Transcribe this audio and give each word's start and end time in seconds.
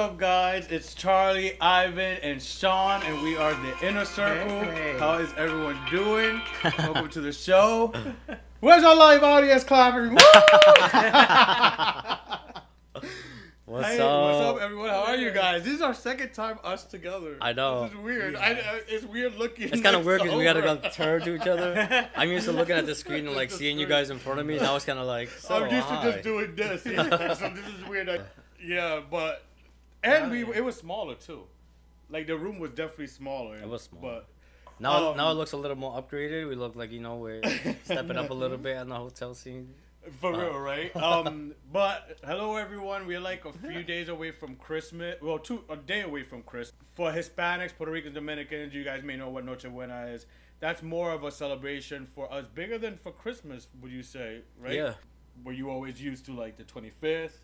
up, 0.00 0.16
guys? 0.18 0.66
It's 0.70 0.94
Charlie, 0.94 1.60
Ivan, 1.60 2.16
and 2.22 2.40
Sean, 2.42 3.02
and 3.02 3.22
we 3.22 3.36
are 3.36 3.52
the 3.54 3.86
Inner 3.86 4.04
Circle. 4.06 4.62
Hey. 4.72 4.96
How 4.98 5.18
is 5.18 5.30
everyone 5.36 5.78
doing? 5.90 6.40
Welcome 6.78 7.08
to 7.10 7.20
the 7.20 7.32
show. 7.32 7.92
Where's 8.60 8.82
our 8.82 8.96
live 8.96 9.22
audience 9.22 9.62
clapping? 9.64 10.10
Woo! 10.10 10.16
What's 13.66 13.86
Hey, 13.88 14.00
up? 14.00 14.22
what's 14.22 14.40
up, 14.46 14.58
everyone? 14.60 14.88
How 14.90 15.04
are 15.04 15.16
you 15.16 15.30
guys? 15.30 15.62
This 15.64 15.74
is 15.74 15.80
our 15.82 15.94
second 15.94 16.32
time 16.32 16.58
us 16.64 16.82
together. 16.84 17.36
I 17.40 17.52
know. 17.52 17.84
This 17.84 17.92
is 17.92 17.98
weird. 17.98 18.34
I, 18.36 18.50
I, 18.52 18.80
it's 18.88 19.04
weird 19.04 19.36
looking. 19.36 19.68
It's 19.68 19.80
kind 19.80 19.94
of 19.94 20.04
weird 20.04 20.22
because 20.22 20.36
we 20.36 20.42
gotta 20.42 20.60
go 20.62 20.76
turn 20.92 21.20
to 21.22 21.36
each 21.36 21.46
other. 21.46 22.08
I'm 22.16 22.30
used 22.30 22.46
to 22.46 22.52
looking 22.52 22.74
at 22.74 22.86
the 22.86 22.96
screen 22.96 23.28
and 23.28 23.36
like 23.36 23.50
seeing 23.52 23.78
you 23.78 23.86
guys 23.86 24.10
in 24.10 24.18
front 24.18 24.40
of 24.40 24.46
me. 24.46 24.58
Now 24.58 24.74
it's 24.74 24.84
kind 24.86 24.98
of 24.98 25.06
like. 25.06 25.28
So 25.28 25.62
I'm 25.64 25.72
used 25.72 25.86
to 25.86 26.00
just 26.02 26.24
doing 26.24 26.56
this. 26.56 26.84
Yeah, 26.84 27.34
so 27.34 27.48
this 27.50 27.64
is 27.78 27.86
weird. 27.88 28.08
I- 28.08 28.20
yeah, 28.62 29.00
but 29.08 29.44
and 30.02 30.30
we 30.30 30.42
it 30.54 30.64
was 30.64 30.76
smaller 30.76 31.14
too. 31.14 31.42
Like 32.08 32.26
the 32.26 32.36
room 32.36 32.58
was 32.58 32.70
definitely 32.70 33.06
smaller. 33.08 33.56
It 33.58 33.68
was 33.68 33.82
small. 33.82 34.00
But 34.02 34.26
Now, 34.80 35.10
Um, 35.10 35.16
now 35.16 35.30
it 35.30 35.34
looks 35.34 35.52
a 35.52 35.56
little 35.56 35.76
more 35.76 36.00
upgraded. 36.00 36.48
We 36.48 36.54
look 36.56 36.74
like 36.76 36.90
you 36.90 37.00
know 37.00 37.16
we're 37.16 37.42
stepping 37.84 38.16
up 38.16 38.30
a 38.30 38.34
little 38.34 38.58
bit 38.58 38.76
on 38.78 38.88
the 38.88 38.96
hotel 38.96 39.34
scene. 39.34 39.74
for 40.20 40.32
Uh. 40.34 40.38
real, 40.38 40.58
right? 40.58 40.90
Um, 41.10 41.54
but 41.72 42.18
hello 42.24 42.56
everyone. 42.56 43.06
We're 43.06 43.20
like 43.20 43.44
a 43.44 43.52
few 43.52 43.82
days 43.82 44.08
away 44.08 44.30
from 44.32 44.56
Christmas. 44.56 45.16
Well, 45.22 45.38
two 45.38 45.64
a 45.68 45.76
day 45.76 46.00
away 46.02 46.22
from 46.22 46.42
Christmas. 46.42 46.74
For 46.94 47.12
Hispanics, 47.12 47.76
Puerto 47.76 47.92
Ricans, 47.92 48.14
Dominicans, 48.14 48.74
you 48.74 48.82
guys 48.84 49.02
may 49.02 49.16
know 49.16 49.28
what 49.28 49.44
Noche 49.44 49.64
Buena 49.70 50.06
is. 50.06 50.26
That's 50.58 50.82
more 50.82 51.12
of 51.12 51.24
a 51.24 51.30
celebration 51.30 52.04
for 52.04 52.30
us, 52.32 52.44
bigger 52.54 52.76
than 52.76 52.96
for 52.96 53.12
Christmas. 53.12 53.68
Would 53.80 53.92
you 53.92 54.02
say, 54.02 54.40
right? 54.58 54.74
Yeah. 54.74 54.94
Were 55.44 55.52
you 55.52 55.70
always 55.70 56.02
used 56.02 56.26
to 56.26 56.32
like 56.32 56.56
the 56.58 56.64
twenty 56.64 56.90
fifth? 56.90 57.40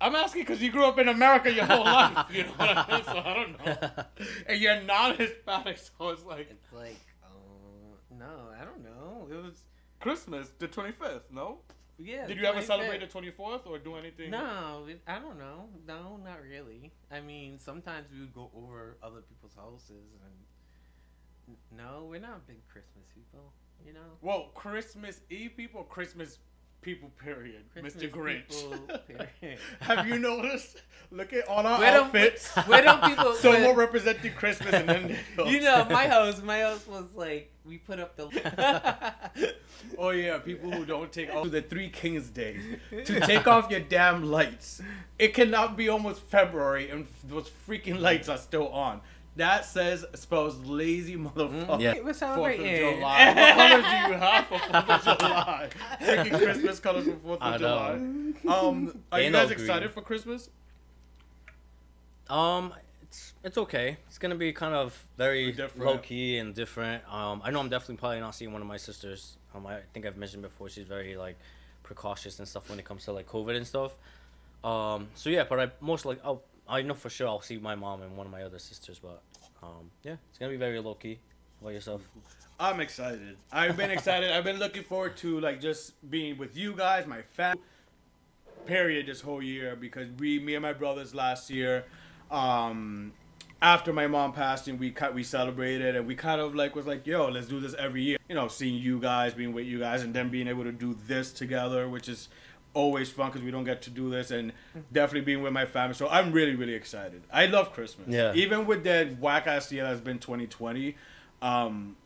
I'm 0.00 0.14
asking 0.14 0.42
because 0.42 0.62
you 0.62 0.70
grew 0.70 0.84
up 0.84 0.98
in 0.98 1.08
America 1.08 1.52
your 1.52 1.66
whole 1.66 1.84
life. 1.84 2.26
You 2.30 2.44
know 2.44 2.50
what 2.56 2.76
I 2.76 2.92
mean? 2.92 3.04
So 3.04 3.18
I 3.18 3.34
don't 3.34 3.66
know. 3.66 4.04
And 4.48 4.60
you're 4.60 4.80
non-Hispanic, 4.82 5.78
so 5.78 6.08
it's 6.10 6.24
like 6.24 6.48
It's 6.50 6.72
like, 6.72 6.96
uh, 7.22 7.28
no, 8.18 8.48
I 8.60 8.64
don't 8.64 8.82
know. 8.82 9.28
It 9.30 9.36
was, 9.42 9.64
Christmas, 10.00 10.50
the 10.58 10.68
25th. 10.68 11.30
No? 11.30 11.58
yeah. 11.98 12.26
Did 12.26 12.38
you 12.38 12.44
ever 12.46 12.62
celebrate 12.62 13.00
the 13.00 13.06
24th 13.06 13.66
or 13.66 13.78
do 13.78 13.96
anything? 13.96 14.30
No, 14.30 14.86
I 15.06 15.18
don't 15.18 15.38
know. 15.38 15.68
No, 15.86 16.18
not 16.24 16.38
really. 16.42 16.92
I 17.10 17.20
mean, 17.20 17.58
sometimes 17.58 18.06
we 18.12 18.20
would 18.20 18.32
go 18.34 18.50
over 18.56 18.96
other 19.02 19.20
people's 19.20 19.54
houses, 19.54 20.08
and 20.24 21.56
no, 21.76 22.06
we're 22.08 22.20
not 22.20 22.46
big 22.46 22.66
Christmas 22.68 23.04
people. 23.14 23.52
You 23.84 23.94
know, 23.94 24.10
Well, 24.20 24.50
Christmas 24.54 25.20
Eve 25.30 25.52
people, 25.56 25.84
Christmas 25.84 26.38
people, 26.82 27.10
period. 27.22 27.62
Christmas 27.72 27.94
Mr. 27.94 28.10
Grinch. 28.10 28.48
people, 28.48 28.98
period. 29.40 29.58
Have 29.80 30.06
you 30.06 30.18
noticed? 30.18 30.82
Look 31.12 31.32
at 31.32 31.48
all 31.48 31.66
our 31.66 31.78
Where 31.80 31.92
don't- 31.92 32.06
outfits. 32.06 32.48
where 32.66 32.82
don't 32.82 33.02
people- 33.02 33.32
Someone 33.40 33.62
where- 33.62 33.74
representing 33.74 34.32
Christmas 34.32 34.72
and 34.74 34.88
then. 34.88 35.18
you 35.46 35.60
know, 35.60 35.84
my 35.90 36.06
house, 36.06 36.40
my 36.42 36.60
house 36.60 36.86
was 36.86 37.04
like 37.14 37.50
we 37.64 37.78
put 37.78 37.98
up 37.98 38.16
the. 38.16 39.12
Oh 39.98 40.10
yeah, 40.10 40.38
people 40.38 40.70
who 40.70 40.84
don't 40.84 41.10
take 41.12 41.34
off 41.34 41.50
the 41.50 41.62
Three 41.62 41.88
Kings 41.88 42.28
Days 42.30 42.60
to 43.06 43.20
take 43.20 43.46
off 43.46 43.70
your 43.70 43.80
damn 43.80 44.22
lights. 44.30 44.80
It 45.18 45.34
cannot 45.34 45.76
be 45.76 45.88
almost 45.88 46.20
February 46.22 46.90
and 46.90 47.06
those 47.24 47.50
freaking 47.68 47.98
lights 48.00 48.28
are 48.28 48.38
still 48.38 48.68
on. 48.68 49.00
That 49.36 49.64
says 49.64 50.04
spells 50.14 50.58
lazy 50.64 51.16
motherfucker. 51.16 51.80
Yeah. 51.80 51.94
We're 51.94 52.02
Fourth 52.02 52.08
of 52.08 52.16
celebrating. 52.16 52.96
July. 52.98 53.34
What 53.34 53.54
colors 53.54 53.84
do 53.84 54.12
you 54.12 54.18
have 54.18 54.46
for 54.46 54.58
Fourth 54.58 55.08
of 55.08 55.18
July? 55.18 55.68
Freaking 56.02 56.38
Christmas 56.38 56.80
colors 56.80 57.04
for 57.06 57.14
Fourth 57.16 57.38
I 57.40 57.54
of 57.54 57.60
know. 57.60 58.32
July. 58.42 58.56
Um, 58.58 58.98
are 59.12 59.18
you 59.20 59.24
Ain't 59.26 59.32
no 59.32 59.42
guys 59.42 59.50
excited 59.52 59.80
green. 59.82 59.92
for 59.92 60.02
Christmas? 60.02 60.50
Um, 62.28 62.74
it's 63.02 63.34
it's 63.42 63.58
okay. 63.58 63.96
It's 64.08 64.18
gonna 64.18 64.34
be 64.34 64.52
kind 64.52 64.74
of 64.74 65.04
very 65.16 65.52
Different. 65.52 65.86
low 65.86 65.98
key 65.98 66.38
and 66.38 66.54
different. 66.54 67.02
Um, 67.12 67.40
I 67.44 67.50
know 67.50 67.60
I'm 67.60 67.68
definitely 67.68 67.96
probably 67.96 68.20
not 68.20 68.34
seeing 68.34 68.52
one 68.52 68.62
of 68.62 68.68
my 68.68 68.76
sisters. 68.76 69.36
Um, 69.54 69.66
I 69.66 69.78
think 69.92 70.06
I've 70.06 70.16
mentioned 70.16 70.42
before 70.42 70.68
she's 70.68 70.84
very 70.86 71.16
like 71.16 71.36
precautious 71.82 72.38
and 72.38 72.46
stuff 72.46 72.68
when 72.68 72.78
it 72.78 72.84
comes 72.84 73.04
to 73.06 73.12
like 73.12 73.26
COVID 73.28 73.56
and 73.56 73.66
stuff. 73.66 73.94
Um, 74.62 75.08
so 75.14 75.30
yeah, 75.30 75.44
but 75.48 75.58
I 75.58 75.70
most 75.80 76.04
like 76.04 76.20
I'll 76.24 76.42
I 76.70 76.82
know 76.82 76.94
for 76.94 77.10
sure 77.10 77.26
I'll 77.26 77.40
see 77.40 77.58
my 77.58 77.74
mom 77.74 78.02
and 78.02 78.16
one 78.16 78.26
of 78.26 78.32
my 78.32 78.44
other 78.44 78.60
sisters, 78.60 79.00
but 79.00 79.22
um, 79.62 79.90
yeah, 80.04 80.16
it's 80.28 80.38
gonna 80.38 80.52
be 80.52 80.56
very 80.56 80.78
low 80.78 80.94
key. 80.94 81.18
How 81.60 81.66
about 81.66 81.74
yourself? 81.74 82.08
I'm 82.60 82.80
excited. 82.80 83.36
I've 83.50 83.76
been 83.76 83.90
excited. 83.90 84.30
I've 84.30 84.44
been 84.44 84.58
looking 84.58 84.84
forward 84.84 85.16
to 85.18 85.40
like 85.40 85.60
just 85.60 86.10
being 86.10 86.38
with 86.38 86.56
you 86.56 86.74
guys, 86.74 87.06
my 87.06 87.22
family. 87.22 87.62
Period. 88.66 89.06
This 89.06 89.20
whole 89.20 89.42
year 89.42 89.74
because 89.74 90.08
we, 90.18 90.38
me 90.38 90.54
and 90.54 90.62
my 90.62 90.72
brothers 90.72 91.14
last 91.14 91.50
year, 91.50 91.86
um, 92.30 93.12
after 93.62 93.92
my 93.92 94.06
mom 94.06 94.32
passed, 94.32 94.68
and 94.68 94.78
we 94.78 94.90
cut, 94.90 95.14
we 95.14 95.22
celebrated, 95.22 95.96
and 95.96 96.06
we 96.06 96.14
kind 96.14 96.40
of 96.40 96.54
like 96.54 96.76
was 96.76 96.86
like, 96.86 97.06
yo, 97.06 97.28
let's 97.28 97.48
do 97.48 97.60
this 97.60 97.74
every 97.74 98.02
year. 98.02 98.18
You 98.28 98.34
know, 98.34 98.48
seeing 98.48 98.80
you 98.80 99.00
guys, 99.00 99.34
being 99.34 99.52
with 99.52 99.66
you 99.66 99.80
guys, 99.80 100.02
and 100.02 100.14
then 100.14 100.28
being 100.28 100.46
able 100.46 100.64
to 100.64 100.72
do 100.72 100.96
this 101.06 101.32
together, 101.32 101.88
which 101.88 102.08
is 102.08 102.28
always 102.74 103.10
fun 103.10 103.28
because 103.28 103.42
we 103.42 103.50
don't 103.50 103.64
get 103.64 103.82
to 103.82 103.90
do 103.90 104.10
this, 104.10 104.30
and 104.30 104.52
definitely 104.92 105.24
being 105.24 105.42
with 105.42 105.52
my 105.52 105.66
family. 105.66 105.94
So 105.94 106.08
I'm 106.08 106.32
really, 106.32 106.54
really 106.54 106.74
excited. 106.74 107.22
I 107.32 107.46
love 107.46 107.72
Christmas. 107.72 108.08
Yeah. 108.08 108.32
Even 108.34 108.66
with 108.66 108.84
that 108.84 109.18
whack 109.18 109.46
ass 109.46 109.70
year 109.72 109.84
that's 109.84 110.00
been 110.00 110.18
2020, 110.18 110.96
um, 111.42 111.96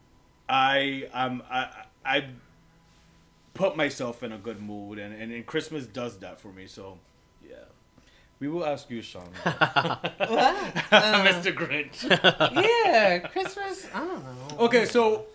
I 0.49 1.09
um 1.13 1.43
I 1.51 1.69
I 2.05 2.25
put 3.55 3.77
myself 3.77 4.23
in 4.23 4.33
a 4.33 4.39
good 4.39 4.61
mood, 4.61 4.99
and, 4.99 5.15
and, 5.15 5.33
and 5.33 5.47
Christmas 5.47 5.87
does 5.87 6.19
that 6.19 6.41
for 6.41 6.49
me. 6.49 6.67
So, 6.67 6.99
yeah, 7.49 7.55
we 8.41 8.49
will 8.49 8.67
ask 8.67 8.91
you, 8.91 9.01
Sean, 9.01 9.29
Mr. 9.45 11.55
Grinch. 11.55 12.03
yeah, 12.05 13.19
Christmas. 13.21 13.87
I 13.95 13.99
don't 14.01 14.25
know. 14.25 14.65
Okay, 14.65 14.87
so 14.87 15.27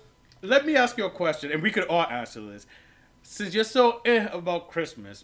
let 0.41 0.66
me 0.66 0.75
ask 0.75 0.97
you 0.97 1.06
a 1.06 1.09
question, 1.09 1.51
and 1.51 1.63
we 1.63 1.72
could 1.72 1.85
all 1.85 2.06
answer 2.06 2.41
this. 2.41 2.68
Since 3.31 3.53
you're 3.53 3.63
so 3.63 4.01
eh 4.06 4.28
about 4.31 4.72
Christmas, 4.72 5.23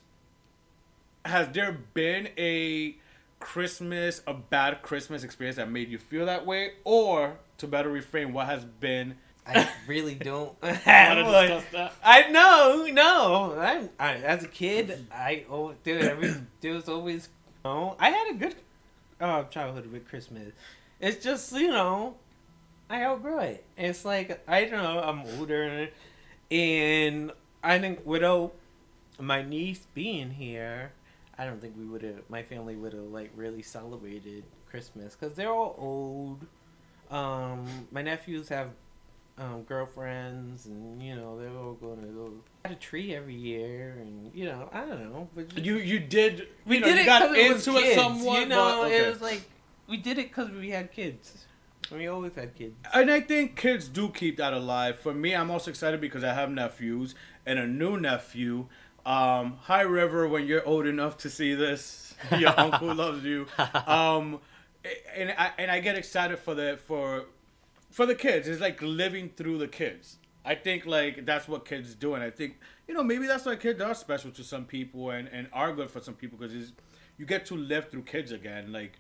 has 1.26 1.48
there 1.50 1.72
been 1.96 2.30
a 2.38 2.98
Christmas, 3.40 4.22
a 4.28 4.34
bad 4.36 4.84
Christmas 4.84 5.24
experience 5.24 5.58
that 5.58 5.72
made 5.72 5.90
you 5.90 5.98
feel 5.98 6.28
that 6.28 6.46
way, 6.46 6.74
or 6.84 7.40
to 7.58 7.66
better 7.66 7.90
reframe, 7.90 8.32
what 8.32 8.46
has 8.46 8.64
been? 8.64 9.16
I 9.48 9.68
really 9.88 10.14
don't. 10.30 10.56
I 10.62 11.16
discuss 11.16 11.64
that? 11.72 11.94
I 12.04 12.30
know, 12.30 12.86
no. 12.92 13.58
I'm 13.60 13.90
I, 14.00 14.18
as 14.18 14.44
a 14.44 14.50
kid. 14.50 15.08
I 15.12 15.46
oh, 15.50 15.74
dude, 15.84 16.04
every 16.04 16.36
there 16.62 16.74
was 16.76 16.88
always. 16.88 17.30
No, 17.66 17.96
I 18.00 18.12
had 18.12 18.36
a 18.36 18.38
good 18.38 18.56
uh, 19.20 19.44
childhood 19.46 19.92
with 19.92 20.08
Christmas. 20.08 20.54
It's 21.00 21.24
just 21.24 21.52
you 21.54 21.70
know, 21.70 22.18
I 22.88 23.04
outgrew 23.04 23.40
it. 23.40 23.66
It's 23.76 24.06
like 24.06 24.44
I 24.48 24.66
don't 24.66 24.84
know. 24.84 25.00
I'm 25.00 25.22
older, 25.40 25.90
and 26.52 27.32
I 27.66 27.80
think 27.80 28.06
without 28.06 28.54
my 29.20 29.42
niece 29.42 29.88
being 29.94 30.32
here, 30.32 30.92
I 31.38 31.46
don't 31.46 31.60
think 31.60 31.76
we 31.78 31.86
would 31.86 32.04
have. 32.04 32.22
My 32.30 32.44
family 32.44 32.76
would 32.76 32.94
have 32.94 33.04
like 33.04 33.32
really 33.36 33.62
celebrated 33.62 34.44
Christmas 34.70 35.16
because 35.16 35.36
they're 35.36 35.52
all 35.52 35.76
old. 35.78 36.46
Um, 37.12 37.66
my 37.92 38.02
nephews 38.02 38.50
have 38.50 38.70
um, 39.38 39.64
girlfriends, 39.64 40.66
and 40.66 41.02
you 41.02 41.16
know 41.16 41.38
they're 41.40 41.50
all 41.50 41.74
going 41.74 42.02
to 42.02 42.08
go 42.08 42.34
at 42.64 42.72
a 42.72 42.76
tree 42.76 43.14
every 43.16 43.36
year, 43.36 43.98
and 44.00 44.32
you 44.34 44.46
know 44.46 44.70
I 44.72 44.82
don't 44.82 45.02
know. 45.12 45.28
But 45.36 45.58
You 45.58 45.78
you 45.78 46.00
did 46.00 46.48
we 46.66 46.76
you 46.76 46.82
know, 46.82 46.88
did 46.88 46.96
you 46.96 47.02
it 47.02 47.06
got 47.06 47.22
it 47.36 47.52
into 47.52 47.74
kids. 47.74 47.88
it 47.88 47.96
somewhat, 47.96 48.40
you 48.42 48.46
know, 48.48 48.86
okay. 48.86 48.98
it 48.98 49.10
was 49.10 49.22
like 49.22 49.42
we 49.88 49.98
did 49.98 50.18
it 50.18 50.30
because 50.30 50.52
we 50.52 50.70
had 50.70 50.92
kids. 50.92 51.46
We 51.92 52.08
always 52.08 52.36
had 52.36 52.56
kids. 52.56 52.76
And 52.94 53.12
I 53.12 53.22
think 53.22 53.56
kids 53.56 53.88
do 53.88 54.10
keep 54.10 54.38
that 54.38 54.54
alive. 54.54 55.00
For 55.00 55.14
me, 55.14 55.36
I'm 55.36 55.52
also 55.52 55.70
excited 55.70 56.02
because 56.02 56.24
I 56.24 56.34
have 56.34 56.50
nephews 56.50 57.16
and 57.46 57.60
a 57.60 57.68
new 57.68 58.00
nephew. 58.00 58.68
Um, 59.06 59.58
hi 59.62 59.82
River, 59.82 60.28
when 60.28 60.48
you're 60.48 60.66
old 60.66 60.88
enough 60.88 61.18
to 61.20 61.30
see 61.30 61.54
this, 61.54 62.16
your 62.40 62.60
uncle 62.60 62.94
loves 62.94 63.24
you. 63.24 63.48
Um, 63.88 64.40
and 65.16 65.34
I 65.38 65.52
and 65.58 65.72
I 65.72 65.80
get 65.80 65.96
excited 65.96 66.38
for 66.38 66.54
the 66.54 66.78
for 66.86 67.26
for 67.90 68.06
the 68.06 68.16
kids. 68.16 68.48
It's 68.48 68.62
like 68.62 68.82
living 68.82 69.30
through 69.36 69.58
the 69.58 69.68
kids. 69.68 70.18
I 70.44 70.54
think 70.56 70.86
like 70.86 71.26
that's 71.26 71.48
what 71.48 71.66
kids 71.66 71.96
do, 71.96 72.14
and 72.14 72.24
I 72.24 72.30
think 72.30 72.60
you 72.88 72.94
know 72.94 73.04
maybe 73.04 73.26
that's 73.26 73.46
why 73.46 73.56
kids 73.56 73.82
are 73.82 73.96
special 73.96 74.32
to 74.32 74.44
some 74.44 74.66
people 74.66 75.10
and 75.10 75.28
and 75.30 75.48
are 75.54 75.74
good 75.74 75.90
for 75.90 76.02
some 76.02 76.14
people 76.14 76.38
because 76.38 76.74
you 77.18 77.26
get 77.26 77.46
to 77.48 77.56
live 77.56 77.90
through 77.90 78.04
kids 78.04 78.32
again, 78.32 78.72
like 78.72 79.00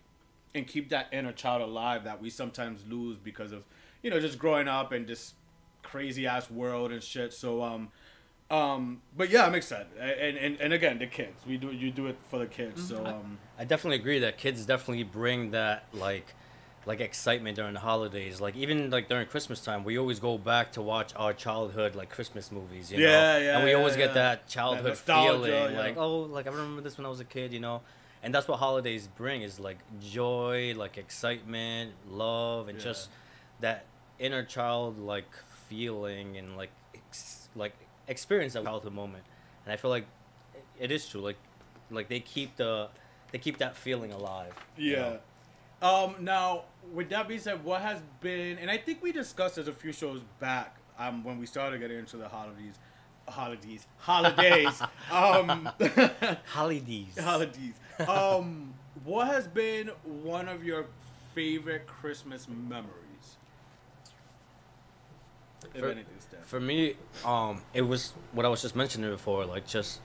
and 0.56 0.66
keep 0.66 0.90
that 0.90 1.08
inner 1.12 1.32
child 1.32 1.62
alive 1.62 2.04
that 2.06 2.22
we 2.22 2.30
sometimes 2.30 2.84
lose 2.90 3.18
because 3.18 3.52
of 3.52 3.66
you 4.02 4.10
know 4.10 4.20
just 4.20 4.40
growing 4.40 4.68
up 4.68 4.92
and 4.92 5.06
this 5.08 5.34
crazy 5.84 6.26
ass 6.26 6.50
world 6.50 6.92
and 6.92 7.04
shit. 7.04 7.34
So 7.34 7.62
um 7.62 7.90
um 8.50 9.02
but 9.16 9.30
yeah, 9.30 9.46
I'm 9.46 9.56
excited. 9.56 9.88
And 10.00 10.38
and, 10.38 10.60
and 10.60 10.74
again, 10.74 11.00
the 11.00 11.08
kids. 11.08 11.42
We 11.48 11.58
do 11.58 11.72
you 11.72 11.92
do 11.92 12.08
it 12.08 12.18
for 12.30 12.40
the 12.40 12.48
kids. 12.48 12.88
So 12.88 13.06
um 13.06 13.38
I 13.60 13.66
definitely 13.66 13.98
agree 13.98 14.20
that 14.20 14.38
kids 14.38 14.66
definitely 14.66 15.04
bring 15.04 15.52
that 15.52 15.86
like 15.94 16.34
like 16.86 17.02
excitement 17.02 17.56
during 17.56 17.74
the 17.74 17.80
holidays. 17.80 18.40
Like 18.40 18.56
even 18.56 18.90
like 18.90 19.10
during 19.10 19.28
Christmas 19.28 19.62
time, 19.62 19.84
we 19.84 19.98
always 19.98 20.20
go 20.20 20.38
back 20.38 20.72
to 20.74 20.82
watch 20.82 21.14
our 21.16 21.34
childhood 21.34 21.96
like 21.96 22.10
Christmas 22.10 22.52
movies, 22.52 22.92
you 22.92 23.00
know. 23.00 23.04
Yeah, 23.04 23.38
yeah, 23.38 23.56
And 23.56 23.64
we 23.66 23.72
yeah, 23.72 23.78
always 23.78 23.98
yeah. 23.98 24.06
get 24.06 24.14
that 24.14 24.48
childhood 24.48 24.86
nostalgia, 24.86 25.46
feeling, 25.46 25.74
yeah. 25.74 25.80
like 25.80 25.98
oh, 25.98 26.22
like 26.22 26.48
I 26.48 26.52
remember 26.52 26.82
this 26.82 26.98
when 26.98 27.06
I 27.06 27.10
was 27.10 27.20
a 27.20 27.26
kid, 27.26 27.54
you 27.54 27.60
know. 27.60 27.82
And 28.26 28.34
that's 28.34 28.48
what 28.48 28.58
holidays 28.60 29.08
bring 29.16 29.44
is 29.44 29.60
like 29.60 29.78
joy, 30.02 30.74
like 30.76 30.98
excitement, 30.98 31.94
love, 32.10 32.68
and 32.68 32.78
Yeah. 32.80 32.84
just 32.84 33.10
that 33.62 33.86
inner 34.20 34.44
child 34.44 34.98
like 35.00 35.30
feeling 35.70 36.36
and 36.36 36.58
like 36.58 36.72
ex- 36.94 37.48
like 37.56 37.74
experience 38.08 38.54
that 38.54 38.64
childhood 38.66 38.94
moment. 38.94 39.24
And 39.64 39.72
I 39.72 39.78
feel 39.78 39.92
like 39.92 40.06
it 40.80 40.92
is 40.92 41.08
true. 41.08 41.22
Like 41.22 41.38
like 41.92 42.10
they 42.10 42.20
keep 42.20 42.56
the 42.58 42.90
they 43.32 43.38
keep 43.38 43.60
that 43.60 43.76
feeling 43.78 44.12
alive. 44.12 44.54
you 44.76 44.94
Yeah. 44.94 45.00
know? 45.00 45.20
Um. 45.88 46.16
Now, 46.20 46.64
with 46.94 47.10
that 47.10 47.28
being 47.28 47.40
said, 47.40 47.64
what 47.64 47.82
has 47.82 48.00
been, 48.22 48.58
and 48.58 48.72
I 48.72 48.78
think 48.78 49.04
we 49.04 49.12
discussed 49.12 49.58
this 49.58 49.68
a 49.68 49.74
few 49.74 49.92
shows 49.94 50.22
back, 50.40 50.78
um, 50.98 51.24
when 51.24 51.38
we 51.38 51.46
started 51.46 51.80
getting 51.80 52.00
into 52.00 52.18
the 52.18 52.28
holidays, 52.30 52.76
holidays, 53.28 53.86
holidays, 53.98 54.82
um, 55.12 55.70
Holidays. 56.46 57.18
holidays. 57.20 57.74
Um, 58.08 58.74
what 59.04 59.28
has 59.28 59.48
been 59.48 59.92
one 60.04 60.48
of 60.48 60.64
your 60.64 60.86
favorite 61.34 61.88
Christmas 61.88 62.48
memories? 62.48 63.38
If 65.74 65.82
For- 65.82 65.88
anything, 65.88 66.20
Steph. 66.20 66.46
For 66.46 66.60
me, 66.60 66.96
um, 67.24 67.62
it 67.74 67.82
was 67.82 68.14
what 68.32 68.46
I 68.46 68.50
was 68.50 68.62
just 68.62 68.76
mentioning 68.76 69.10
before, 69.10 69.46
like 69.46 69.68
just 69.68 70.00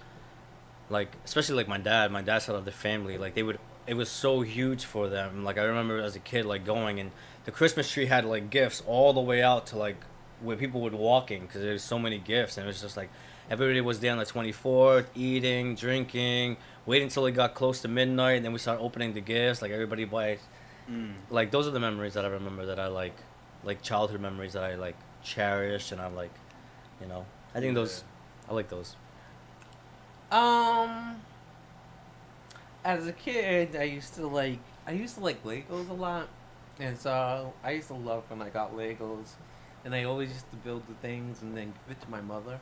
like 0.89 1.13
especially 1.25 1.57
like 1.57 1.69
my 1.69 1.79
dad, 1.79 2.11
my 2.11 2.23
dad's 2.23 2.47
side 2.47 2.57
of 2.57 2.65
the 2.65 2.73
family, 2.73 3.19
like 3.19 3.35
they 3.35 3.43
would 3.43 3.59
it 3.87 3.95
was 3.95 4.09
so 4.09 4.43
huge 4.43 4.85
for 4.85 5.09
them. 5.09 5.45
Like 5.45 5.59
I 5.59 5.63
remember 5.63 6.01
as 6.01 6.17
a 6.17 6.21
kid 6.21 6.47
like 6.47 6.65
going 6.65 7.01
and 7.01 7.11
the 7.45 7.51
Christmas 7.51 7.91
tree 7.91 8.07
had 8.07 8.25
like 8.25 8.51
gifts 8.51 8.83
all 8.87 9.13
the 9.13 9.21
way 9.21 9.43
out 9.43 9.67
to 9.69 9.77
like 9.79 9.97
where 10.41 10.57
people 10.57 10.81
would 10.83 10.95
walking 10.95 11.43
because 11.43 11.61
there's 11.61 11.83
so 11.83 11.99
many 11.99 12.19
gifts 12.19 12.57
and 12.57 12.65
it 12.65 12.69
was 12.69 12.81
just 12.81 12.97
like 12.97 13.11
everybody 13.51 13.81
was 13.81 14.01
there 14.01 14.13
on 14.13 14.19
the 14.19 14.25
24th 14.25 15.07
eating 15.15 15.75
drinking 15.75 16.57
waiting 16.91 17.07
until 17.07 17.25
it 17.27 17.33
got 17.33 17.55
close 17.55 17.81
to 17.81 17.89
midnight 17.89 18.37
and 18.37 18.45
then 18.45 18.53
we 18.53 18.59
started 18.59 18.83
opening 18.83 19.15
the 19.15 19.21
gifts 19.21 19.63
like 19.63 19.71
everybody 19.71 20.05
buys. 20.05 20.41
Mm. 20.91 21.13
like 21.31 21.53
those 21.53 21.69
are 21.69 21.71
the 21.71 21.79
memories 21.79 22.15
that 22.15 22.25
I 22.25 22.29
remember 22.29 22.67
that 22.67 22.81
I 22.81 22.89
like 22.89 23.17
like 23.63 23.81
childhood 23.81 24.21
memories 24.21 24.55
that 24.55 24.65
I 24.65 24.75
like 24.75 24.97
cherish 25.23 25.93
and 25.93 26.01
I 26.01 26.09
like 26.09 26.35
you 27.01 27.07
know. 27.07 27.25
I 27.55 27.61
think 27.61 27.75
those 27.75 28.05
I 28.49 28.55
like 28.55 28.69
those. 28.69 28.97
Um, 30.31 31.21
as 32.85 33.07
a 33.07 33.13
kid, 33.13 33.75
I 33.77 33.85
used 33.85 34.15
to 34.15 34.27
like 34.27 34.59
I 34.87 34.93
used 34.93 35.17
to 35.17 35.21
like 35.21 35.43
Legos 35.45 35.89
a 35.89 35.93
lot, 35.93 36.29
and 36.79 36.99
so 36.99 37.53
I 37.65 37.73
used 37.73 37.89
to 37.89 37.95
love 37.95 38.25
when 38.29 38.43
I 38.43 38.49
got 38.49 38.77
Legos, 38.77 39.33
and 39.85 39.95
I 39.95 40.05
always 40.05 40.31
used 40.31 40.51
to 40.51 40.57
build 40.57 40.87
the 40.89 40.95
things 40.95 41.43
and 41.43 41.57
then 41.57 41.73
give 41.87 41.97
it 41.97 42.01
to 42.03 42.11
my 42.11 42.21
mother, 42.21 42.61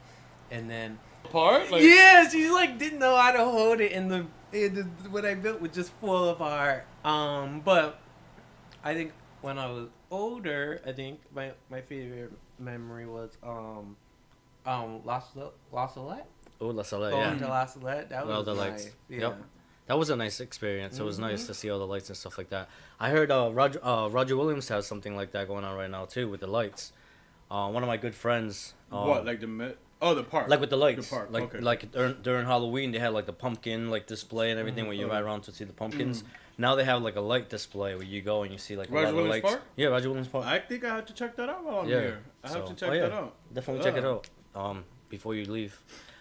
and 0.51 0.69
then 0.71 0.99
Part? 1.25 1.71
Like, 1.71 1.83
yeah, 1.83 2.29
she 2.29 2.51
like 2.51 2.79
didn't 2.79 2.99
know 3.01 3.17
how 3.17 3.33
to 3.33 3.45
hold 3.45 3.81
it, 3.81 3.93
and 3.93 4.11
the, 4.11 4.27
and 4.53 4.77
the 4.77 4.83
what 5.11 5.25
I 5.27 5.35
built 5.35 5.61
was 5.61 5.73
just 5.73 5.93
full 6.01 6.29
of 6.29 6.41
art. 6.41 6.87
Um, 7.05 7.61
but 7.61 8.01
I 8.83 8.95
think 8.95 9.13
when 9.43 9.59
I 9.59 9.67
was 9.67 9.89
older, 10.11 10.81
I 10.87 10.93
think 10.93 11.21
my 11.35 11.53
my 11.71 11.81
favorite 11.83 12.33
memory 12.59 13.07
was 13.07 13.37
um 13.43 13.97
um 14.65 15.01
La 15.05 15.19
Sol- 15.21 15.53
La 15.73 15.87
Salette. 15.87 16.27
oh 16.61 16.69
La 16.69 16.83
Salette 16.83 17.13
Going 17.13 17.39
yeah 17.39 17.39
to 17.47 17.49
La 17.49 17.67
Salette. 17.67 18.09
That 18.11 18.27
Well, 18.27 18.39
was 18.39 18.47
the 18.47 18.55
my, 18.55 18.69
lights. 18.71 18.89
Yeah. 19.09 19.19
Yep. 19.21 19.43
that 19.87 19.99
was 19.99 20.11
a 20.11 20.17
nice 20.17 20.41
experience 20.41 20.99
it 20.99 21.05
was 21.05 21.19
nice 21.19 21.45
Mhm. 21.45 21.47
to 21.49 21.55
see 21.55 21.71
all 21.71 21.79
the 21.79 21.87
lights 21.87 22.09
and 22.11 22.17
stuff 22.17 22.37
like 22.37 22.51
that 22.51 22.69
I 22.99 23.11
heard 23.11 23.31
uh 23.31 23.51
Roger 23.53 23.81
uh 23.85 24.09
Roger 24.09 24.37
Williams 24.37 24.69
has 24.69 24.87
something 24.87 25.15
like 25.15 25.31
that 25.33 25.47
going 25.47 25.65
on 25.65 25.77
right 25.77 25.89
now 25.91 26.05
too 26.07 26.29
with 26.29 26.41
the 26.41 26.47
lights 26.49 26.93
uh 27.51 27.69
one 27.71 27.83
of 27.85 27.87
my 27.87 27.97
good 27.97 28.15
friends 28.15 28.75
um, 28.91 29.07
what? 29.07 29.25
Like 29.25 29.41
the 29.41 29.47
mid? 29.47 29.77
Oh, 30.01 30.15
the 30.15 30.23
park. 30.23 30.49
like 30.49 30.61
with 30.61 30.71
the 30.71 30.77
lights, 30.77 31.09
The 31.09 31.15
park. 31.17 31.29
like 31.33 31.43
okay. 31.45 31.59
like 31.61 31.91
during, 31.91 32.17
during 32.23 32.47
Halloween 32.47 32.93
they 32.93 32.99
had 33.01 33.13
like 33.13 33.27
the 33.27 33.33
pumpkin 33.33 33.91
like 33.91 34.07
display 34.07 34.51
and 34.51 34.61
everything 34.61 34.85
where 34.87 34.95
you 34.95 35.09
ride 35.11 35.23
around 35.23 35.43
to 35.43 35.53
see 35.53 35.65
the 35.65 35.73
pumpkins. 35.73 36.23
Mm. 36.23 36.27
Now 36.61 36.75
they 36.75 36.85
have 36.85 37.03
like 37.03 37.17
a 37.17 37.21
light 37.21 37.49
display 37.49 37.95
where 37.95 38.05
you 38.05 38.21
go 38.23 38.43
and 38.43 38.53
you 38.53 38.59
see 38.59 38.77
like 38.77 38.91
a 38.91 38.93
Roger 38.93 39.13
lot 39.13 39.21
of 39.23 39.29
lights. 39.29 39.49
Park? 39.49 39.63
Yeah, 39.77 39.89
Roger 39.89 40.09
Williams 40.09 40.29
Park. 40.29 40.47
I 40.47 40.59
think 40.61 40.85
I 40.85 40.89
have 40.97 41.07
to 41.07 41.13
check 41.15 41.35
that 41.37 41.49
out 41.49 41.65
while 41.65 41.81
I'm 41.81 41.89
Yeah, 41.89 42.01
here. 42.01 42.21
I 42.45 42.49
have 42.49 42.57
so- 42.59 42.67
to 42.67 42.75
check 42.75 42.91
oh, 42.91 42.93
yeah. 42.93 43.01
that 43.03 43.13
out. 43.13 43.35
Definitely 43.53 43.85
check 43.85 43.97
it 43.97 44.05
out 44.05 44.29
um 44.55 44.85
before 45.09 45.35
you 45.35 45.45
leave. 45.47 45.81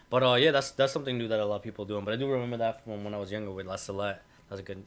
But 0.09 0.23
uh 0.23 0.35
yeah, 0.35 0.51
that's 0.51 0.71
that's 0.71 0.91
something 0.93 1.17
new 1.17 1.27
that 1.27 1.39
a 1.39 1.45
lot 1.45 1.57
of 1.57 1.61
people 1.63 1.85
are 1.85 1.87
doing. 1.87 2.03
But 2.05 2.13
I 2.15 2.17
do 2.17 2.27
remember 2.29 2.57
that 2.57 2.83
from 2.83 3.03
when 3.03 3.13
I 3.13 3.17
was 3.17 3.31
younger 3.31 3.51
with 3.51 3.67
La 3.67 3.75
Salette. 3.75 4.23
That 4.47 4.53
was 4.53 4.59
a 4.59 4.63
good 4.63 4.83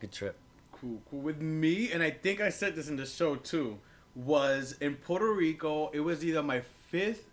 good 0.00 0.10
trip. 0.12 0.36
Cool, 0.72 1.00
cool. 1.10 1.20
With 1.20 1.40
me, 1.40 1.92
and 1.92 2.02
I 2.02 2.10
think 2.10 2.40
I 2.40 2.48
said 2.48 2.74
this 2.74 2.88
in 2.88 2.96
the 2.96 3.06
show 3.06 3.36
too, 3.36 3.78
was 4.16 4.74
in 4.80 4.96
Puerto 4.96 5.30
Rico. 5.32 5.90
It 5.92 6.00
was 6.00 6.24
either 6.24 6.42
my 6.42 6.62
fifth. 6.88 7.26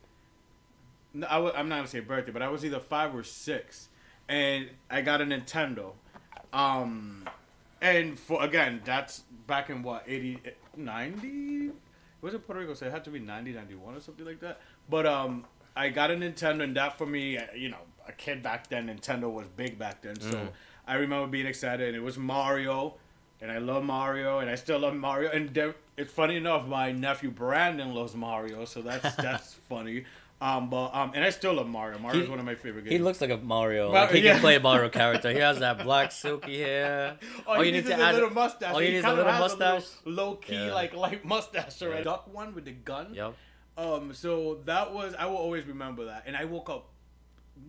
No, 1.18 1.28
I 1.30 1.34
w- 1.36 1.54
I'm 1.56 1.68
not 1.70 1.78
gonna 1.78 1.88
say 1.88 2.00
birthday, 2.00 2.32
but 2.32 2.42
I 2.42 2.50
was 2.50 2.64
either 2.64 2.80
five 2.80 3.16
or 3.16 3.24
six, 3.24 3.90
and 4.30 4.70
I 4.90 5.02
got 5.02 5.20
a 5.22 5.26
Nintendo. 5.26 5.94
Um, 6.54 7.28
and 7.82 8.18
for 8.18 8.44
again, 8.44 8.82
that's 8.86 9.24
back 9.48 9.70
in 9.70 9.82
what 9.84 10.04
80, 10.08 10.40
90? 10.76 11.72
Was 12.22 12.34
it 12.34 12.46
Puerto 12.46 12.62
Rico? 12.62 12.74
So 12.74 12.86
it 12.88 12.92
had 12.92 13.04
to 13.06 13.10
be 13.12 13.20
90, 13.20 13.54
91 13.54 13.96
or 13.96 14.00
something 14.00 14.26
like 14.26 14.40
that. 14.42 14.60
But 14.90 15.06
um, 15.06 15.46
I 15.76 15.90
got 15.90 16.10
a 16.12 16.16
Nintendo, 16.16 16.64
and 16.64 16.76
that 16.78 16.98
for 16.98 17.06
me, 17.06 17.38
uh, 17.38 17.44
you 17.56 17.70
know, 17.70 17.78
a 18.08 18.12
kid 18.12 18.42
back 18.42 18.68
then, 18.70 18.88
Nintendo 18.88 19.32
was 19.32 19.48
big 19.48 19.78
back 19.78 20.02
then. 20.02 20.20
So 20.20 20.30
Mm. 20.32 20.50
I 20.88 20.96
remember 20.96 21.28
being 21.28 21.46
excited, 21.48 21.88
and 21.90 21.98
it 21.98 22.02
was 22.02 22.18
Mario, 22.18 22.96
and 23.42 23.52
I 23.52 23.58
love 23.58 23.84
Mario, 23.84 24.40
and 24.40 24.50
I 24.50 24.56
still 24.56 24.80
love 24.80 24.96
Mario. 24.96 25.30
And 25.32 25.56
it's 25.98 26.12
funny 26.14 26.38
enough, 26.38 26.66
my 26.68 26.92
nephew 26.94 27.30
Brandon 27.30 27.94
loves 27.94 28.16
Mario, 28.16 28.66
so 28.66 28.82
that's 28.82 29.16
that's 29.28 29.54
funny. 29.54 30.06
Um, 30.40 30.70
but 30.70 30.94
um, 30.94 31.14
and 31.16 31.24
I 31.24 31.32
still 31.32 31.54
love 31.54 31.68
Mario. 31.68 31.98
Mario's 31.98 32.26
He- 32.26 32.30
one 32.30 32.38
of 32.40 32.46
my 32.46 32.54
favorite 32.54 32.84
games. 32.84 32.92
He 32.92 33.00
looks 33.00 33.20
like 33.22 33.32
a 33.32 33.38
Mario. 33.38 33.92
Mar- 33.92 34.02
Like 34.06 34.12
he 34.16 34.20
yeah. 34.22 34.34
can 34.34 34.42
play 34.42 34.56
a 34.56 34.60
Mario 34.60 34.90
character. 35.02 35.32
He 35.32 35.40
has 35.40 35.58
that 35.60 35.84
black 35.84 36.12
silky 36.12 36.60
hair. 36.60 37.18
All, 37.48 37.64
you 37.64 37.72
need, 37.72 37.86
to 37.88 37.94
add 37.94 38.02
is 38.02 38.08
a 38.10 38.14
little 38.22 38.30
mustache. 38.30 38.74
all 38.74 38.80
you 38.82 38.88
He 38.88 38.92
need 38.94 38.98
is 39.00 39.04
a 39.04 39.08
kinda 39.08 39.24
little 39.24 39.34
has 39.34 39.58
mustache. 39.58 39.86
low 40.06 40.36
key, 40.36 40.54
Yeah. 40.66 40.74
like 40.76 40.94
light 40.94 41.26
mustache, 41.26 41.82
right? 41.82 41.96
Yeah. 41.98 42.04
Duck 42.04 42.32
one 42.32 42.54
with 42.54 42.66
the 42.66 42.72
gun. 42.72 43.14
Yep. 43.16 43.34
Um, 43.78 44.14
so 44.14 44.60
that 44.66 44.94
was 44.94 45.16
I 45.18 45.26
will 45.26 45.38
always 45.38 45.66
remember 45.66 46.06
that, 46.06 46.24
and 46.28 46.36
I 46.38 46.46
woke 46.46 46.70
up 46.70 46.90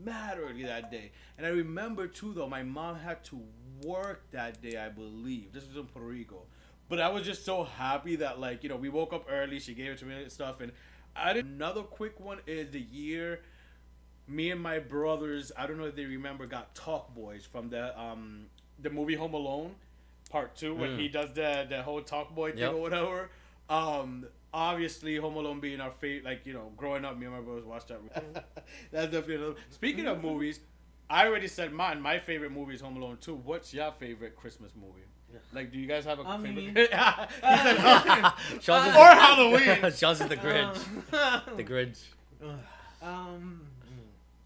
mad 0.05 0.39
early 0.39 0.65
that 0.65 0.91
day, 0.91 1.13
and 1.37 1.47
I 1.47 1.51
remember 1.51 2.07
too 2.07 2.33
though 2.35 2.49
my 2.49 2.63
mom 2.63 2.99
had 2.99 3.25
to 3.25 3.41
work 3.83 4.25
that 4.33 4.61
day, 4.63 4.77
I 4.77 4.89
believe. 4.91 5.53
This 5.53 5.67
was 5.67 5.77
in 5.77 5.85
Puerto 5.87 6.07
Rico, 6.09 6.43
but 6.89 7.01
I 7.01 7.09
was 7.09 7.25
just 7.25 7.45
so 7.45 7.65
happy 7.65 8.17
that 8.17 8.39
like 8.41 8.63
you 8.63 8.69
know 8.69 8.77
we 8.77 8.89
woke 8.89 9.13
up 9.13 9.27
early, 9.31 9.59
she 9.59 9.75
gave 9.75 9.93
it 9.93 9.99
to 9.99 10.05
me 10.05 10.23
and 10.23 10.31
stuff, 10.33 10.61
and 10.61 10.73
I 11.19 11.33
did 11.33 11.47
another 11.47 11.83
quick 11.83 12.19
one 12.21 12.39
is 12.47 12.71
the 12.71 12.81
year 12.81 13.41
me 14.27 14.51
and 14.51 14.61
my 14.63 14.79
brothers 14.79 15.51
I 15.57 15.67
don't 15.67 15.79
know 15.79 15.85
if 15.85 15.97
they 15.97 16.05
remember 16.05 16.47
got 16.47 16.75
Talk 16.75 17.15
Boys 17.15 17.47
from 17.51 17.71
the 17.71 17.99
um 17.99 18.47
the 18.81 18.91
movie 18.91 19.15
Home 19.15 19.35
Alone 19.35 19.75
part 20.31 20.55
two 20.57 20.75
when 20.75 20.91
Mm. 20.91 20.99
he 21.01 21.09
does 21.09 21.33
the 21.33 21.67
the 21.69 21.83
whole 21.83 22.03
Talk 22.03 22.35
Boy 22.35 22.51
thing 22.51 22.61
Yep. 22.61 22.73
or 22.75 22.81
whatever. 22.81 23.31
Um, 23.71 24.27
obviously 24.53 25.17
Home 25.17 25.37
Alone 25.37 25.61
being 25.61 25.81
our 25.81 25.91
favorite, 25.91 26.25
like 26.25 26.47
you 26.47 26.53
know, 26.55 26.73
growing 26.77 27.05
up, 27.05 27.19
me 27.19 27.27
and 27.27 27.35
my 27.35 27.41
brothers 27.41 27.65
watched 27.65 27.89
that. 27.89 28.01
That's 28.93 29.07
definitely. 29.13 29.35
Another. 29.37 29.55
Speaking 29.71 30.07
of 30.07 30.23
movies, 30.31 30.61
I 31.11 31.27
already 31.27 31.49
said 31.49 31.73
mine. 31.73 32.01
My 32.01 32.19
favorite 32.19 32.53
movie 32.53 32.75
is 32.75 32.81
Home 32.83 32.97
Alone 32.97 33.19
two. 33.21 33.35
What's 33.35 33.73
your 33.75 33.93
favorite 33.93 34.37
Christmas 34.37 34.73
movie? 34.75 35.05
Like, 35.53 35.73
do 35.73 35.79
you 35.79 35.87
guys 35.87 36.05
have 36.05 36.19
a 36.19 36.23
I 36.27 36.37
favorite? 36.39 36.55
mean- 36.57 36.75
He 36.77 36.87
said 36.87 36.91
no. 36.93 39.01
Or 39.01 39.07
Halloween. 39.07 39.93
Sean's 39.97 40.21
is 40.21 40.29
the 40.29 40.37
Grinch. 40.37 40.77
Um, 41.13 41.57
the 41.57 41.65
Grinch. 41.65 42.03
um, 42.43 42.59
I 43.03 43.07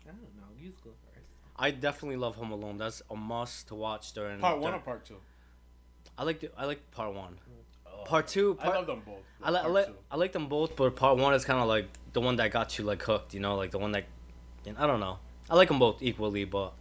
don't 0.07 0.37
know. 0.37 0.49
You 0.61 0.73
go 0.85 0.91
first. 1.13 1.27
I 1.57 1.71
definitely 1.71 2.17
love 2.17 2.37
Home 2.37 2.53
Alone. 2.53 2.79
That's 2.79 3.03
a 3.11 3.17
must 3.17 3.69
to 3.69 3.75
watch 3.75 4.13
during 4.13 4.41
Part 4.41 4.59
one 4.59 4.75
or 4.75 4.79
part 4.81 5.05
two? 5.05 5.17
I 6.19 6.25
like 6.25 6.41
the, 6.41 6.51
I 6.57 6.67
like 6.67 6.91
part 6.93 7.15
one. 7.15 7.37
Oh, 7.87 8.05
Part 8.05 8.27
two, 8.29 8.59
I 8.61 8.69
love 8.69 8.87
them 8.87 9.03
both. 9.07 9.17
I 9.43 9.51
like 9.51 9.61
I 9.61 9.63
Part 9.63 9.75
like 9.75 9.87
two. 9.87 9.95
I 10.11 10.17
like 10.17 10.33
them 10.33 10.47
both, 10.49 10.77
but 10.77 10.97
part 10.97 11.19
one 11.19 11.35
is 11.35 11.45
kind 11.45 11.61
of 11.61 11.69
like 11.69 11.87
the 12.13 12.21
one 12.21 12.37
that 12.37 12.51
got 12.51 12.79
you 12.79 12.85
like 12.85 13.03
hooked. 13.03 13.35
You 13.35 13.41
know, 13.41 13.57
like 13.57 13.71
the 13.71 13.79
one 13.79 13.93
that 13.93 14.05
and 14.67 14.77
I 14.79 14.87
don't 14.87 15.01
know. 15.01 15.19
I 15.51 15.57
like 15.57 15.69
them 15.69 15.79
both 15.79 16.03
equally, 16.03 16.45
but 16.45 16.73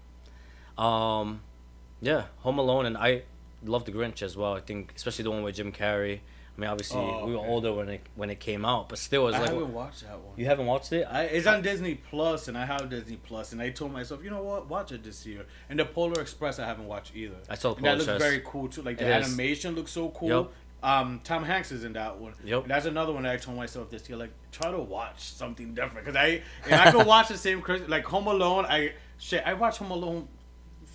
um, 0.77 1.41
yeah, 2.01 2.25
Home 2.39 2.60
Alone 2.60 2.86
and 2.86 2.98
I 2.98 3.24
love 3.63 3.85
the 3.85 3.91
Grinch 3.91 4.21
as 4.21 4.35
well. 4.37 4.53
I 4.53 4.59
think 4.61 4.93
especially 4.95 5.23
the 5.23 5.31
one 5.31 5.43
with 5.43 5.55
Jim 5.55 5.71
Carrey. 5.71 6.19
I 6.57 6.59
mean, 6.59 6.69
obviously 6.69 6.99
Oh, 6.99 7.25
we 7.25 7.31
were 7.31 7.39
okay. 7.39 7.47
older 7.47 7.73
when 7.73 7.87
it 7.89 8.01
when 8.15 8.29
it 8.29 8.39
came 8.41 8.65
out, 8.65 8.89
but 8.89 8.97
still, 8.97 9.27
it's 9.29 9.37
I 9.37 9.39
like 9.41 9.49
haven't 9.51 9.73
watched 9.73 10.01
that 10.01 10.19
one. 10.19 10.33
you 10.35 10.45
haven't 10.45 10.65
watched 10.65 10.91
it. 10.91 11.07
I, 11.09 11.23
it's 11.23 11.47
on 11.47 11.61
Disney 11.61 11.95
Plus, 11.95 12.49
and 12.49 12.57
I 12.57 12.65
have 12.65 12.89
Disney 12.89 13.15
Plus, 13.15 13.53
and 13.53 13.61
I 13.61 13.69
told 13.69 13.93
myself, 13.93 14.21
you 14.23 14.29
know 14.29 14.43
what, 14.43 14.67
watch 14.69 14.91
it 14.91 15.01
this 15.03 15.25
year. 15.25 15.45
And 15.69 15.79
the 15.79 15.85
Polar 15.85 16.19
Express, 16.21 16.59
I 16.59 16.65
haven't 16.65 16.87
watched 16.87 17.15
either. 17.15 17.37
I 17.49 17.55
saw 17.55 17.73
And 17.73 17.85
that 17.85 17.99
Polar 17.99 18.11
looks 18.11 18.23
very 18.23 18.41
cool 18.45 18.67
too. 18.67 18.81
Like 18.81 18.97
the 18.97 19.05
It 19.07 19.21
is. 19.21 19.27
animation 19.27 19.75
looks 19.75 19.91
so 19.91 20.09
cool. 20.09 20.27
Yep. 20.29 20.51
Um, 20.83 21.21
Tom 21.23 21.43
Hanks 21.45 21.71
is 21.71 21.83
in 21.85 21.93
that 21.93 22.17
one. 22.19 22.33
Yep. 22.43 22.63
And 22.63 22.71
that's 22.71 22.85
another 22.87 23.13
one 23.13 23.23
that 23.23 23.31
I 23.33 23.37
told 23.37 23.55
myself 23.55 23.89
this 23.89 24.09
year, 24.09 24.17
like 24.17 24.31
try 24.51 24.71
to 24.71 24.79
watch 24.79 25.19
something 25.21 25.73
different, 25.73 26.05
because 26.05 26.17
I 26.17 26.41
and 26.65 26.73
I 26.75 26.91
could 26.91 27.05
watch 27.07 27.29
the 27.29 27.37
same 27.37 27.61
Chris 27.61 27.81
like 27.87 28.03
Home 28.05 28.27
Alone. 28.27 28.65
I 28.65 28.91
shit, 29.19 29.41
I 29.45 29.53
watch 29.53 29.77
Home 29.77 29.91
Alone, 29.91 30.27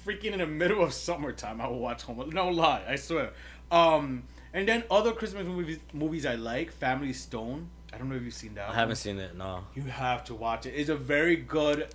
freaking 0.06 0.32
in 0.32 0.38
the 0.38 0.46
middle 0.46 0.82
of 0.82 0.92
summertime. 0.92 1.60
I 1.60 1.66
will 1.68 1.80
watch 1.80 2.02
Home 2.02 2.18
Alone. 2.18 2.30
No 2.30 2.48
lie, 2.48 2.84
I 2.88 2.96
swear. 2.96 3.32
Um, 3.70 4.24
and 4.52 4.68
then 4.68 4.84
other 4.90 5.12
Christmas 5.12 5.46
movies 5.46 5.78
movies 5.92 6.24
I 6.24 6.36
like, 6.36 6.70
Family 6.72 7.12
Stone. 7.12 7.68
I 7.92 7.98
don't 7.98 8.08
know 8.08 8.16
if 8.16 8.22
you've 8.22 8.34
seen 8.34 8.54
that. 8.54 8.64
I 8.64 8.68
one. 8.68 8.76
haven't 8.76 8.96
seen 8.96 9.18
it. 9.18 9.36
No. 9.36 9.64
You 9.74 9.82
have 9.84 10.24
to 10.24 10.34
watch 10.34 10.66
it. 10.66 10.70
It's 10.70 10.90
a 10.90 10.96
very 10.96 11.36
good, 11.36 11.88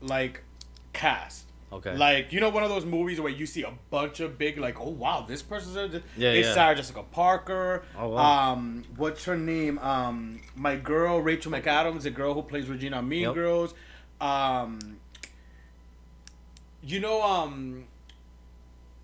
like, 0.00 0.42
cast. 0.92 1.44
Okay. 1.72 1.96
Like 1.96 2.32
you 2.32 2.40
know, 2.40 2.48
one 2.50 2.62
of 2.62 2.68
those 2.68 2.84
movies 2.84 3.20
where 3.20 3.32
you 3.32 3.44
see 3.44 3.62
a 3.64 3.72
bunch 3.90 4.20
of 4.20 4.38
big, 4.38 4.56
like, 4.56 4.80
oh 4.80 4.90
wow, 4.90 5.24
this 5.28 5.42
person's 5.42 5.76
a, 5.76 6.02
Yeah, 6.16 6.30
it's 6.30 6.48
yeah. 6.48 6.54
Sarah 6.54 6.76
Jessica 6.76 7.02
Parker. 7.02 7.82
Oh, 7.98 8.10
wow. 8.10 8.52
Um, 8.52 8.84
what's 8.96 9.24
her 9.24 9.36
name? 9.36 9.78
Um, 9.80 10.40
my 10.54 10.76
girl 10.76 11.20
Rachel 11.20 11.50
McAdams, 11.50 12.02
the 12.02 12.10
girl 12.10 12.34
who 12.34 12.42
plays 12.42 12.68
Regina 12.68 13.02
Mean 13.02 13.22
Yep. 13.22 13.34
Girls. 13.34 13.74
Um, 14.20 14.78
you 16.86 17.00
know, 17.00 17.22
um, 17.22 17.84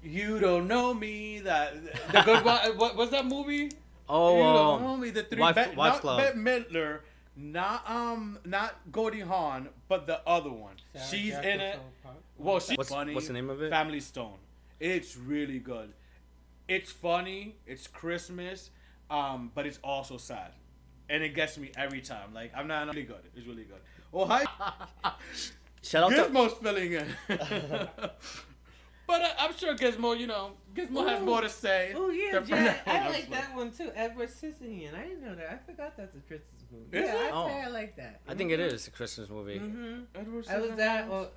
you 0.02 0.38
don't 0.38 0.68
know 0.68 0.94
me. 0.94 1.40
That 1.40 1.74
the 2.12 2.22
good 2.22 2.44
one. 2.50 2.76
What 2.78 2.96
was 2.96 3.10
that 3.10 3.26
movie? 3.26 3.70
oh, 4.08 4.36
you 4.36 4.42
don't 4.42 4.74
um, 4.76 4.82
know 4.82 4.96
me. 4.96 5.10
The 5.10 5.22
three. 5.24 5.40
Wife- 5.40 5.54
Bette- 5.54 5.76
Wives 5.76 5.94
not 5.96 6.00
Club. 6.00 6.18
Bette 6.18 6.36
Midler. 6.38 7.00
Not 7.34 7.88
um, 7.90 8.38
not 8.44 8.74
Goldie 8.92 9.20
Hawn, 9.20 9.68
but 9.88 10.06
the 10.06 10.20
other 10.28 10.50
one. 10.50 10.74
Sarah 10.94 11.06
She's 11.06 11.32
in 11.34 11.60
it. 11.60 11.78
Parker. 12.02 12.18
Well, 12.36 12.60
she's 12.60 12.76
What's- 12.76 12.90
funny. 12.90 13.14
what's 13.14 13.26
the 13.28 13.32
name 13.32 13.48
of 13.48 13.62
it? 13.62 13.70
Family 13.70 14.00
Stone. 14.00 14.36
It's 14.80 15.16
really 15.16 15.58
good. 15.58 15.92
It's 16.68 16.90
funny. 16.92 17.56
It's 17.66 17.86
Christmas, 17.86 18.70
um, 19.10 19.50
but 19.54 19.64
it's 19.66 19.78
also 19.82 20.16
sad, 20.18 20.52
and 21.08 21.22
it 21.22 21.30
gets 21.34 21.56
me 21.56 21.70
every 21.76 22.00
time. 22.02 22.34
Like 22.34 22.52
I'm 22.54 22.66
not 22.68 22.86
really 22.88 23.04
good. 23.04 23.22
It's 23.36 23.46
really 23.46 23.64
good. 23.64 23.80
Oh 24.12 24.26
hi, 24.26 24.44
shout 25.82 26.04
out 26.04 26.10
to 26.16 26.30
Gizmo's 26.30 26.54
filling 26.54 26.92
in. 26.92 27.06
but 29.06 29.22
uh, 29.22 29.28
I'm 29.38 29.54
sure 29.56 29.74
Gizmo, 29.76 30.18
you 30.18 30.26
know, 30.26 30.52
Gizmo 30.74 31.06
has 31.08 31.22
more 31.22 31.40
to 31.40 31.48
say. 31.48 31.92
Oh 31.94 32.10
yeah, 32.10 32.40
Jack, 32.40 32.86
I 32.86 32.90
Fernando. 32.92 33.10
like 33.12 33.30
that 33.30 33.54
one 33.56 33.70
too. 33.70 33.90
Edward 33.94 34.28
Scissorhands. 34.30 34.94
I 34.98 35.02
didn't 35.02 35.22
know 35.24 35.34
that. 35.34 35.50
I 35.52 35.70
forgot 35.70 35.96
that's 35.96 36.14
a 36.16 36.20
Christmas 36.20 36.64
movie. 36.70 36.96
Is 36.98 37.08
yeah, 37.08 37.14
it? 37.26 37.32
I 37.32 37.36
Oh. 37.36 37.46
say 37.48 37.62
I 37.62 37.68
like 37.68 37.96
that. 37.96 38.20
I 38.28 38.34
think 38.34 38.50
it 38.52 38.60
is 38.60 38.86
a 38.86 38.90
Christmas 38.90 39.28
movie. 39.28 39.58
Mm-hmm. 39.58 40.00
Edward 40.14 40.46
I 40.48 40.58
was 40.58 40.70
that. 40.76 41.08
Well, 41.08 41.24
Is 41.24 41.30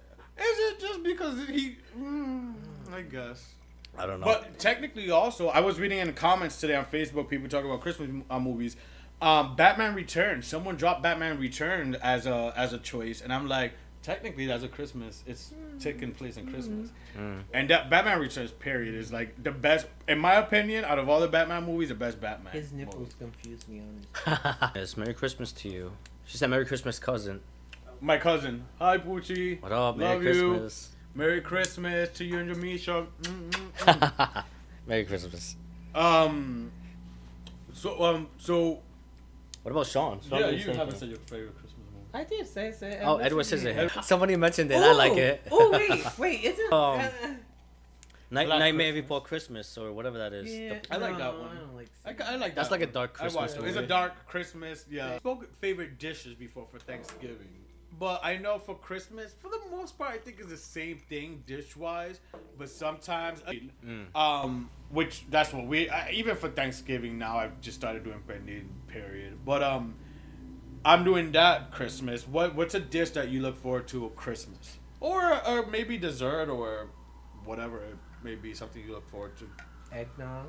it 0.73 0.79
just 0.79 1.03
because 1.03 1.47
he? 1.47 1.77
Mm, 1.97 2.53
I 2.93 3.01
guess. 3.01 3.53
I 3.97 4.05
don't 4.05 4.19
know. 4.19 4.25
But 4.25 4.59
technically, 4.59 5.09
also, 5.09 5.47
I 5.47 5.61
was 5.61 5.79
reading 5.79 5.99
in 5.99 6.07
the 6.07 6.13
comments 6.13 6.59
today 6.59 6.75
on 6.75 6.85
Facebook, 6.85 7.29
people 7.29 7.47
talking 7.47 7.69
about 7.69 7.81
Christmas 7.81 8.09
uh, 8.29 8.39
movies. 8.39 8.75
Um, 9.21 9.55
Batman 9.55 9.95
Returns. 9.95 10.45
Someone 10.45 10.75
dropped 10.75 11.01
Batman 11.01 11.39
Returned 11.39 11.95
as 11.97 12.25
a 12.25 12.51
as 12.57 12.73
a 12.73 12.77
choice, 12.77 13.21
and 13.21 13.31
I'm 13.33 13.47
like, 13.47 13.73
technically, 14.05 14.45
that's 14.45 14.63
a 14.63 14.67
Christmas. 14.67 15.23
It's 15.25 15.51
taking 15.79 16.11
place 16.13 16.37
in 16.37 16.45
Christmas, 16.51 16.89
Mm. 17.17 17.41
and 17.53 17.69
that 17.69 17.89
Batman 17.89 18.19
Returns 18.19 18.51
period 18.51 18.93
is 18.95 19.11
like 19.11 19.41
the 19.43 19.51
best, 19.51 19.87
in 20.07 20.19
my 20.19 20.35
opinion, 20.35 20.85
out 20.85 20.99
of 20.99 21.09
all 21.09 21.19
the 21.19 21.27
Batman 21.27 21.63
movies, 21.65 21.89
the 21.89 21.95
best 21.95 22.21
Batman. 22.21 22.53
his 22.53 22.71
movie. 22.71 22.85
nipples 22.85 23.13
confused 23.17 23.67
me 23.67 23.79
on 23.79 24.01
this. 24.01 24.39
yes, 24.75 24.97
Merry 24.97 25.13
Christmas 25.13 25.51
to 25.53 25.69
you. 25.69 25.91
She 26.25 26.37
said 26.37 26.49
Merry 26.49 26.65
Christmas, 26.65 26.99
cousin. 26.99 27.41
My 28.01 28.17
cousin, 28.17 28.65
hi 28.79 28.97
Poochie. 28.99 29.61
What 29.61 29.71
up? 29.71 29.97
Merry 29.97 30.15
Love 30.15 30.23
you. 30.23 30.49
Christmas. 30.51 30.89
Merry 31.15 31.41
Christmas 31.41 32.09
to 32.17 32.25
you 32.25 32.37
and 32.39 32.47
your 32.47 32.57
Misha. 32.57 33.07
Mm, 33.21 33.49
mm, 33.49 33.69
mm. 33.77 34.43
Merry 34.87 35.05
Christmas. 35.05 35.55
um. 35.95 36.71
So 37.73 38.01
um 38.03 38.27
so 38.37 38.79
What 39.63 39.71
about 39.71 39.87
Sean? 39.87 40.19
Sean 40.27 40.39
yeah, 40.39 40.49
you 40.49 40.71
haven't 40.71 40.97
said 40.97 41.09
your 41.09 41.17
favorite 41.19 41.55
Christmas 41.57 41.61
movie. 41.63 41.64
I 42.15 42.23
did 42.23 42.47
say 42.47 42.71
say. 42.71 42.99
Oh, 43.03 43.17
Edward 43.17 43.43
Scissorhands. 43.45 44.03
Somebody 44.03 44.35
mentioned 44.35 44.71
it. 44.71 44.75
I 44.77 44.93
like 44.93 45.17
it. 45.17 45.41
Oh 45.51 45.71
wait, 45.71 46.05
wait, 46.17 46.43
is 46.43 46.57
it? 46.59 46.71
Um, 46.73 46.99
uh, 46.99 47.07
Night, 48.31 48.47
Black 48.47 48.59
Nightmare 48.59 48.91
Christmas. 48.91 49.01
Before 49.03 49.21
Christmas 49.21 49.77
or 49.77 49.91
whatever 49.93 50.17
that 50.17 50.33
is. 50.33 50.51
yeah, 50.53 50.79
The- 50.79 50.93
I 50.93 50.97
like 50.97 51.11
no, 51.13 51.17
that 51.19 51.39
one. 51.39 51.49
I 51.57 51.59
don't 51.59 51.75
like. 51.75 51.89
I, 52.05 52.33
I 52.33 52.35
like 52.37 52.55
That's 52.55 52.69
that 52.69 52.79
like 52.79 52.89
a 52.89 52.91
dark 52.91 53.13
Christmas 53.13 53.35
watched 53.53 53.57
it. 53.57 53.67
It's 53.67 53.77
a 53.77 53.85
dark 53.85 54.13
Christmas. 54.27 54.85
Yeah. 54.89 55.13
I 55.13 55.17
spoke 55.17 55.53
favorite 55.55 55.99
dishes 55.99 56.33
before 56.33 56.65
for 56.71 56.79
Thanksgiving, 56.79 57.49
but 57.99 58.19
I 58.23 58.37
know 58.37 58.57
for 58.57 58.75
Christmas, 58.75 59.33
for 59.39 59.49
the 59.49 59.61
most 59.69 59.97
part, 59.97 60.11
I 60.11 60.17
think 60.17 60.39
it's 60.39 60.49
the 60.49 60.57
same 60.57 60.97
thing 60.97 61.43
dish 61.45 61.75
wise. 61.77 62.19
But 62.57 62.69
sometimes, 62.69 63.41
Mm. 63.85 64.15
um, 64.15 64.69
which 64.89 65.25
that's 65.29 65.53
what 65.53 65.65
we 65.67 65.89
I, 65.89 66.09
even 66.11 66.35
for 66.35 66.49
Thanksgiving 66.49 67.19
now. 67.19 67.37
I've 67.37 67.61
just 67.61 67.77
started 67.77 68.03
doing 68.03 68.21
Brendan 68.25 68.69
period, 68.87 69.37
but 69.45 69.61
um, 69.61 69.93
I'm 70.85 71.03
doing 71.03 71.31
that 71.33 71.71
Christmas. 71.71 72.27
What 72.27 72.55
what's 72.55 72.75
a 72.75 72.79
dish 72.79 73.09
that 73.11 73.29
you 73.29 73.41
look 73.41 73.57
forward 73.57 73.87
to 73.89 74.05
at 74.05 74.15
Christmas, 74.15 74.77
or 74.99 75.21
or 75.47 75.65
maybe 75.65 75.97
dessert 75.97 76.47
or 76.49 76.87
whatever 77.43 77.77
it 77.79 77.97
may 78.23 78.35
be 78.35 78.53
something 78.53 78.83
you 78.85 78.93
look 78.93 79.09
forward 79.09 79.35
to. 79.37 79.45
eggnog. 79.91 80.47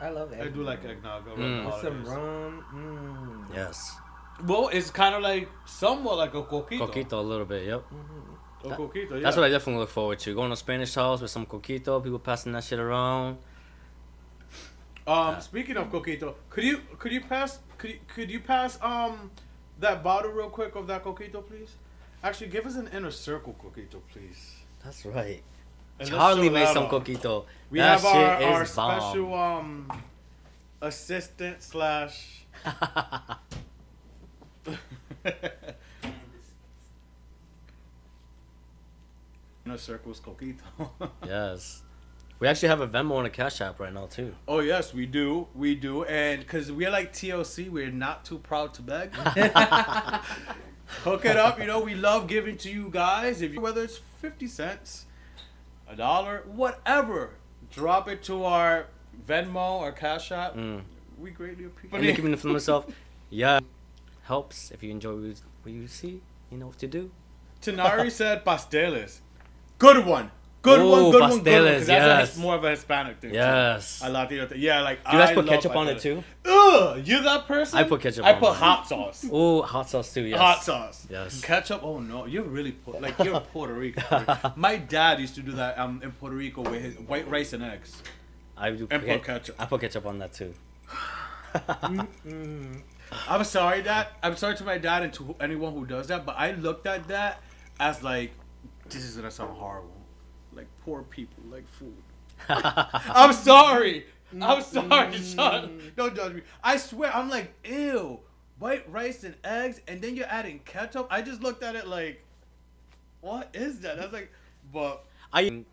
I 0.00 0.10
love 0.10 0.32
eggnog. 0.32 0.46
I 0.48 0.50
do 0.50 0.62
like 0.62 0.84
eggnog 0.84 1.26
around 1.26 1.38
Mm. 1.38 1.66
With 1.66 1.74
some 1.80 2.04
rum. 2.04 2.64
Mm. 3.50 3.54
Yes. 3.56 3.96
Well, 4.44 4.68
it's 4.72 4.90
kind 4.90 5.14
of 5.14 5.22
like 5.22 5.48
somewhat 5.64 6.18
like 6.18 6.34
a 6.34 6.42
coquito. 6.42 6.86
Coquito 6.86 7.12
a 7.12 7.16
little 7.32 7.46
bit, 7.46 7.66
yep. 7.66 7.84
Mhm. 7.90 8.72
A 8.72 8.76
coquito, 8.76 9.12
yeah. 9.12 9.20
That's 9.20 9.36
what 9.36 9.46
I 9.46 9.48
definitely 9.48 9.80
look 9.80 9.88
forward 9.90 10.18
to. 10.20 10.34
Going 10.34 10.50
to 10.50 10.56
Spanish 10.56 10.94
house 10.94 11.22
with 11.22 11.30
some 11.30 11.46
coquito, 11.46 12.02
people 12.02 12.18
passing 12.18 12.52
that 12.52 12.64
shit 12.64 12.78
around. 12.78 13.38
Um, 15.06 15.34
Yeah. 15.34 15.38
speaking 15.38 15.76
of 15.76 15.90
coquito, 15.90 16.34
could 16.50 16.64
you 16.64 16.78
could 16.98 17.12
you 17.12 17.20
pass 17.20 17.60
could 17.78 17.90
you, 17.90 17.98
could 18.08 18.30
you 18.30 18.40
pass 18.40 18.78
um 18.82 19.30
that 19.78 20.02
bottle 20.02 20.32
real 20.32 20.50
quick 20.50 20.74
of 20.74 20.86
that 20.88 21.04
coquito, 21.04 21.46
please? 21.46 21.70
Actually, 22.24 22.48
give 22.48 22.66
us 22.66 22.74
an 22.76 22.88
inner 22.92 23.10
circle 23.12 23.54
coquito, 23.62 24.00
please. 24.12 24.56
That's 24.84 25.06
right. 25.06 25.42
And 26.00 26.08
Charlie 26.08 26.50
made 26.50 26.68
some 26.68 26.88
coquito. 26.88 27.44
We 27.70 27.78
that 27.78 28.00
have 28.00 28.04
our, 28.04 28.42
our 28.42 28.64
bomb. 28.64 28.66
special 29.00 29.34
um 29.34 29.92
assistant 30.82 31.62
slash. 31.62 32.42
inner 39.64 39.78
circles 39.78 40.20
coquito. 40.20 40.62
yes. 41.26 41.82
We 42.38 42.48
actually 42.48 42.68
have 42.68 42.80
a 42.82 42.86
Venmo 42.88 43.16
and 43.18 43.26
a 43.26 43.30
Cash 43.30 43.60
App 43.62 43.80
right 43.80 43.92
now 43.92 44.06
too. 44.06 44.34
Oh 44.46 44.60
yes, 44.60 44.92
we 44.92 45.06
do, 45.06 45.46
we 45.54 45.74
do, 45.74 46.04
and 46.04 46.40
because 46.40 46.70
we're 46.70 46.90
like 46.90 47.12
TLC, 47.12 47.70
we're 47.70 47.90
not 47.90 48.24
too 48.26 48.38
proud 48.38 48.74
to 48.74 48.82
beg. 48.82 49.14
Hook 51.04 51.24
it 51.24 51.36
up, 51.36 51.58
you 51.58 51.66
know. 51.66 51.80
We 51.80 51.94
love 51.94 52.26
giving 52.28 52.56
to 52.58 52.70
you 52.70 52.88
guys. 52.90 53.42
If 53.42 53.54
you, 53.54 53.60
whether 53.60 53.82
it's 53.82 53.98
fifty 54.20 54.46
cents, 54.46 55.06
a 55.88 55.96
dollar, 55.96 56.42
whatever, 56.46 57.30
drop 57.72 58.08
it 58.08 58.22
to 58.24 58.44
our 58.44 58.86
Venmo 59.26 59.80
or 59.80 59.92
Cash 59.92 60.30
App. 60.30 60.54
Mm. 60.54 60.82
We 61.18 61.30
greatly 61.30 61.64
appreciate. 61.64 61.98
And 61.98 62.06
making 62.06 62.32
it 62.32 62.38
for 62.38 62.48
myself. 62.48 62.86
Yeah. 63.28 63.58
Helps 64.22 64.70
if 64.70 64.84
you 64.84 64.90
enjoy 64.92 65.16
what 65.16 65.72
you- 65.72 65.88
see. 65.88 66.20
You 66.50 66.58
know 66.58 66.68
what 66.68 66.78
to 66.78 66.86
do. 66.86 67.10
Tanari 67.60 68.08
said 68.12 68.44
pasteles. 68.44 69.18
Good 69.78 70.06
one. 70.06 70.30
Good 70.66 70.80
Ooh, 70.80 70.90
one. 70.90 71.10
Good 71.12 71.20
one. 71.20 71.30
Good 71.30 71.30
one. 71.30 71.30
'cause 71.40 71.44
pasteles, 71.44 71.86
that's 71.86 71.88
a- 71.88 72.32
yes. 72.32 72.36
more 72.36 72.54
of 72.56 72.64
a 72.64 72.70
Hispanic 72.70 73.18
thing. 73.20 73.30
too. 73.30 73.36
Yes. 73.36 74.02
A 74.04 74.10
Latino 74.10 74.46
thing. 74.46 74.60
Yeah, 74.60 74.80
like 74.80 75.04
Do 75.04 75.12
you 75.12 75.18
guys 75.22 75.30
I 75.30 75.34
put 75.34 75.46
ketchup 75.46 75.76
on 75.76 75.88
it 75.88 76.00
too? 76.00 76.24
Ugh, 76.44 77.00
you 77.06 77.22
that 77.22 77.46
person? 77.46 77.78
I 77.78 77.84
put 77.84 78.00
ketchup. 78.00 78.24
I 78.24 78.32
put 78.34 78.54
hot 78.54 78.88
sauce. 78.88 79.24
Ooh, 79.32 79.62
hot 79.62 79.88
sauce 79.88 80.12
too. 80.12 80.22
Yes. 80.22 80.38
Hot 80.40 80.62
sauce. 80.62 81.06
Yes. 81.08 81.40
Ketchup. 81.40 81.80
Oh 81.84 82.00
no, 82.00 82.26
you're 82.26 82.42
really 82.42 82.76
like 83.00 83.18
you're 83.20 83.38
Puerto 83.52 83.74
Rico. 83.74 84.52
My 84.56 84.76
dad 84.76 85.20
used 85.20 85.34
to 85.36 85.42
do 85.42 85.52
that 85.52 85.78
um 85.78 86.00
in 86.02 86.10
Puerto 86.12 86.36
Rico 86.36 86.62
with 86.62 86.82
his 86.82 86.94
white 86.98 87.28
rice 87.30 87.52
and 87.52 87.62
eggs. 87.62 88.02
I 88.56 88.70
do. 88.70 88.88
And 88.90 89.02
put 89.02 89.08
put 89.18 89.24
ketchup. 89.24 89.56
I 89.58 89.66
put 89.66 89.80
ketchup 89.82 90.06
on 90.06 90.18
that 90.18 90.32
too. 90.32 90.54
I'm 93.28 93.44
sorry, 93.44 93.82
Dad. 93.82 94.08
I'm 94.22 94.36
sorry 94.36 94.56
to 94.56 94.64
my 94.64 94.78
dad 94.78 95.02
and 95.04 95.12
to 95.14 95.34
anyone 95.40 95.72
who 95.72 95.86
does 95.86 96.08
that, 96.08 96.26
but 96.26 96.34
I 96.38 96.50
looked 96.52 96.86
at 96.86 97.06
that 97.08 97.40
as 97.78 98.02
like, 98.02 98.32
this 98.88 99.04
is 99.04 99.16
gonna 99.16 99.30
sound 99.30 99.56
horrible. 99.56 99.90
Like 100.56 100.68
poor 100.84 101.02
people 101.02 101.44
like 101.50 101.68
food. 101.68 101.94
I'm 102.48 103.32
sorry. 103.32 104.06
I'm 104.32 104.40
mm-hmm. 104.40 104.88
sorry, 104.88 105.18
son. 105.18 105.80
Don't 105.96 106.14
judge 106.14 106.34
me. 106.34 106.42
I 106.62 106.76
swear, 106.76 107.14
I'm 107.14 107.30
like, 107.30 107.52
ew, 107.64 108.20
white 108.58 108.90
rice 108.90 109.24
and 109.24 109.34
eggs, 109.44 109.80
and 109.86 110.02
then 110.02 110.16
you're 110.16 110.26
adding 110.26 110.60
ketchup. 110.64 111.06
I 111.10 111.22
just 111.22 111.42
looked 111.42 111.62
at 111.62 111.76
it 111.76 111.86
like, 111.86 112.24
what 113.20 113.50
is 113.54 113.80
that? 113.80 113.98
That's 113.98 114.12
like, 114.12 114.32
but 114.72 115.04
I 115.32 115.64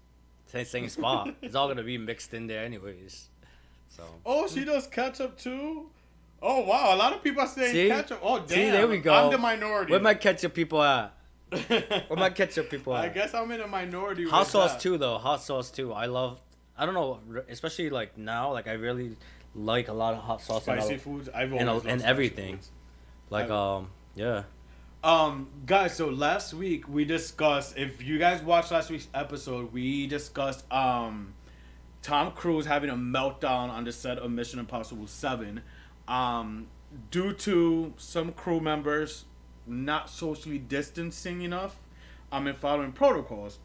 same 0.48 0.66
same 0.66 0.90
spot. 0.90 1.34
It's 1.42 1.56
all 1.56 1.68
gonna 1.68 1.84
be 1.84 1.98
mixed 1.98 2.34
in 2.34 2.48
there 2.48 2.64
anyways. 2.64 3.30
So. 3.90 4.04
oh, 4.26 4.48
she 4.48 4.66
does 4.66 4.88
ketchup 4.88 5.38
too. 5.38 5.88
Oh 6.42 6.62
wow, 6.62 6.94
a 6.94 6.98
lot 6.98 7.14
of 7.14 7.24
people 7.24 7.42
are 7.42 7.48
saying 7.48 7.72
See? 7.72 7.88
ketchup. 7.88 8.20
Oh 8.22 8.40
damn, 8.40 8.48
See, 8.48 8.70
there 8.70 8.88
we 8.88 8.98
go. 8.98 9.14
I'm 9.14 9.32
the 9.32 9.38
minority. 9.38 9.92
Where 9.92 10.00
my 10.00 10.14
ketchup 10.14 10.54
people 10.54 10.82
at? 10.82 11.16
Where 12.08 12.18
my 12.18 12.30
ketchup 12.30 12.70
people 12.70 12.94
I 12.94 13.10
guess 13.10 13.34
I'm 13.34 13.52
in 13.52 13.62
a 13.62 13.68
minority. 13.68 14.28
Hot 14.28 14.48
sauce 14.48 14.74
that. 14.74 14.82
too, 14.82 14.98
though. 14.98 15.18
Hot 15.18 15.42
sauce 15.42 15.70
too. 15.72 15.94
I 15.94 16.06
love. 16.08 16.40
I 16.78 16.86
don't 16.86 16.96
know, 16.96 17.20
especially 17.50 17.90
like 17.90 18.18
now. 18.18 18.52
Like 18.52 18.68
I 18.68 18.74
really 18.74 19.16
like 19.56 19.88
a 19.88 19.94
lot 19.94 20.14
of 20.16 20.22
hot 20.24 20.42
sauce 20.42 20.64
Spicy 20.64 20.96
a- 20.96 20.98
foods. 20.98 21.30
I've 21.30 21.52
and, 21.54 21.70
always 21.70 21.84
a- 21.84 21.88
loved 21.88 21.88
and 21.88 22.02
everything. 22.02 22.56
foods. 22.56 22.72
Like 23.30 23.50
I- 23.50 23.76
um, 23.78 23.90
yeah. 24.16 24.44
Um, 25.04 25.50
guys. 25.66 25.96
So 25.96 26.08
last 26.10 26.54
week 26.54 26.88
we 26.88 27.06
discussed. 27.06 27.78
If 27.78 28.02
you 28.04 28.18
guys 28.18 28.42
watched 28.42 28.72
last 28.72 28.90
week's 28.90 29.08
episode, 29.14 29.72
we 29.74 30.08
discussed 30.08 30.64
um, 30.72 31.34
Tom 32.02 32.32
Cruise 32.32 32.66
having 32.66 32.90
a 32.90 32.96
meltdown 32.96 33.70
on 33.70 33.84
the 33.84 33.92
set 33.92 34.18
of 34.18 34.32
Mission 34.32 34.60
Impossible 34.60 35.08
Seven, 35.08 35.62
um, 36.08 36.68
due 37.12 37.34
to 37.34 37.94
some 37.98 38.32
crew 38.32 38.60
members 38.62 39.26
not 39.66 40.10
socially 40.10 40.58
distancing 40.60 41.42
enough. 41.42 41.78
um, 42.32 42.48
and 42.48 42.58
following 42.58 42.92
protocols. 42.92 43.60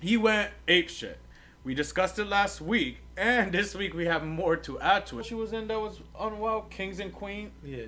He 0.00 0.16
went 0.16 0.50
ape 0.66 0.88
shit. 0.88 1.18
We 1.64 1.74
discussed 1.74 2.18
it 2.18 2.26
last 2.26 2.60
week, 2.60 2.98
and 3.16 3.52
this 3.58 3.74
week 3.74 3.94
we 3.94 4.06
have 4.06 4.24
more 4.24 4.56
to 4.56 4.80
add 4.80 5.06
to 5.06 5.20
it. 5.20 5.26
She 5.26 5.34
was 5.34 5.52
in 5.52 5.68
that 5.68 5.78
was 5.78 6.00
unwell, 6.18 6.62
Kings 6.62 6.98
and 7.00 7.12
Queens. 7.12 7.52
Yeah. 7.64 7.84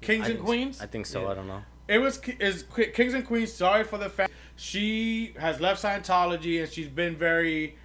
Kings 0.00 0.26
I 0.26 0.30
and 0.30 0.40
Queens. 0.40 0.80
I 0.80 0.86
think 0.86 1.06
so. 1.06 1.22
Yeah. 1.22 1.28
I 1.28 1.34
don't 1.34 1.46
know. 1.46 1.62
It 1.86 1.98
was 1.98 2.20
is 2.38 2.64
Kings 2.94 3.14
and 3.14 3.26
Queens. 3.26 3.52
Sorry 3.52 3.84
for 3.84 3.98
the 3.98 4.08
fact 4.08 4.32
she 4.56 5.34
has 5.38 5.60
left 5.60 5.82
Scientology 5.82 6.62
and 6.62 6.70
she's 6.72 6.88
been 6.88 7.16
very. 7.16 7.76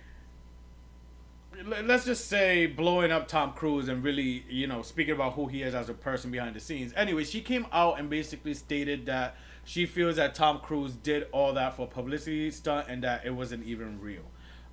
Let's 1.63 2.05
just 2.05 2.27
say 2.27 2.65
blowing 2.65 3.11
up 3.11 3.27
Tom 3.27 3.53
Cruise 3.53 3.87
and 3.87 4.03
really, 4.03 4.43
you 4.49 4.67
know, 4.67 4.81
speaking 4.81 5.13
about 5.13 5.33
who 5.33 5.47
he 5.47 5.61
is 5.61 5.73
as 5.73 5.89
a 5.89 5.93
person 5.93 6.31
behind 6.31 6.55
the 6.55 6.59
scenes. 6.59 6.91
Anyway, 6.95 7.23
she 7.23 7.41
came 7.41 7.65
out 7.71 7.99
and 7.99 8.09
basically 8.09 8.53
stated 8.53 9.05
that 9.05 9.35
she 9.63 9.85
feels 9.85 10.17
that 10.17 10.35
Tom 10.35 10.59
Cruise 10.59 10.93
did 10.93 11.27
all 11.31 11.53
that 11.53 11.75
for 11.75 11.87
publicity 11.87 12.51
stunt 12.51 12.87
and 12.89 13.03
that 13.03 13.25
it 13.25 13.31
wasn't 13.31 13.65
even 13.65 13.99
real. 14.01 14.23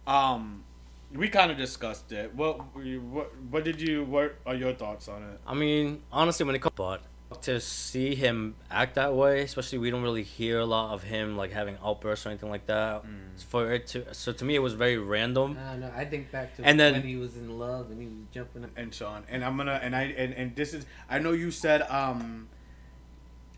Um, 0.06 0.64
we 1.14 1.28
kind 1.28 1.50
of 1.50 1.56
discussed 1.56 2.10
it. 2.12 2.34
What, 2.34 2.74
what, 2.74 3.32
what 3.50 3.64
did 3.64 3.80
you? 3.80 4.04
What 4.04 4.36
are 4.46 4.54
your 4.54 4.72
thoughts 4.72 5.08
on 5.08 5.22
it? 5.22 5.40
I 5.46 5.54
mean, 5.54 6.02
honestly, 6.10 6.44
when 6.44 6.54
it 6.54 6.62
comes, 6.62 6.74
but 6.76 7.02
to 7.42 7.58
see 7.60 8.14
him 8.14 8.54
act 8.70 8.94
that 8.96 9.14
way, 9.14 9.40
especially 9.42 9.78
we 9.78 9.90
don't 9.90 10.02
really 10.02 10.22
hear 10.22 10.58
a 10.60 10.66
lot 10.66 10.92
of 10.94 11.02
him 11.02 11.36
like 11.36 11.50
having 11.52 11.76
outbursts 11.84 12.26
or 12.26 12.28
anything 12.28 12.50
like 12.50 12.66
that. 12.66 13.02
For 13.48 13.72
it 13.72 13.86
to, 13.88 14.14
so 14.14 14.32
to 14.32 14.44
me, 14.44 14.54
it 14.54 14.58
was 14.60 14.74
very 14.74 14.98
random. 14.98 15.56
I 15.58 15.76
don't. 15.76 15.92
I 15.94 16.04
think 16.04 16.30
back 16.30 16.54
to 16.56 16.64
And 16.64 16.78
then- 16.78 16.92
when 16.92 17.02
he 17.02 17.16
was 17.16 17.36
in 17.36 17.58
love 17.58 17.90
and 17.90 18.00
he 18.00 18.06
was 18.06 18.16
jumping. 18.32 18.64
Up. 18.64 18.70
and 18.76 18.94
Sean, 18.94 19.24
and 19.28 19.44
I'm 19.44 19.56
gonna 19.56 19.80
and 19.82 19.96
I 19.96 20.02
and, 20.02 20.32
and 20.34 20.54
this 20.54 20.74
is 20.74 20.84
I 21.10 21.18
know 21.18 21.32
you 21.32 21.50
said 21.50 21.82
um 21.82 22.48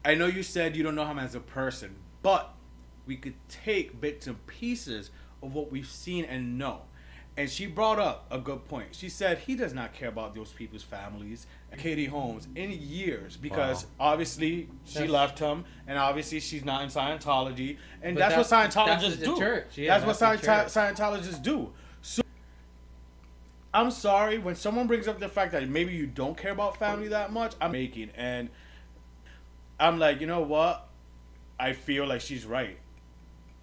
I 0.05 0.15
know 0.15 0.27
you 0.27 0.43
said 0.43 0.77
you 0.77 0.83
don't 0.83 0.95
know 0.95 1.07
him 1.07 1.19
as 1.19 1.35
a 1.35 1.41
person, 1.41 1.97
but 2.23 2.55
we 3.07 3.17
could 3.17 3.35
take 3.49 4.01
bits 4.01 4.27
and 4.27 4.47
pieces 4.47 5.11
of 5.43 5.55
what 5.55 5.71
we've 5.71 5.87
seen 5.89 6.25
and 6.25 6.59
know. 6.59 6.83
And 7.37 7.51
she 7.51 7.67
brought 7.67 7.99
up 7.99 8.27
a 8.31 8.39
good 8.39 8.65
point. 8.69 8.89
She 8.95 9.09
said 9.09 9.39
he 9.39 9.57
does 9.57 9.73
not 9.75 9.93
care 9.93 10.09
about 10.09 10.37
those 10.37 10.53
people's 10.53 10.85
families, 10.85 11.49
Katie 11.77 12.07
Holmes, 12.07 12.47
in 12.55 12.71
years 12.71 13.37
because 13.37 13.87
Wow. 13.99 14.13
obviously 14.13 14.69
she 14.85 14.95
That's- 14.95 15.11
left 15.11 15.39
him, 15.41 15.65
and 15.89 15.99
obviously 15.99 16.39
she's 16.39 16.65
not 16.65 16.83
in 16.83 16.91
Scientology, 16.91 17.79
and 18.03 18.15
But 18.17 18.29
that's, 18.29 18.51
what 18.53 18.71
Scientologists 18.71 19.01
that's 19.01 19.17
do. 19.17 19.37
church. 19.37 19.77
Yeah, 19.77 19.99
that's, 19.99 20.07
what 20.07 20.41
that's 20.41 20.71
the 20.73 20.81
Scienti- 20.81 20.95
Scientologists 20.97 21.43
do. 21.43 21.73
So 22.03 22.23
I'm 23.73 23.91
sorry 23.91 24.39
when 24.39 24.55
someone 24.55 24.87
brings 24.87 25.09
up 25.09 25.19
the 25.19 25.29
fact 25.29 25.51
that 25.53 25.69
maybe 25.69 25.93
you 25.93 26.07
don't 26.07 26.37
care 26.39 26.53
about 26.53 26.77
family 26.79 27.09
that 27.09 27.33
much. 27.33 27.55
I'm 27.61 27.73
making 27.73 28.11
and 28.17 28.49
I'm 29.81 29.99
like, 29.99 30.21
you 30.21 30.29
know 30.29 30.41
what? 30.43 30.89
I 31.59 31.73
feel 31.73 32.07
like 32.07 32.21
she's 32.21 32.47
right, 32.47 32.79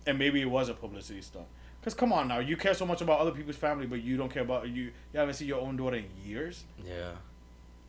and 0.06 0.20
maybe 0.20 0.42
it 0.42 0.50
was 0.50 0.68
a 0.68 0.74
publicity 0.74 1.22
stunt. 1.22 1.48
Cause 1.84 1.96
come 1.96 2.14
on 2.14 2.28
now, 2.28 2.38
you 2.38 2.58
care 2.58 2.76
so 2.76 2.86
much 2.86 3.02
about 3.02 3.20
other 3.20 3.32
people's 3.32 3.56
family, 3.56 3.88
but 3.88 4.04
you 4.04 4.16
don't 4.16 4.32
care 4.32 4.44
about 4.44 4.68
you. 4.70 4.92
You 5.14 5.20
haven't 5.20 5.34
seen 5.34 5.48
your 5.48 5.62
own 5.62 5.78
daughter 5.78 5.98
in 5.98 6.06
years. 6.24 6.64
Yeah, 6.86 7.14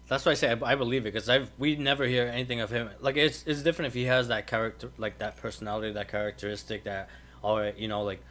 that's 0.09 0.25
why 0.25 0.33
I 0.33 0.35
say 0.35 0.51
I, 0.51 0.73
I 0.73 0.75
believe 0.77 1.03
it 1.03 1.13
because 1.13 1.29
I've 1.29 1.51
we 1.59 1.77
never 1.77 2.07
hear 2.07 2.27
anything 2.27 2.61
of 2.61 2.71
him. 2.71 2.89
Like 3.01 3.19
it's 3.19 3.45
it's 3.47 3.63
different 3.63 3.89
if 3.89 3.95
he 3.95 4.05
has 4.05 4.29
that 4.29 4.47
character, 4.47 4.91
like 4.97 5.19
that 5.19 5.37
personality, 5.37 5.93
that 5.93 6.09
characteristic, 6.09 6.85
that 6.85 7.11
or 7.43 7.73
you 7.77 7.87
know 7.87 8.03
like 8.03 8.23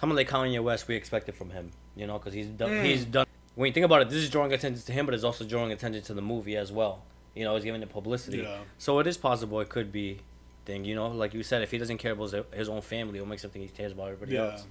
someone 0.00 0.16
like 0.16 0.28
Kanye 0.28 0.60
West, 0.60 0.88
we 0.88 0.96
expect 0.96 1.28
it 1.28 1.36
from 1.36 1.50
him. 1.50 1.70
You 1.94 2.08
know, 2.08 2.18
because 2.18 2.34
he's 2.34 2.48
done. 2.48 2.70
Mm. 2.70 2.84
He's 2.84 3.04
done. 3.04 3.26
When 3.54 3.68
you 3.68 3.72
think 3.72 3.84
about 3.84 4.02
it, 4.02 4.08
this 4.08 4.18
is 4.18 4.30
drawing 4.30 4.52
attention 4.52 4.82
to 4.82 4.92
him, 4.92 5.06
but 5.06 5.14
it's 5.14 5.24
also 5.24 5.44
drawing 5.44 5.72
attention 5.72 6.02
to 6.02 6.14
the 6.14 6.22
movie 6.22 6.56
as 6.56 6.72
well. 6.72 7.04
You 7.34 7.44
know, 7.44 7.54
he's 7.54 7.64
giving 7.64 7.82
it 7.82 7.90
publicity. 7.90 8.38
Yeah. 8.38 8.58
So 8.78 8.98
it 8.98 9.06
is 9.06 9.16
possible 9.16 9.60
it 9.60 9.68
could 9.68 9.92
be 9.92 10.18
thing. 10.64 10.84
You 10.84 10.94
know, 10.94 11.08
like 11.08 11.34
you 11.34 11.42
said, 11.42 11.62
if 11.62 11.70
he 11.70 11.78
doesn't 11.78 11.98
care 11.98 12.12
about 12.12 12.30
his, 12.30 12.44
his 12.54 12.68
own 12.68 12.80
family, 12.82 13.18
it'll 13.18 13.28
make 13.28 13.38
something 13.40 13.60
he 13.62 13.68
cares 13.68 13.92
about 13.92 14.08
everybody 14.10 14.34
Yeah. 14.34 14.52
else. 14.52 14.66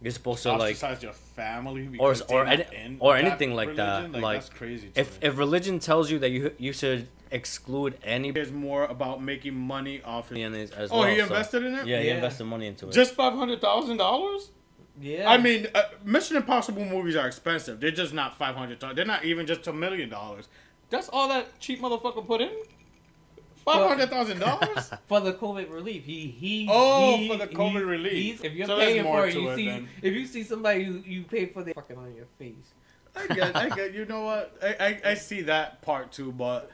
You're 0.00 0.12
supposed 0.12 0.44
to 0.44 0.50
like 0.52 0.74
Ostracize 0.76 1.02
your 1.02 1.12
family 1.12 1.90
or 1.98 2.14
or 2.28 2.46
any, 2.46 2.64
or 3.00 3.16
anything 3.16 3.54
like 3.54 3.74
that. 3.74 4.02
religion? 4.02 4.20
Like, 4.22 4.36
that's 4.42 4.48
crazy. 4.48 4.88
to 4.90 5.00
if 5.00 5.20
me. 5.20 5.26
if 5.28 5.38
religion 5.38 5.80
tells 5.80 6.08
you 6.08 6.20
that 6.20 6.30
you 6.30 6.52
you 6.56 6.72
should 6.72 7.08
exclude 7.32 7.98
any 8.04 8.28
It's 8.30 8.52
more 8.52 8.84
about 8.84 9.20
making 9.22 9.56
money 9.56 10.00
off 10.04 10.30
it. 10.30 10.38
in 10.38 10.54
it 10.54 10.72
as 10.72 10.92
Oh, 10.92 11.00
well. 11.00 11.08
he 11.10 11.16
so- 11.16 11.24
invested 11.24 11.64
in 11.64 11.74
it. 11.74 11.86
Yeah, 11.86 12.00
he 12.00 12.10
invested 12.10 12.44
money 12.44 12.68
into 12.68 12.88
it. 12.88 12.92
Just 12.92 13.14
five 13.14 13.32
hundred 13.34 13.60
thousand 13.60 13.96
dollars. 13.96 14.50
Yeah. 15.00 15.28
I 15.30 15.36
mean, 15.36 15.66
uh, 15.74 15.82
Mission 16.04 16.36
Impossible 16.36 16.84
movies 16.84 17.16
are 17.16 17.26
expensive. 17.26 17.80
They're 17.80 17.90
just 17.90 18.14
not 18.14 18.38
five 18.38 18.54
hundred. 18.54 18.80
They're 18.94 19.04
not 19.04 19.24
even 19.24 19.46
just 19.46 19.66
a 19.66 19.72
million 19.72 20.08
dollars. 20.10 20.46
That's 20.90 21.08
all 21.08 21.28
that 21.28 21.58
cheap 21.58 21.80
motherfucker 21.80 22.24
put 22.26 22.40
in. 22.40 22.50
Five 23.72 23.88
hundred 23.88 24.10
thousand 24.10 24.38
dollars. 24.40 24.90
for 25.06 25.20
the 25.20 25.32
COVID 25.34 25.70
relief, 25.70 26.04
he 26.04 26.26
he. 26.28 26.68
Oh, 26.70 27.16
he- 27.16 27.28
for 27.28 27.36
the 27.36 27.46
COVID 27.46 27.72
he- 27.78 27.82
relief. 27.82 28.12
he's- 28.12 28.40
If 28.44 28.52
you're 28.54 28.66
So 28.66 28.78
paying 28.78 29.04
for 29.04 29.26
it, 29.26 29.34
you 29.34 29.48
it 29.50 29.56
see. 29.56 29.66
then. 29.68 29.88
If 30.02 30.14
you 30.14 30.26
see 30.26 30.42
somebody 30.42 30.84
who 30.84 30.98
you 31.04 31.24
pay 31.24 31.46
for, 31.46 31.62
the 31.62 31.72
fucking 31.74 31.96
on 31.96 32.14
your 32.14 32.26
face. 32.38 32.54
I 33.16 33.26
get, 33.34 33.56
I 33.56 33.68
get. 33.70 33.94
You 33.94 34.04
know 34.04 34.22
what? 34.22 34.56
I, 34.62 35.00
I, 35.04 35.10
I 35.10 35.14
see 35.14 35.42
that 35.42 35.82
part 35.82 36.12
too, 36.12 36.30
but 36.32 36.70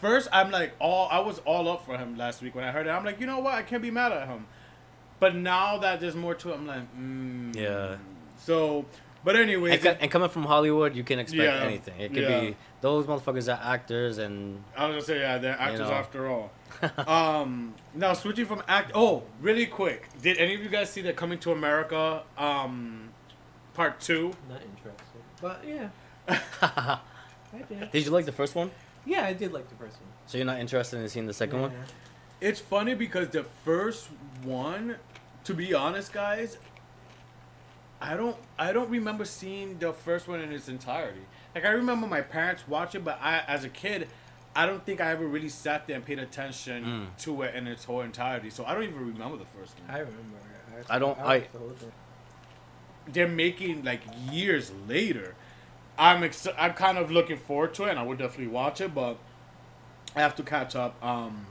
first 0.00 0.28
I'm 0.32 0.50
like 0.50 0.72
all 0.78 1.08
I 1.10 1.20
was 1.20 1.38
all 1.40 1.68
up 1.68 1.84
for 1.86 1.96
him 1.96 2.16
last 2.16 2.42
week 2.42 2.54
when 2.54 2.64
I 2.64 2.70
heard 2.70 2.86
it. 2.86 2.90
I'm 2.90 3.04
like, 3.04 3.20
you 3.20 3.26
know 3.26 3.38
what? 3.38 3.54
I 3.54 3.62
can't 3.62 3.82
be 3.82 3.90
mad 3.90 4.12
at 4.12 4.26
him. 4.28 4.46
But 5.20 5.34
now 5.36 5.78
that 5.78 6.00
there's 6.00 6.14
more 6.16 6.34
to 6.34 6.50
it, 6.50 6.54
I'm 6.54 6.66
like, 6.66 6.96
mm. 6.98 7.54
Yeah. 7.56 7.96
So, 8.38 8.86
but 9.24 9.36
anyway, 9.36 9.78
and, 9.78 9.86
and 10.00 10.10
coming 10.10 10.28
from 10.28 10.44
Hollywood, 10.44 10.94
you 10.94 11.04
can 11.04 11.18
expect 11.18 11.42
Yeah, 11.42 11.66
anything. 11.66 12.00
It 12.00 12.12
could 12.12 12.22
yeah. 12.22 12.40
be 12.40 12.56
those 12.80 13.06
motherfuckers 13.06 13.52
are 13.52 13.60
actors 13.62 14.18
and 14.18 14.62
I 14.76 14.86
was 14.86 14.94
gonna 14.94 15.04
say 15.04 15.20
yeah, 15.20 15.38
they're 15.38 15.60
actors 15.60 15.80
know. 15.80 15.92
after 15.92 16.28
all. 16.28 16.50
um, 17.06 17.74
now 17.94 18.12
switching 18.14 18.46
from 18.46 18.62
act. 18.66 18.92
Oh, 18.94 19.22
really 19.40 19.66
quick. 19.66 20.08
Did 20.22 20.38
any 20.38 20.54
of 20.54 20.62
you 20.62 20.68
guys 20.68 20.90
see 20.90 21.02
the 21.02 21.12
Coming 21.12 21.38
to 21.40 21.52
America 21.52 22.22
um, 22.38 23.10
part 23.74 24.00
two? 24.00 24.32
Not 24.48 24.62
interested. 24.62 25.22
But 25.42 25.64
yeah, 25.66 25.88
I 26.28 26.98
did. 27.68 27.90
Did 27.90 28.04
you 28.04 28.10
like 28.10 28.24
the 28.24 28.32
first 28.32 28.54
one? 28.54 28.70
Yeah, 29.04 29.24
I 29.24 29.32
did 29.32 29.52
like 29.52 29.68
the 29.68 29.74
first 29.76 29.96
one. 30.00 30.10
So 30.26 30.38
you're 30.38 30.46
not 30.46 30.60
interested 30.60 31.00
in 31.00 31.08
seeing 31.08 31.26
the 31.26 31.32
second 31.32 31.60
one? 31.60 31.72
It's 32.40 32.60
funny 32.60 32.94
because 32.94 33.28
the 33.28 33.44
first 33.64 34.08
one, 34.42 34.96
to 35.44 35.54
be 35.54 35.74
honest, 35.74 36.12
guys, 36.12 36.58
I 38.00 38.16
don't 38.16 38.36
I 38.58 38.72
don't 38.72 38.88
remember 38.90 39.24
seeing 39.24 39.78
the 39.78 39.92
first 39.92 40.26
one 40.28 40.40
in 40.40 40.52
its 40.52 40.68
entirety. 40.68 41.20
Like 41.54 41.64
I 41.64 41.70
remember 41.70 42.06
my 42.06 42.22
parents 42.22 42.64
watching, 42.66 43.02
but 43.02 43.18
I 43.22 43.42
as 43.46 43.64
a 43.64 43.68
kid, 43.68 44.08
I 44.56 44.66
don't 44.66 44.84
think 44.86 45.00
I 45.00 45.10
ever 45.10 45.26
really 45.26 45.48
sat 45.48 45.86
there 45.86 45.96
and 45.96 46.04
paid 46.04 46.18
attention 46.18 46.84
Mm. 46.84 47.22
to 47.24 47.42
it 47.42 47.54
in 47.54 47.66
its 47.66 47.84
whole 47.84 48.00
entirety. 48.00 48.50
So 48.50 48.64
I 48.64 48.74
don't 48.74 48.84
even 48.84 49.06
remember 49.12 49.36
the 49.36 49.44
first 49.44 49.78
one. 49.80 49.90
I 49.90 49.98
remember. 49.98 50.36
it. 50.78 50.86
I 50.88 50.98
don't- 50.98 51.18
liked 51.18 51.52
the 51.52 51.58
whole 51.58 51.70
thing. 51.70 51.92
They're 53.08 53.28
making 53.28 53.84
like 53.84 54.02
years 54.30 54.72
later. 54.88 55.34
I'm 55.98 56.22
ex- 56.22 56.46
I'm 56.56 56.72
kind 56.72 56.96
of 56.96 57.10
looking 57.10 57.36
forward 57.36 57.74
to 57.74 57.84
it, 57.84 57.90
and 57.90 57.98
I 57.98 58.02
would 58.02 58.16
definitely 58.18 58.46
watch 58.46 58.80
it, 58.80 58.94
but 58.94 59.18
I 60.16 60.20
have 60.20 60.34
to 60.36 60.42
catch 60.42 60.74
up 60.74 61.02
um, 61.04 61.46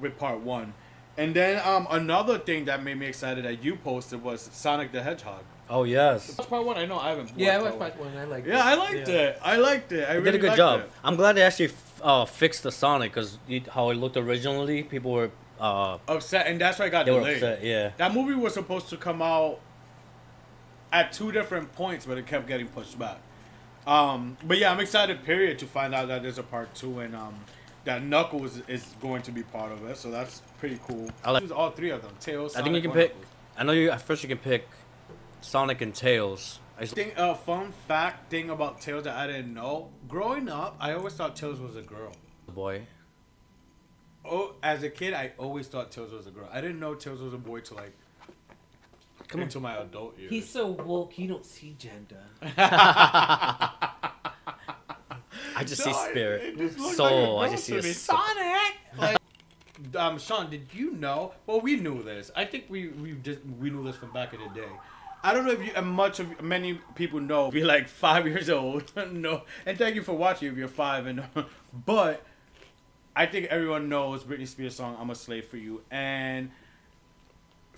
with 0.00 0.16
part 0.16 0.38
one. 0.40 0.74
And 1.18 1.34
then 1.34 1.60
um, 1.66 1.86
another 1.90 2.38
thing 2.38 2.66
that 2.66 2.82
made 2.82 2.98
me 2.98 3.06
excited 3.06 3.44
that 3.44 3.62
you 3.64 3.74
posted 3.76 4.22
was 4.22 4.48
Sonic 4.52 4.92
the 4.92 5.02
Hedgehog. 5.02 5.42
Oh 5.72 5.84
yes. 5.84 6.34
That's 6.34 6.48
part 6.48 6.64
one. 6.66 6.76
I 6.76 6.84
know 6.86 6.98
I 6.98 7.08
haven't. 7.10 7.32
Yeah, 7.36 7.56
I 7.58 7.62
watched 7.62 7.76
watched 7.78 7.96
part 7.98 8.06
one. 8.12 8.16
I 8.18 8.24
liked 8.24 8.46
one. 8.46 8.54
it. 8.54 8.58
Yeah, 8.58 8.64
I 8.64 8.74
liked 8.74 9.08
Yeah. 9.08 9.14
it. 9.14 9.38
I 9.42 9.56
liked 9.56 9.92
it. 9.92 10.04
I 10.08 10.12
They 10.12 10.18
really 10.20 10.32
did 10.32 10.44
a 10.44 10.48
good 10.48 10.56
job. 10.56 10.80
It. 10.80 10.90
I'm 11.02 11.16
glad 11.16 11.32
they 11.36 11.42
actually 11.42 11.70
uh, 12.02 12.24
fixed 12.26 12.62
the 12.62 12.70
Sonic 12.70 13.12
because 13.12 13.38
how 13.70 13.88
it 13.90 13.94
looked 13.94 14.16
originally. 14.16 14.82
People 14.82 15.12
were 15.12 15.30
uh, 15.58 15.98
Upset, 16.08 16.46
and 16.48 16.60
that's 16.60 16.78
why 16.78 16.86
I 16.86 16.88
got 16.90 17.06
they 17.06 17.12
were 17.12 17.18
delayed. 17.20 17.36
upset. 17.36 17.64
Yeah. 17.64 17.90
That 17.96 18.12
movie 18.12 18.34
was 18.34 18.52
supposed 18.54 18.88
to 18.90 18.96
come 18.96 19.22
out 19.22 19.60
at 20.92 21.12
two 21.12 21.32
different 21.32 21.72
points, 21.74 22.04
but 22.06 22.18
it 22.18 22.26
kept 22.26 22.46
getting 22.46 22.66
pushed 22.68 22.98
back. 22.98 23.18
Um, 23.86 24.36
but 24.44 24.58
yeah, 24.58 24.70
I'm 24.70 24.80
excited. 24.80 25.24
Period 25.24 25.58
to 25.60 25.66
find 25.66 25.94
out 25.94 26.08
that 26.08 26.22
there's 26.22 26.38
a 26.38 26.42
part 26.42 26.74
two 26.74 27.00
and 27.00 27.16
um, 27.16 27.34
that 27.84 28.02
Knuckles 28.02 28.60
is 28.68 28.84
going 29.00 29.22
to 29.22 29.32
be 29.32 29.42
part 29.42 29.72
of 29.72 29.84
it. 29.88 29.96
So 29.96 30.10
that's 30.10 30.42
pretty 30.58 30.78
cool. 30.86 31.08
I 31.24 31.30
like- 31.30 31.42
Choose 31.42 31.50
all 31.52 31.70
three 31.70 31.90
of 31.90 32.02
them. 32.02 32.12
Tails. 32.20 32.54
I 32.56 32.62
think 32.62 32.76
you 32.76 32.82
can 32.82 32.92
pick. 32.92 33.10
Knuckles. 33.14 33.26
I 33.56 33.64
know 33.64 33.72
you 33.72 33.90
at 33.90 34.00
first 34.02 34.22
you 34.22 34.28
can 34.28 34.38
pick 34.38 34.66
Sonic 35.42 35.80
and 35.82 35.94
Tails. 35.94 36.58
I 36.78 36.82
s- 36.84 36.92
Thing, 36.92 37.12
uh, 37.16 37.34
fun 37.34 37.72
fact 37.86 38.30
thing 38.30 38.48
about 38.50 38.80
Tails 38.80 39.04
that 39.04 39.16
I 39.16 39.26
didn't 39.26 39.52
know. 39.54 39.90
Growing 40.08 40.48
up, 40.48 40.76
I 40.80 40.92
always 40.94 41.12
thought 41.14 41.36
Tails 41.36 41.60
was 41.60 41.76
a 41.76 41.82
girl. 41.82 42.12
boy. 42.48 42.86
Oh, 44.24 44.54
as 44.62 44.82
a 44.84 44.88
kid, 44.90 45.14
I 45.14 45.32
always 45.36 45.66
thought 45.66 45.90
Tails 45.90 46.12
was 46.12 46.26
a 46.26 46.30
girl. 46.30 46.48
I 46.52 46.60
didn't 46.60 46.78
know 46.78 46.94
Tails 46.94 47.20
was 47.20 47.34
a 47.34 47.38
boy 47.38 47.60
till 47.60 47.76
like 47.76 47.92
Come 49.28 49.40
on. 49.40 49.44
into 49.44 49.58
my 49.60 49.76
adult 49.78 50.16
years. 50.18 50.30
He's 50.30 50.48
so 50.48 50.68
woke, 50.68 51.12
he 51.12 51.26
don't 51.26 51.44
see 51.44 51.74
gender. 51.78 52.22
I 55.54 55.64
just 55.64 55.84
No, 55.84 55.92
see 55.92 55.98
spirit. 56.10 56.42
it 56.44 56.58
just 56.58 56.96
Soul. 56.96 57.36
like 57.36 57.50
a 57.50 57.52
I 57.52 57.56
girl 57.56 57.56
just 57.56 57.64
see 57.64 57.76
a 57.78 57.82
Sonic. 57.94 58.72
Like, 58.98 59.16
um, 59.96 60.18
Sean, 60.18 60.48
did 60.50 60.68
you 60.72 60.92
know? 60.92 61.32
Well, 61.46 61.60
we 61.60 61.76
knew 61.76 62.02
this. 62.02 62.30
I 62.36 62.44
think 62.44 62.64
we 62.68 62.88
we 62.88 63.12
just 63.14 63.40
we 63.58 63.70
knew 63.70 63.82
this 63.84 63.96
from 63.96 64.12
back 64.12 64.32
in 64.34 64.40
the 64.40 64.48
day. 64.48 64.68
I 65.22 65.32
don't 65.32 65.46
know 65.46 65.52
if 65.52 65.64
you 65.64 65.82
much 65.82 66.18
of 66.20 66.42
many 66.42 66.80
people 66.94 67.20
know. 67.20 67.50
Be 67.50 67.64
like 67.64 67.88
five 67.88 68.26
years 68.32 68.50
old. 68.50 68.92
no, 69.12 69.42
and 69.64 69.78
thank 69.78 69.94
you 69.94 70.02
for 70.02 70.14
watching 70.14 70.48
if 70.48 70.56
you're 70.56 70.68
five 70.68 71.06
and. 71.06 71.22
but 71.72 72.24
I 73.14 73.26
think 73.26 73.46
everyone 73.46 73.88
knows 73.88 74.24
Britney 74.24 74.48
Spears' 74.48 74.76
song 74.76 74.96
"I'm 74.98 75.10
a 75.10 75.14
Slave 75.14 75.46
for 75.46 75.56
You," 75.56 75.82
and 75.90 76.50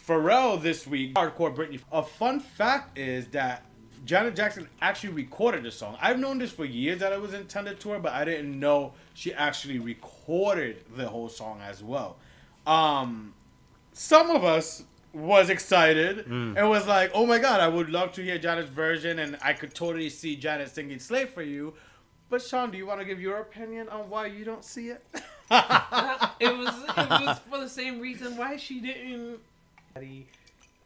Pharrell 0.06 0.60
this 0.60 0.86
week, 0.86 1.14
hardcore 1.14 1.54
Britney. 1.54 1.80
A 1.92 2.02
fun 2.02 2.40
fact 2.40 2.98
is 2.98 3.28
that 3.28 3.64
Janet 4.04 4.36
Jackson 4.36 4.68
actually 4.80 5.12
recorded 5.12 5.62
the 5.62 5.70
song. 5.70 5.96
I've 6.00 6.18
known 6.18 6.38
this 6.38 6.52
for 6.52 6.64
years 6.64 7.00
that 7.00 7.12
it 7.12 7.20
was 7.20 7.32
intended 7.32 7.80
to 7.80 7.90
her, 7.90 7.98
but 7.98 8.12
I 8.12 8.24
didn't 8.24 8.58
know 8.58 8.92
she 9.14 9.32
actually 9.32 9.78
recorded 9.78 10.84
the 10.94 11.08
whole 11.08 11.28
song 11.28 11.60
as 11.62 11.82
well. 11.82 12.16
Um, 12.66 13.34
some 13.92 14.30
of 14.30 14.44
us 14.44 14.84
was 15.14 15.48
excited 15.48 16.26
mm. 16.26 16.56
and 16.56 16.68
was 16.68 16.86
like, 16.86 17.10
"Oh 17.14 17.24
my 17.24 17.38
god, 17.38 17.60
I 17.60 17.68
would 17.68 17.88
love 17.88 18.12
to 18.12 18.22
hear 18.22 18.38
Janet's 18.38 18.70
version," 18.70 19.18
and 19.20 19.38
I 19.42 19.52
could 19.52 19.74
totally 19.74 20.10
see 20.10 20.36
Janet 20.36 20.74
singing 20.74 20.98
"Slave 20.98 21.30
for 21.30 21.42
You." 21.42 21.74
But 22.28 22.42
Sean, 22.42 22.70
do 22.70 22.78
you 22.78 22.86
want 22.86 23.00
to 23.00 23.06
give 23.06 23.20
your 23.20 23.38
opinion 23.38 23.88
on 23.88 24.10
why 24.10 24.26
you 24.26 24.44
don't 24.44 24.64
see 24.64 24.88
it? 24.88 25.04
it 25.12 26.56
was 26.56 26.74
it 26.88 27.10
was 27.10 27.38
for 27.50 27.58
the 27.58 27.68
same 27.68 28.00
reason 28.00 28.36
why 28.36 28.56
she 28.56 28.80
didn't 28.80 29.40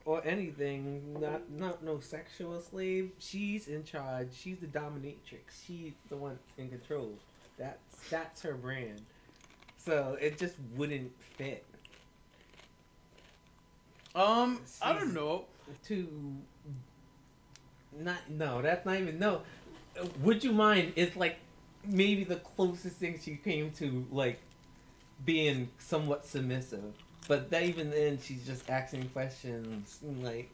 or 0.05 0.23
anything. 0.27 1.17
Not 1.21 1.51
not 1.51 1.83
no 1.83 2.01
sexual 2.01 2.61
slave. 2.61 3.13
She's 3.19 3.69
in 3.69 3.85
charge. 3.85 4.29
She's 4.35 4.59
the 4.59 4.67
dominatrix. 4.67 5.65
She's 5.67 5.93
the 6.09 6.17
one 6.17 6.39
in 6.57 6.69
control. 6.69 7.13
That's 7.59 8.09
that's 8.11 8.43
her 8.43 8.55
brand. 8.55 9.03
So 9.77 10.17
it 10.21 10.39
just 10.39 10.57
wouldn't 10.77 11.13
fit 11.37 11.65
Um, 14.19 14.61
I 14.83 14.93
don't 14.93 15.15
know. 15.15 15.45
to 15.87 16.09
not 17.97 18.29
no. 18.29 18.61
That's 18.63 18.85
not 18.85 18.97
even 18.97 19.19
no. 19.19 19.43
Would 20.23 20.43
you 20.43 20.53
mind? 20.53 20.93
It's 20.97 21.17
like 21.17 21.37
maybe 21.87 22.25
the 22.25 22.37
closest 22.37 22.97
thing 22.97 23.19
she 23.23 23.37
came 23.37 23.71
to 23.73 24.07
like 24.11 24.41
being 25.25 25.71
somewhat 25.79 26.27
submissive. 26.27 26.95
But 27.29 27.51
that, 27.51 27.63
even 27.65 27.91
then, 27.91 28.19
she's 28.21 28.45
just 28.47 28.69
asking 28.71 29.09
questions 29.11 29.99
like, 30.03 30.51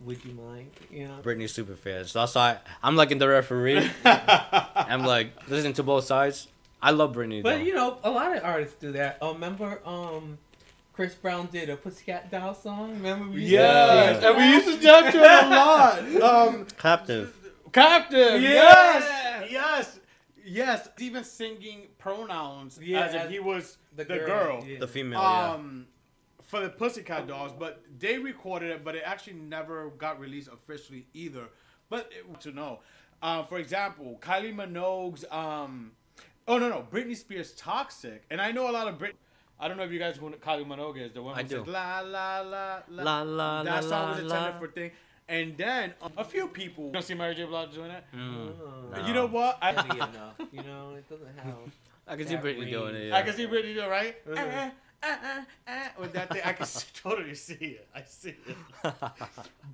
"Would 0.00 0.24
you 0.24 0.32
mind?" 0.32 0.70
You 0.90 1.08
know. 1.08 1.18
Britney's 1.22 1.52
super 1.52 1.74
fair. 1.74 2.04
So 2.04 2.20
that's 2.20 2.34
why 2.34 2.58
I'm 2.82 2.96
like 2.96 3.10
in 3.10 3.18
the 3.18 3.28
referee. 3.28 3.90
I'm 4.04 5.04
like 5.04 5.32
listening 5.48 5.74
to 5.74 5.82
both 5.82 6.04
sides. 6.04 6.48
I 6.80 6.92
love 6.92 7.14
Britney. 7.14 7.42
But 7.42 7.56
though. 7.56 7.62
you 7.62 7.74
know, 7.74 7.98
a 8.04 8.10
lot 8.10 8.36
of 8.36 8.44
artists 8.44 8.76
do 8.78 8.92
that. 8.92 9.18
Oh, 9.20 9.32
remember, 9.32 9.80
um, 9.84 10.38
Chris 10.96 11.14
Brown 11.14 11.46
did 11.52 11.68
a 11.68 11.76
Pussycat 11.76 12.30
Doll 12.30 12.54
song. 12.54 12.92
Remember? 12.94 13.26
We 13.30 13.42
used 13.42 13.52
Yes, 13.52 14.22
dance 14.22 14.24
and 14.24 14.36
we 14.38 14.50
used 14.50 14.66
to 14.78 14.82
jump 14.82 15.10
to 15.12 15.18
it 15.18 15.44
a 15.44 15.48
lot. 15.50 16.22
Um, 16.48 16.66
captive. 16.78 17.36
captive. 17.70 18.40
Yeah. 18.40 18.50
Yes, 18.50 19.50
yes, 19.50 20.00
yes. 20.42 20.88
Even 20.98 21.22
singing 21.22 21.88
pronouns 21.98 22.78
Yeah, 22.82 23.02
as 23.04 23.14
if 23.14 23.30
he 23.30 23.40
was 23.40 23.76
the, 23.94 24.04
the 24.04 24.16
girl. 24.16 24.26
girl, 24.60 24.64
yeah. 24.66 24.78
The 24.78 24.88
female. 24.88 25.20
yeah. 25.20 25.50
Um, 25.52 25.86
for 26.46 26.60
the 26.60 26.70
Pussycat 26.70 27.26
Dolls, 27.26 27.52
but 27.58 27.82
they 27.98 28.16
recorded 28.18 28.70
it, 28.70 28.82
but 28.84 28.94
it 28.94 29.02
actually 29.04 29.34
never 29.34 29.90
got 29.90 30.18
released 30.18 30.48
officially 30.48 31.08
either. 31.12 31.48
But 31.90 32.10
it, 32.10 32.40
to 32.40 32.52
know, 32.52 32.78
uh, 33.20 33.42
for 33.42 33.58
example, 33.58 34.18
Kylie 34.22 34.54
Minogue's 34.54 35.24
um, 35.30 35.92
oh 36.48 36.56
no 36.58 36.70
no, 36.70 36.86
Britney 36.90 37.16
Spears' 37.16 37.52
"Toxic," 37.52 38.24
and 38.30 38.40
I 38.40 38.50
know 38.52 38.70
a 38.70 38.72
lot 38.72 38.88
of 38.88 38.98
Brit. 38.98 39.14
I 39.58 39.68
don't 39.68 39.76
know 39.76 39.84
if 39.84 39.90
you 39.92 39.98
guys 39.98 40.20
know 40.20 40.28
who 40.28 40.34
Kylie 40.36 40.66
Minogue 40.66 40.98
is. 40.98 41.12
The 41.12 41.22
one 41.22 41.34
who 41.34 41.40
I 41.40 41.42
do. 41.42 41.56
says 41.58 41.66
la 41.66 42.00
la 42.00 42.40
la 42.40 42.80
la. 42.90 43.02
La, 43.02 43.22
la, 43.22 43.62
that 43.62 43.84
la, 43.84 43.88
song 43.90 44.08
was 44.10 44.18
la, 44.18 44.24
intended 44.24 44.54
la. 44.54 44.58
for 44.60 44.68
thing. 44.68 44.90
And 45.28 45.56
then 45.56 45.94
um, 46.02 46.12
a 46.16 46.24
few 46.24 46.46
people. 46.48 46.86
You 46.86 46.92
don't 46.92 47.02
see 47.02 47.14
Mary 47.14 47.34
J. 47.34 47.44
Blige 47.46 47.74
doing 47.74 47.90
it. 47.90 48.04
Mm. 48.14 48.52
No. 48.96 49.06
You 49.06 49.12
know 49.14 49.26
what? 49.26 49.58
I, 49.60 49.72
heavy 49.72 49.96
enough. 49.96 50.34
You 50.52 50.62
know, 50.62 50.94
it 50.96 51.08
doesn't 51.08 51.38
have. 51.38 51.54
I 52.08 52.14
can 52.16 52.26
see 52.28 52.34
That 52.36 52.44
Britney 52.44 52.70
doing 52.70 52.94
range. 52.94 53.06
it. 53.06 53.12
I 53.12 53.22
can 53.22 53.34
see 53.34 53.46
Britney 53.46 53.74
doing 53.74 53.86
it, 53.86 53.88
right. 53.90 54.16
Uh, 54.28 54.32
uh, 54.38 54.70
uh, 55.02 55.40
uh, 55.66 55.72
with 55.98 56.12
that 56.12 56.30
thing, 56.30 56.42
I 56.44 56.52
can 56.52 56.62
s- 56.62 56.86
totally 57.02 57.34
see 57.34 57.54
it. 57.54 57.88
I 57.94 58.02
see 58.06 58.36
it. 58.46 58.56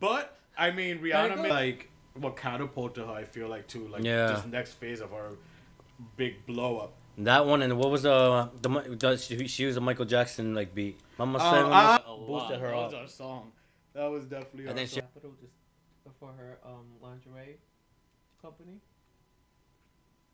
But 0.00 0.38
I 0.56 0.70
mean, 0.70 0.98
Rihanna 1.00 1.42
made, 1.42 1.50
like 1.50 1.90
what 2.14 2.36
catapulted 2.36 3.04
her. 3.06 3.12
I 3.12 3.24
feel 3.24 3.48
like 3.48 3.66
too, 3.68 3.88
like 3.88 4.02
Yeah. 4.04 4.28
this 4.28 4.46
next 4.46 4.72
phase 4.74 5.00
of 5.00 5.10
her 5.10 5.32
big 6.16 6.46
blow 6.46 6.78
up. 6.78 6.92
That 7.24 7.46
one 7.46 7.62
and 7.62 7.76
what 7.78 7.90
was 7.90 8.02
the 8.02 8.50
the, 8.62 8.68
the 8.96 9.16
she, 9.16 9.46
she 9.46 9.64
was 9.66 9.76
a 9.76 9.80
Michael 9.80 10.04
Jackson 10.04 10.54
like 10.54 10.74
beat. 10.74 10.98
Mama 11.18 11.38
said 11.38 11.62
Mama 11.62 11.68
ah, 11.72 11.96
said- 12.04 12.26
boosted 12.26 12.61
her 12.61 12.68
that 12.68 12.76
up. 12.76 12.85
was 12.87 12.94
our 12.94 13.08
song. 13.08 13.52
That 13.94 14.11
was 14.11 14.24
definitely. 14.24 14.61
And 14.62 14.70
our 14.70 14.74
then 14.76 14.87
song. 14.87 14.94
she- 14.94 15.00
Capital 15.00 15.35
just 15.40 16.18
for 16.18 16.28
her 16.37 16.58
um 16.64 16.87
lingerie 17.00 17.58
company. 18.40 18.80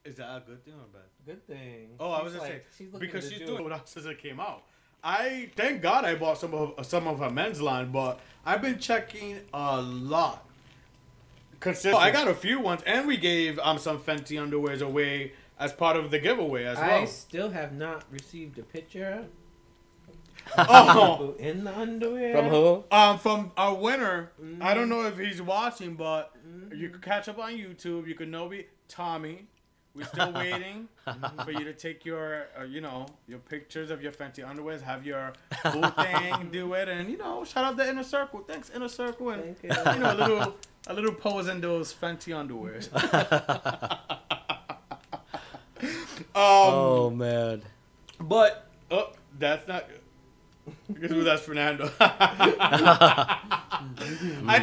Is 0.04 0.16
that 0.16 0.24
a 0.36 0.40
good 0.46 0.64
thing 0.64 0.74
or 0.74 0.86
bad? 0.92 1.02
Good 1.26 1.46
thing. 1.46 1.90
Oh, 2.00 2.10
I 2.10 2.22
was 2.22 2.32
gonna 2.32 2.44
like- 2.44 2.52
say 2.52 2.84
she's 2.84 2.88
because 2.88 3.24
to 3.24 3.30
she's 3.30 3.38
do 3.40 3.46
doing 3.46 3.60
it. 3.60 3.62
what 3.64 3.72
else 3.72 3.90
since 3.90 4.06
it 4.06 4.18
came 4.22 4.40
out. 4.40 4.62
I 5.04 5.50
thank 5.54 5.80
God 5.82 6.04
I 6.04 6.14
bought 6.16 6.38
some 6.38 6.54
of 6.54 6.84
some 6.86 7.06
of 7.06 7.18
her 7.20 7.30
men's 7.30 7.60
line, 7.60 7.92
but 7.92 8.18
I've 8.46 8.62
been 8.62 8.78
checking 8.78 9.40
a 9.52 9.80
lot. 9.82 10.44
Consider 11.60 11.96
I 11.96 12.10
got 12.10 12.28
a 12.28 12.34
few 12.34 12.60
ones, 12.60 12.82
and 12.86 13.06
we 13.06 13.16
gave 13.16 13.58
um 13.58 13.78
some 13.78 13.98
Fenty 13.98 14.36
underwears 14.38 14.80
away 14.80 15.32
as 15.58 15.72
part 15.72 15.96
of 15.96 16.10
the 16.10 16.18
giveaway 16.18 16.64
as 16.64 16.78
I 16.78 16.86
well. 16.88 17.02
I 17.02 17.04
still 17.06 17.50
have 17.50 17.72
not 17.72 18.04
received 18.10 18.58
a 18.58 18.62
picture 18.62 19.26
oh, 20.58 21.34
in 21.38 21.64
the 21.64 21.76
underwear. 21.78 22.34
From 22.34 22.48
who? 22.48 22.84
um, 22.90 23.18
from 23.18 23.52
our 23.56 23.74
winner. 23.74 24.30
I 24.60 24.72
don't 24.74 24.86
Mm. 24.86 24.90
know 24.90 25.06
if 25.06 25.18
he's 25.18 25.42
watching, 25.42 25.94
but 25.94 26.32
Mhm. 26.46 26.78
you 26.78 26.88
can 26.88 27.00
catch 27.00 27.28
up 27.28 27.38
on 27.38 27.52
YouTube. 27.52 28.06
You 28.06 28.14
can 28.14 28.30
know 28.30 28.48
me, 28.48 28.64
Tommy. 28.88 29.46
We're 29.94 30.06
still 30.06 30.32
waiting 30.44 30.88
for 31.44 31.50
you 31.50 31.64
to 31.64 31.74
take 31.74 32.04
your, 32.06 32.46
uh, 32.58 32.62
you 32.62 32.80
know, 32.80 33.06
your 33.26 33.40
pictures 33.40 33.90
of 33.90 34.00
your 34.00 34.12
fancy 34.12 34.42
underwears. 34.42 34.80
Have 34.82 35.04
your 35.04 35.32
boo 35.72 35.82
thing, 36.02 36.50
do 36.52 36.72
it, 36.74 36.88
and 36.88 37.10
you 37.10 37.18
know, 37.18 37.44
shout 37.44 37.64
out 37.64 37.76
the 37.76 37.88
inner 37.88 38.04
circle. 38.04 38.40
Thanks, 38.46 38.70
inner 38.74 38.88
circle, 38.88 39.30
and 39.30 39.42
Thank 39.58 39.62
you. 39.64 39.92
you 39.92 39.98
know, 39.98 40.12
a 40.12 40.14
little, 40.14 40.54
a 40.86 40.94
little 40.94 41.12
pose 41.12 41.48
in 41.48 41.60
those 41.60 41.92
fancy 41.92 42.30
underwears. 42.30 42.88
Um, 46.38 46.74
oh 46.74 47.10
man. 47.10 47.62
but 48.20 48.66
oh, 48.90 49.12
that's 49.38 49.66
not. 49.68 49.84
Guess 51.00 51.10
who 51.10 51.24
that's 51.24 51.42
Fernando. 51.42 51.90
I 52.00 53.40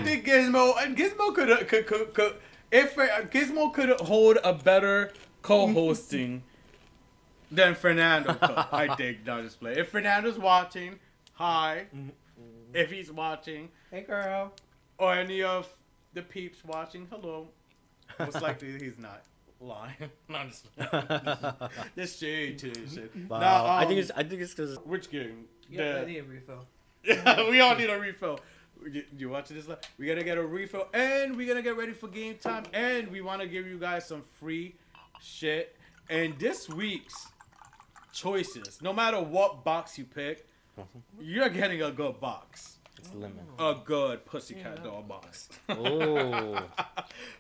think 0.04 0.26
Gizmo 0.26 0.74
and 0.82 0.96
Gizmo 0.96 1.34
could 1.34 1.68
could 1.68 1.88
could, 1.88 2.14
could 2.14 2.36
if 2.72 2.98
uh, 2.98 3.22
Gizmo 3.24 3.74
could 3.74 3.90
hold 4.02 4.38
a 4.44 4.54
better 4.54 5.12
co-hosting 5.42 6.44
than 7.52 7.76
Fernando 7.76 8.34
could. 8.34 8.66
I 8.72 8.96
think 8.96 9.26
not 9.26 9.44
just 9.44 9.60
play. 9.60 9.78
If 9.78 9.90
Fernando's 9.90 10.38
watching, 10.38 11.00
hi. 11.34 11.86
If 12.74 12.92
he's 12.92 13.12
watching, 13.12 13.70
Hey 13.92 14.02
girl. 14.02 14.52
or 14.98 15.14
any 15.14 15.42
of 15.44 15.68
the 16.14 16.22
peeps 16.22 16.64
watching, 16.66 17.08
hello. 17.10 17.48
Most 18.20 18.42
likely 18.42 18.78
he's 18.80 18.98
not 19.00 19.22
lying. 19.60 19.94
no, 20.30 20.36
I'm 20.38 20.50
just 20.50 20.66
this 21.96 22.18
shade 22.20 22.60
to 22.60 22.72
this 22.72 22.94
shit. 22.94 23.12
Wow. 23.30 23.40
Now, 23.40 23.66
I 23.66 23.84
um, 23.84 23.88
think 23.88 24.00
it's 24.02 24.12
I 24.12 24.24
think 24.24 24.42
it's 24.42 24.54
because 24.54 24.78
which 24.86 25.10
game? 25.10 25.46
Yeah, 25.70 25.98
I 25.98 26.00
The- 26.02 26.06
need 26.08 26.18
a 26.20 26.24
refill. 26.24 26.68
we 27.52 27.62
all 27.62 27.76
need 27.76 27.90
a 27.90 28.00
refill. 28.00 28.40
You, 28.92 29.04
you 29.18 29.30
watching 29.30 29.56
this? 29.58 29.68
live? 29.68 29.80
We 29.98 30.06
gotta 30.08 30.24
get 30.24 30.38
a 30.38 30.44
refill, 30.44 30.88
and 30.94 31.36
we 31.36 31.46
gotta 31.46 31.62
get 31.62 31.78
ready 31.78 31.94
for 31.94 32.08
game 32.08 32.38
time, 32.38 32.66
and 32.74 33.08
we 33.10 33.22
want 33.22 33.42
to 33.42 33.48
give 33.48 33.66
you 33.68 33.78
guys 33.80 34.08
some 34.08 34.22
free 34.40 34.76
shit. 35.22 35.76
And 36.10 36.38
this 36.40 36.68
week's 36.70 37.28
choices, 38.12 38.82
no 38.82 38.94
matter 38.94 39.20
what 39.22 39.64
box 39.64 39.98
you 39.98 40.04
pick, 40.06 40.48
you're 41.20 41.50
getting 41.50 41.82
a 41.82 41.92
good 41.92 42.20
box, 42.20 42.78
it's 42.98 43.14
lemon. 43.14 43.40
a 43.60 43.76
good 43.86 44.26
pussycat 44.26 44.78
Yeah. 44.78 44.84
doll 44.84 45.02
box. 45.04 45.50
Oh. 45.70 46.60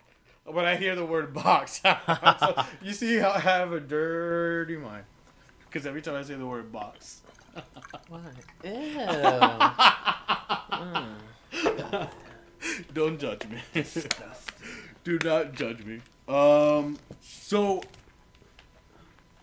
when 0.45 0.65
I 0.65 0.75
hear 0.75 0.95
the 0.95 1.05
word 1.05 1.33
box, 1.33 1.81
so 2.39 2.63
you 2.81 2.93
see 2.93 3.17
how 3.17 3.31
I 3.31 3.39
have 3.39 3.71
a 3.73 3.79
dirty 3.79 4.77
mind, 4.77 5.03
because 5.67 5.85
every 5.85 6.01
time 6.01 6.15
I 6.15 6.23
say 6.23 6.35
the 6.35 6.45
word 6.45 6.71
box. 6.71 7.21
Why? 8.09 8.19
Ew. 8.63 8.71
Mm. 10.71 12.09
Don't 12.93 13.19
judge 13.19 13.43
me. 13.47 13.59
Do 15.03 15.19
not 15.23 15.53
judge 15.53 15.83
me. 15.85 16.01
Um. 16.27 16.97
So. 17.21 17.81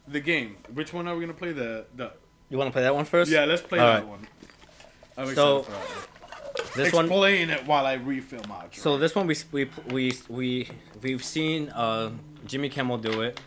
The 0.09 0.21
game. 0.21 0.57
Which 0.75 0.93
one 0.93 1.07
are 1.09 1.15
we 1.15 1.21
gonna 1.23 1.33
play? 1.39 1.53
The 1.53 1.87
the. 1.97 2.13
You 2.51 2.59
want 2.59 2.69
to 2.69 2.73
play 2.73 2.83
that 2.83 2.95
one 2.95 3.05
first? 3.07 3.31
Yeah, 3.31 3.45
let's 3.47 3.63
play 3.63 3.79
All 3.79 3.87
that 3.87 4.01
right. 4.01 4.07
one. 4.07 4.27
I'm 5.17 5.35
So, 5.35 5.61
excited 5.61 5.65
for 5.65 5.71
that 5.73 5.79
one. 5.81 6.07
This 6.77 6.93
one. 6.93 7.05
Explain 7.07 7.51
it 7.51 7.67
while 7.67 7.85
I 7.87 7.95
refill 7.95 8.43
my 8.49 8.61
drink. 8.61 8.75
So 8.77 8.97
this 8.99 9.15
one 9.15 9.27
we 9.27 9.37
we 9.51 9.69
we 9.91 10.15
we 10.29 10.69
we've 11.03 11.25
seen 11.25 11.69
uh, 11.71 12.11
Jimmy 12.47 12.69
Kimmel 12.69 12.99
do 12.99 13.21
it. 13.23 13.39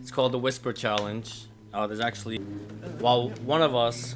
It's 0.00 0.10
called 0.10 0.32
the 0.32 0.38
Whisper 0.38 0.72
Challenge. 0.72 1.44
Uh, 1.72 1.86
there's 1.86 2.00
actually 2.00 2.38
while 2.98 3.30
one 3.44 3.62
of 3.62 3.74
us 3.74 4.14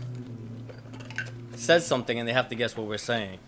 says 1.54 1.86
something 1.86 2.18
and 2.18 2.28
they 2.28 2.32
have 2.32 2.48
to 2.48 2.54
guess 2.54 2.76
what 2.76 2.86
we're 2.86 2.98
saying. 2.98 3.38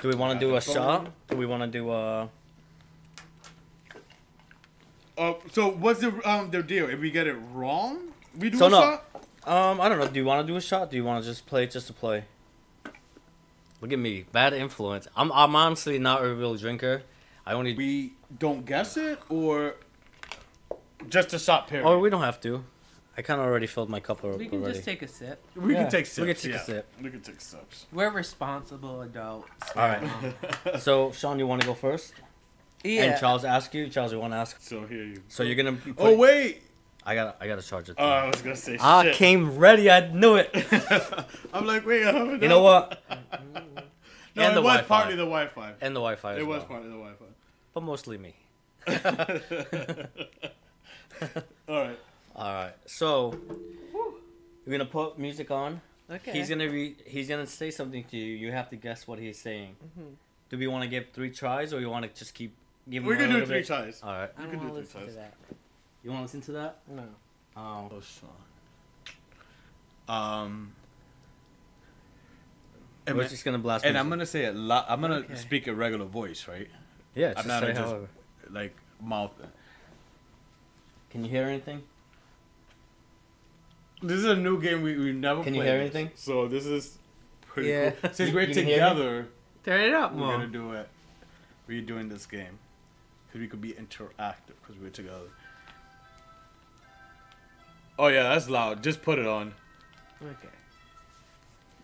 Do 0.00 0.08
we 0.08 0.14
want 0.14 0.38
to 0.38 0.46
do 0.46 0.56
a 0.56 0.60
shot? 0.60 1.08
Do 1.28 1.36
we 1.36 1.46
want 1.46 1.62
to 1.62 1.68
do 1.68 1.90
a? 1.90 2.28
Uh, 5.18 5.34
so 5.52 5.70
what's 5.70 6.00
the 6.00 6.28
um 6.28 6.50
the 6.50 6.62
deal? 6.62 6.88
If 6.88 7.00
we 7.00 7.10
get 7.10 7.26
it 7.26 7.36
wrong, 7.52 8.12
We 8.38 8.48
do 8.50 8.56
So 8.58 8.66
a 8.66 8.70
no. 8.70 8.80
shot? 8.80 9.04
Um, 9.44 9.80
I 9.80 9.88
don't 9.88 9.98
know. 9.98 10.06
Do 10.06 10.18
you 10.20 10.24
want 10.24 10.46
to 10.46 10.50
do 10.52 10.56
a 10.56 10.60
shot? 10.60 10.90
Do 10.90 10.96
you 10.96 11.04
want 11.04 11.22
to 11.22 11.28
just 11.28 11.46
play 11.46 11.66
just 11.66 11.88
to 11.88 11.92
play? 11.92 12.24
Look 13.82 13.92
at 13.92 13.98
me, 13.98 14.24
bad 14.32 14.54
influence. 14.54 15.08
I'm 15.16 15.30
I'm 15.32 15.54
honestly 15.56 15.98
not 15.98 16.24
a 16.24 16.32
real 16.34 16.54
drinker. 16.56 17.02
I 17.44 17.52
only. 17.52 17.74
We 17.74 18.14
don't 18.38 18.64
guess 18.64 18.96
it 18.96 19.18
or 19.28 19.74
just 21.08 21.34
a 21.34 21.38
shot 21.38 21.66
period. 21.68 21.86
or 21.86 21.98
we 21.98 22.08
don't 22.08 22.22
have 22.22 22.40
to. 22.42 22.64
I 23.18 23.20
kind 23.22 23.40
of 23.40 23.46
already 23.46 23.66
filled 23.66 23.90
my 23.90 24.00
cup 24.00 24.24
up 24.24 24.38
We 24.38 24.46
can 24.48 24.60
already. 24.60 24.74
just 24.74 24.86
take 24.86 25.02
a 25.02 25.08
sip. 25.08 25.44
we 25.54 25.74
Yeah, 25.74 25.82
can 25.82 25.90
take 25.90 26.04
we 26.04 26.08
sips. 26.08 26.42
can 26.42 26.50
take 26.52 26.60
a 26.60 26.64
sip. 26.64 26.86
We 27.02 27.10
can 27.10 27.20
take 27.20 27.40
sips. 27.42 27.86
We're 27.92 28.08
responsible 28.10 29.02
adults. 29.02 29.50
All 29.76 29.86
right. 29.88 30.08
so 30.80 31.12
Sean, 31.12 31.38
you 31.38 31.46
want 31.46 31.60
to 31.60 31.66
go 31.66 31.74
first? 31.74 32.14
Yeah. 32.84 33.02
And 33.04 33.20
Charles 33.20 33.44
ask 33.44 33.74
you. 33.74 33.88
Charles, 33.88 34.12
you 34.12 34.18
want 34.20 34.32
to 34.32 34.36
ask? 34.38 34.60
So 34.62 34.86
here 34.86 35.04
you. 35.04 35.22
So 35.28 35.42
you're 35.42 35.56
gonna. 35.56 35.72
Be 35.72 35.92
Oh 35.98 36.16
wait. 36.16 36.62
I 37.04 37.14
got. 37.14 37.36
I 37.40 37.46
got 37.48 37.60
to 37.60 37.66
charge 37.66 37.88
it. 37.88 37.96
Oh, 37.98 38.04
I 38.08 38.26
was 38.28 38.40
gonna 38.42 38.54
say 38.56 38.78
I 38.80 39.02
shit. 39.04 39.14
came 39.16 39.56
ready. 39.58 39.90
I 39.90 40.08
knew 40.12 40.36
it. 40.36 40.50
I'm 41.52 41.66
like, 41.66 41.84
wait, 41.84 42.06
I 42.06 42.12
haven't 42.12 42.42
You 42.42 42.48
know 42.48 42.62
what? 42.62 43.02
No, 44.34 44.44
And 44.44 44.52
it 44.52 44.54
the 44.54 44.62
was 44.62 44.72
Wi-Fi. 44.76 44.88
partly 44.88 45.14
the 45.16 45.24
Wi-Fi. 45.24 45.72
And 45.82 45.94
the 45.94 46.00
Wi-Fi. 46.00 46.32
As 46.32 46.38
It 46.38 46.46
was 46.46 46.60
well. 46.60 46.66
partly 46.68 46.88
the 46.88 46.94
Wi-Fi. 46.96 47.24
but 47.74 47.82
mostly 47.82 48.16
me. 48.16 48.34
All 51.68 51.76
right. 51.84 51.98
All 52.34 52.54
right. 52.54 52.72
So 52.86 53.38
we're 54.64 54.72
gonna 54.72 54.86
put 54.86 55.18
music 55.18 55.50
on. 55.50 55.80
Okay. 56.10 56.32
He's 56.32 56.48
gonna 56.48 56.68
re- 56.68 56.96
He's 57.04 57.28
gonna 57.28 57.46
say 57.46 57.70
something 57.70 58.04
to 58.04 58.16
you. 58.16 58.36
You 58.36 58.52
have 58.52 58.70
to 58.70 58.76
guess 58.76 59.06
what 59.06 59.18
he's 59.18 59.38
saying. 59.38 59.76
Mhm. 59.98 60.14
Do 60.48 60.56
we 60.58 60.66
want 60.66 60.82
to 60.84 60.88
give 60.88 61.06
three 61.12 61.30
tries, 61.30 61.72
or 61.74 61.80
you 61.80 61.90
want 61.90 62.04
to 62.10 62.18
just 62.18 62.32
keep 62.34 62.54
giving? 62.88 63.06
We're 63.06 63.16
gonna 63.16 63.40
do 63.40 63.46
three 63.46 63.58
bit? 63.58 63.66
tries. 63.66 64.02
All 64.02 64.12
right. 64.12 64.30
I 64.36 64.40
You 64.42 64.46
don't 64.48 64.50
can 64.60 64.68
want 64.70 64.74
do 64.76 64.80
to 64.82 64.86
three 64.86 65.00
listen 65.04 65.16
to 65.22 65.28
tries. 65.28 65.36
That. 66.02 66.06
You 66.06 66.12
want 66.12 66.20
to 66.20 66.22
listen 66.36 66.40
to 66.42 66.52
that? 66.52 66.78
No. 66.88 67.02
Um, 67.56 67.88
Oh, 67.90 68.00
Sean. 68.00 68.30
Um. 70.08 70.72
And, 73.06 73.16
we're 73.16 73.26
just 73.28 73.44
gonna 73.44 73.58
blast. 73.58 73.84
and 73.84 73.98
I'm 73.98 74.08
gonna 74.08 74.26
say 74.26 74.44
it. 74.44 74.54
Lo- 74.54 74.84
I'm 74.88 75.00
gonna 75.00 75.16
Okay. 75.16 75.34
speak 75.34 75.66
a 75.66 75.74
regular 75.74 76.04
voice, 76.06 76.46
right? 76.46 76.68
Yeah. 77.16 77.34
I'm 77.36 77.46
not 77.48 77.62
say 77.62 77.72
just- 77.74 77.94
Like 78.50 78.76
mouth. 79.00 79.32
Can 81.10 81.24
you 81.24 81.30
hear 81.30 81.44
anything? 81.44 81.82
This 84.02 84.18
is 84.18 84.24
a 84.24 84.36
new 84.36 84.60
game 84.60 84.82
we 84.82 84.96
we 84.96 85.12
never. 85.12 85.42
Can 85.42 85.54
you 85.54 85.60
played 85.62 85.70
hear 85.72 85.80
anything? 85.80 86.10
So 86.14 86.46
this 86.48 86.64
is 86.66 86.98
pretty 87.46 87.70
Yeah. 87.70 87.90
cool. 87.90 88.10
Since 88.12 88.28
You- 88.30 88.34
we're 88.36 88.42
you 88.42 88.54
can 88.54 88.66
hear 88.66 88.66
me? 88.66 88.72
together, 88.74 89.28
Turn 89.64 89.80
it 89.80 89.94
up 89.94 90.12
we're 90.12 90.18
more. 90.18 90.32
gonna 90.32 90.46
do 90.46 90.72
it. 90.72 90.88
We're 91.66 91.82
doing 91.82 92.08
this 92.08 92.26
game 92.26 92.58
because 93.26 93.40
we 93.40 93.48
could 93.48 93.60
be 93.60 93.72
interactive 93.72 94.54
because 94.60 94.80
we're 94.80 94.90
together. 94.90 95.28
Oh 97.98 98.08
yeah, 98.08 98.22
that's 98.24 98.48
loud. 98.48 98.82
Just 98.82 99.02
put 99.02 99.18
it 99.18 99.26
on. 99.26 99.54
Okay. 100.22 100.48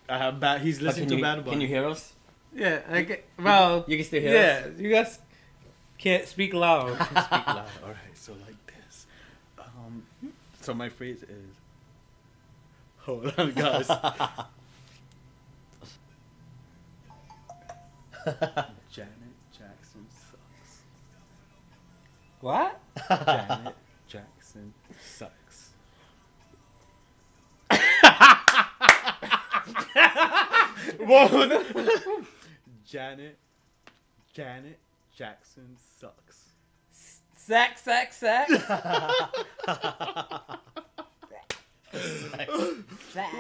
I 0.09 0.19
have 0.19 0.41
bad. 0.41 0.61
He's 0.63 0.81
listening 0.81 1.09
to 1.11 1.17
you, 1.17 1.23
Bad 1.23 1.45
Bunny. 1.45 1.51
Can 1.51 1.61
you 1.61 1.69
hear 1.69 1.87
us? 1.87 2.15
Yeah. 2.55 2.81
I 2.89 3.03
get, 3.03 3.29
well. 3.39 3.85
You 3.87 3.97
can 3.99 4.07
still 4.07 4.21
hear 4.23 4.31
us. 4.31 4.65
yeah. 4.77 4.83
You 4.83 4.91
guys 4.91 5.19
can't 5.99 6.27
speak 6.27 6.55
loud. 6.55 6.95
Speak 6.95 7.13
loud. 7.15 7.67
All 7.85 7.89
right. 7.91 8.15
So 8.15 8.33
like 8.33 8.57
this. 8.67 9.07
Um. 9.59 10.03
So 10.63 10.73
my 10.75 10.89
phrase 10.89 11.23
is. 11.23 11.55
Hold 13.01 13.33
on, 13.39 13.53
guys. 13.55 13.87
Janet 18.91 19.13
Jackson 19.53 20.07
sucks. 20.11 20.83
what? 22.41 22.81
Janet 23.09 23.75
Whoa. 31.01 31.65
Janet 32.85 33.39
Janet 34.33 34.79
Jackson 35.15 35.77
sucks. 35.99 36.45
Sack, 37.35 37.79
sack, 37.79 38.13
sack. 38.13 38.49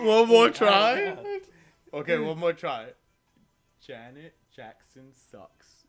One 0.02 0.28
more 0.28 0.50
try. 0.50 1.16
Okay, 1.92 2.18
one 2.18 2.38
more 2.38 2.52
try. 2.52 2.86
Janet 3.80 4.34
Jackson 4.54 5.12
sucks. 5.30 5.84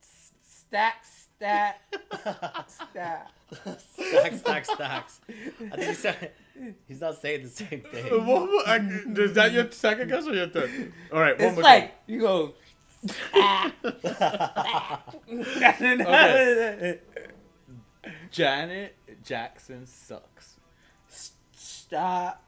Stack, 0.00 1.04
stack, 1.36 1.80
stack. 2.68 3.28
stacks, 3.78 4.38
stacks, 4.38 4.70
stacks. 4.70 5.20
I 5.28 5.76
think 5.76 5.88
he 5.88 5.94
said 5.94 6.32
he's 6.86 7.00
not 7.00 7.20
saying 7.20 7.42
the 7.44 7.48
same 7.48 7.80
thing. 7.82 8.26
One 8.26 8.50
more, 8.50 8.62
I, 8.66 8.76
is 9.16 9.32
that 9.34 9.52
your 9.52 9.70
second 9.70 10.08
guess 10.08 10.26
or 10.26 10.34
your 10.34 10.48
third? 10.48 10.92
All 11.12 11.20
right, 11.20 11.38
one 11.38 11.48
It's 11.48 11.54
more. 11.56 11.62
like 11.62 11.94
you 12.06 12.20
go. 12.20 12.54
Janet 18.30 18.96
Jackson 19.22 19.86
sucks. 19.86 20.54
Stop. 21.54 22.43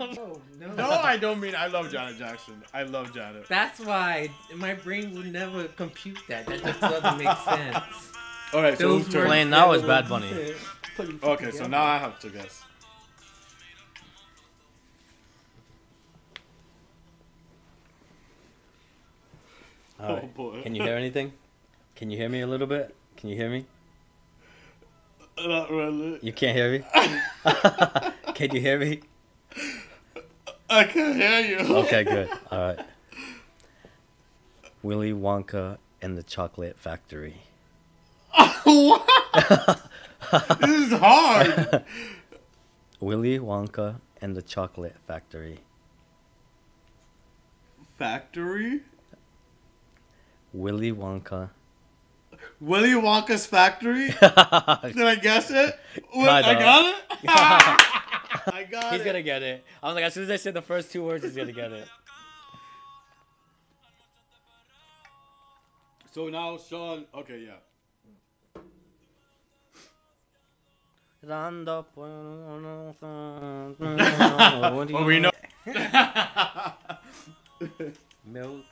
Oh, 0.00 0.40
no. 0.60 0.74
No, 0.74 0.90
I 0.90 1.16
don't 1.16 1.40
mean 1.40 1.54
I 1.54 1.66
love 1.66 1.90
Janet 1.90 2.18
Jackson. 2.18 2.62
I 2.72 2.84
love 2.84 3.12
Janet. 3.12 3.48
That's 3.48 3.80
why 3.80 4.30
my 4.54 4.74
brain 4.74 5.14
would 5.14 5.32
never 5.32 5.64
compute 5.68 6.18
that. 6.28 6.46
That 6.46 6.62
just 6.62 6.80
doesn't 6.80 7.18
make 7.18 7.36
sense. 7.38 8.12
All 8.52 8.62
right, 8.62 8.76
so 8.76 8.88
Those 8.88 9.04
whose 9.04 9.12
turn? 9.12 9.26
Playing 9.26 9.50
now 9.50 9.72
never 9.72 9.76
is 9.76 9.82
Bad 9.82 10.08
Bunny. 10.08 10.28
fit. 10.28 10.56
Put 10.96 11.24
Okay, 11.24 11.50
so 11.50 11.66
now 11.66 11.84
I 11.84 11.98
have 11.98 12.18
to 12.20 12.28
guess. 12.28 12.62
All 19.98 20.16
Oh 20.16 20.26
boy. 20.34 20.62
Can 20.62 20.74
you 20.74 20.82
hear 20.82 20.96
anything? 20.96 21.32
Can 21.94 22.10
you 22.10 22.18
hear 22.18 22.28
me 22.28 22.40
a 22.40 22.46
little 22.46 22.66
bit? 22.66 22.94
Can 23.16 23.28
you 23.28 23.36
hear 23.36 23.48
me? 23.48 23.64
Not 25.46 25.70
really. 25.70 26.18
You 26.22 26.32
can't 26.32 26.56
hear 26.56 26.72
me? 26.72 26.84
Can 28.34 28.54
you 28.54 28.60
hear 28.60 28.78
me? 28.78 29.00
I 30.70 30.84
can 30.84 31.14
hear 31.14 31.40
you. 31.40 31.76
Okay, 31.76 32.02
good. 32.02 32.30
All 32.50 32.58
right. 32.58 32.78
Willy 34.82 35.12
Wonka 35.12 35.76
and 36.00 36.16
the 36.16 36.22
Chocolate 36.22 36.78
Factory. 36.78 37.42
what? 38.64 39.06
this 40.60 40.92
is 40.92 40.98
hard. 40.98 41.84
Willy 43.00 43.38
Wonka 43.38 43.96
and 44.22 44.34
the 44.34 44.40
Chocolate 44.40 44.96
Factory. 45.06 45.58
Factory? 47.98 48.80
Willy 50.54 50.90
Wonka. 50.90 51.50
Willy 52.60 52.90
Wonka's 52.90 53.46
factory? 53.46 54.08
Did 54.08 54.16
I 54.22 55.18
guess 55.20 55.50
it? 55.50 55.78
Wait, 56.14 56.28
I 56.28 56.42
Kinda. 56.42 56.60
got 56.60 56.84
it? 56.84 56.94
I 58.54 58.64
got 58.70 58.92
He's 58.92 59.02
it. 59.02 59.04
gonna 59.04 59.22
get 59.22 59.42
it. 59.42 59.64
I 59.82 59.86
was 59.86 59.94
like, 59.94 60.04
as 60.04 60.14
soon 60.14 60.24
as 60.24 60.30
I 60.30 60.36
said 60.36 60.54
the 60.54 60.62
first 60.62 60.90
two 60.92 61.04
words, 61.04 61.22
he's 61.24 61.36
gonna 61.36 61.52
get 61.52 61.72
it. 61.72 61.88
So 66.12 66.28
now, 66.28 66.58
Sean. 66.58 67.04
Okay, 67.14 67.38
yeah. 67.46 67.52
Well, 71.24 71.86
we 75.06 75.20
know. 75.20 75.30
Milk, 75.64 75.78
milk, 78.26 78.64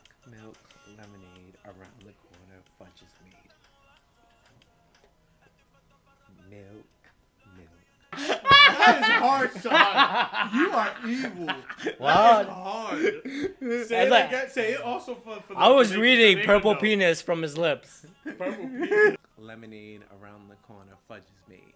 That 8.81 8.97
is 8.99 9.05
hard, 9.25 9.51
Sean. 9.61 10.59
You 10.59 10.71
are 10.71 10.91
evil. 11.07 11.45
That 11.45 11.99
What? 11.99 12.41
is 12.41 12.47
hard. 12.51 13.01
Say 13.01 13.53
That's 13.59 13.91
it 13.91 14.09
like- 14.09 14.27
again. 14.27 14.49
Say 14.49 14.73
it 14.73 14.81
also 14.81 15.15
for. 15.15 15.35
for 15.41 15.53
the, 15.53 15.59
I 15.59 15.69
was 15.69 15.93
for 15.93 15.99
reading 15.99 16.39
for 16.39 16.45
Purple 16.45 16.73
know. 16.73 16.79
Penis 16.79 17.21
from 17.21 17.41
his 17.41 17.57
lips. 17.57 18.05
Purple 18.23 18.55
penis. 18.67 19.15
Lemonade 19.37 20.01
around 20.21 20.49
the 20.49 20.55
corner, 20.67 20.93
fudge 21.07 21.23
is 21.23 21.49
made. 21.49 21.73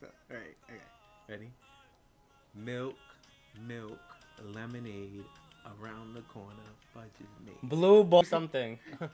So, 0.00 0.06
all 0.30 0.36
right, 0.36 0.56
okay. 0.68 0.80
Ready? 1.28 1.50
Milk, 2.54 2.94
milk, 3.66 3.98
lemonade 4.54 5.24
around 5.80 6.14
the 6.14 6.20
corner, 6.22 6.68
fudge 6.94 7.04
is 7.20 7.26
made. 7.44 7.60
Blue 7.68 8.04
ball 8.04 8.22
something. 8.24 8.78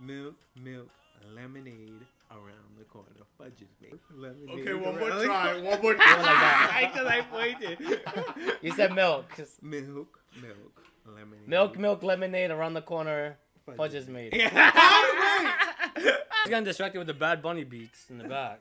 Milk, 0.00 0.34
milk, 0.62 0.88
lemonade 1.34 2.04
around 2.34 2.76
the 2.78 2.84
corner, 2.84 3.08
fudge 3.38 3.62
is 3.62 3.68
made. 3.80 3.98
Lemonade 4.16 4.60
Okay, 4.60 4.74
one 4.74 4.98
more 4.98 5.08
around 5.08 5.18
the 5.18 5.24
try. 5.24 5.52
corner- 5.52 5.68
One 5.70 5.82
more 5.82 5.94
like 5.94 5.98
that. 6.06 6.68
try. 6.70 6.90
Because 6.92 7.06
I 7.06 7.20
pointed. 7.22 8.58
You 8.62 8.72
said 8.72 8.92
milk. 8.94 9.26
Milk, 9.62 10.18
milk, 10.42 10.82
lemonade. 11.06 11.48
Milk, 11.48 11.78
milk, 11.78 12.02
lemonade 12.02 12.50
around 12.50 12.74
the 12.74 12.82
corner. 12.82 13.36
Fudge 13.76 13.94
is 13.94 14.08
made. 14.08 14.34
How 14.42 15.92
did, 15.94 16.04
He's 16.04 16.48
getting 16.50 16.64
distracted 16.64 16.98
with 16.98 17.06
the 17.06 17.14
Bad 17.14 17.40
Bunny 17.42 17.64
beats 17.64 18.10
in 18.10 18.18
the 18.18 18.24
back. 18.24 18.60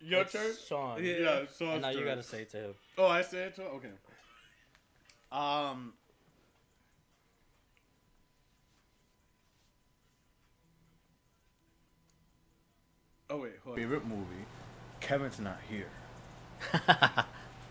Your 0.00 0.20
It's 0.22 0.32
turn. 0.32 0.52
Sean. 0.68 1.02
Yeah. 1.04 1.12
Yeah. 1.18 1.40
So 1.56 1.70
And 1.70 1.82
now 1.82 1.88
you 1.90 2.04
gotta 2.04 2.22
say 2.22 2.42
it 2.42 2.50
to 2.50 2.56
him. 2.58 2.74
Oh, 2.98 3.06
I 3.06 3.22
say 3.22 3.44
it 3.44 3.56
too. 3.56 3.62
Okay. 3.62 3.88
Um. 5.32 5.94
Oh 13.30 13.36
wait, 13.36 13.52
hold 13.62 13.74
on. 13.74 13.82
favorite 13.82 14.06
movie. 14.06 14.46
Kevin's 15.00 15.38
not 15.38 15.58
here. 15.68 15.88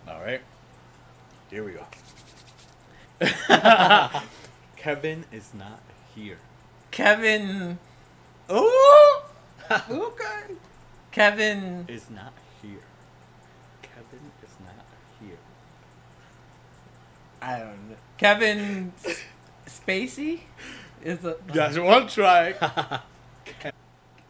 All 0.08 0.22
right. 0.22 0.41
Here 1.50 1.63
we 1.63 1.72
go. 1.72 1.84
Kevin 4.76 5.26
is 5.32 5.56
not 5.56 5.80
here. 6.13 6.38
Kevin. 6.91 7.80
Oh. 8.48 9.26
okay. 9.89 10.54
Kevin. 11.12 11.86
Is 11.88 12.12
not 12.12 12.34
here. 12.62 12.84
Kevin 13.82 14.32
is 14.43 14.54
not 14.63 14.86
here. 15.20 15.39
I 17.41 17.58
don't 17.58 17.89
know. 17.89 17.96
Kevin 18.20 18.93
Spacey 19.65 20.41
is 21.04 21.26
a. 21.26 21.38
That's 21.48 21.80
one 21.80 22.08
try. 22.08 22.54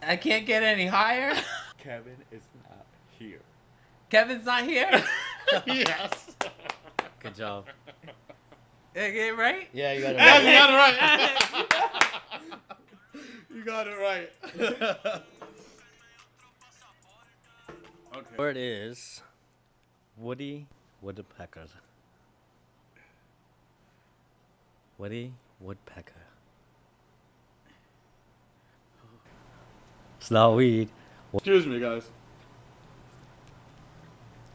I 0.07 0.15
can't 0.15 0.45
get 0.45 0.63
any 0.63 0.85
higher. 0.85 1.35
Kevin 1.77 2.15
is 2.31 2.43
not 2.63 2.85
here. 3.19 3.41
Kevin's 4.09 4.45
not 4.45 4.63
here. 4.63 5.03
yes. 5.67 6.35
Good 7.19 7.35
job. 7.35 7.65
Did 8.93 9.03
I 9.03 9.09
get 9.11 9.27
it 9.27 9.37
right? 9.37 9.67
Yeah, 9.73 9.91
you 9.91 10.01
got 10.01 10.11
it. 10.11 10.17
Yeah, 10.17 10.39
you 10.39 10.77
right. 10.77 10.97
got 10.97 11.19
it 11.19 11.57
right. 13.15 13.25
you 13.53 13.65
got 13.65 13.87
it 13.87 13.97
right. 13.99 14.31
okay. 18.15 18.35
Word 18.37 18.55
is 18.57 19.21
Woody 20.17 20.67
Woodpecker. 21.01 21.67
Woody 24.97 25.33
Woodpecker. 25.59 26.26
It's 30.27 30.31
not 30.33 30.55
weed. 30.57 30.89
Excuse 31.33 31.65
me, 31.65 31.79
guys. 31.79 32.03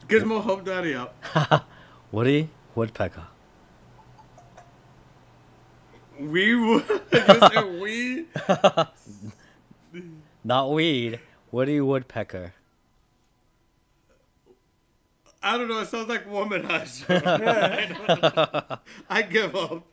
Gizmo, 0.07 0.43
help 0.43 0.63
daddy 0.63 0.93
up. 0.93 1.15
Woody 2.11 2.51
Woodpecker. 2.75 3.23
We 6.19 6.53
would. 6.53 6.85
we. 7.81 8.27
Not 10.43 10.71
weed. 10.71 11.19
Woody 11.51 11.81
Woodpecker. 11.81 12.53
I 15.41 15.57
don't 15.57 15.69
know. 15.69 15.79
It 15.79 15.87
sounds 15.87 16.07
like 16.07 16.29
womanizer. 16.29 17.19
I. 17.25 18.77
I 19.09 19.21
give 19.23 19.55
up. 19.55 19.87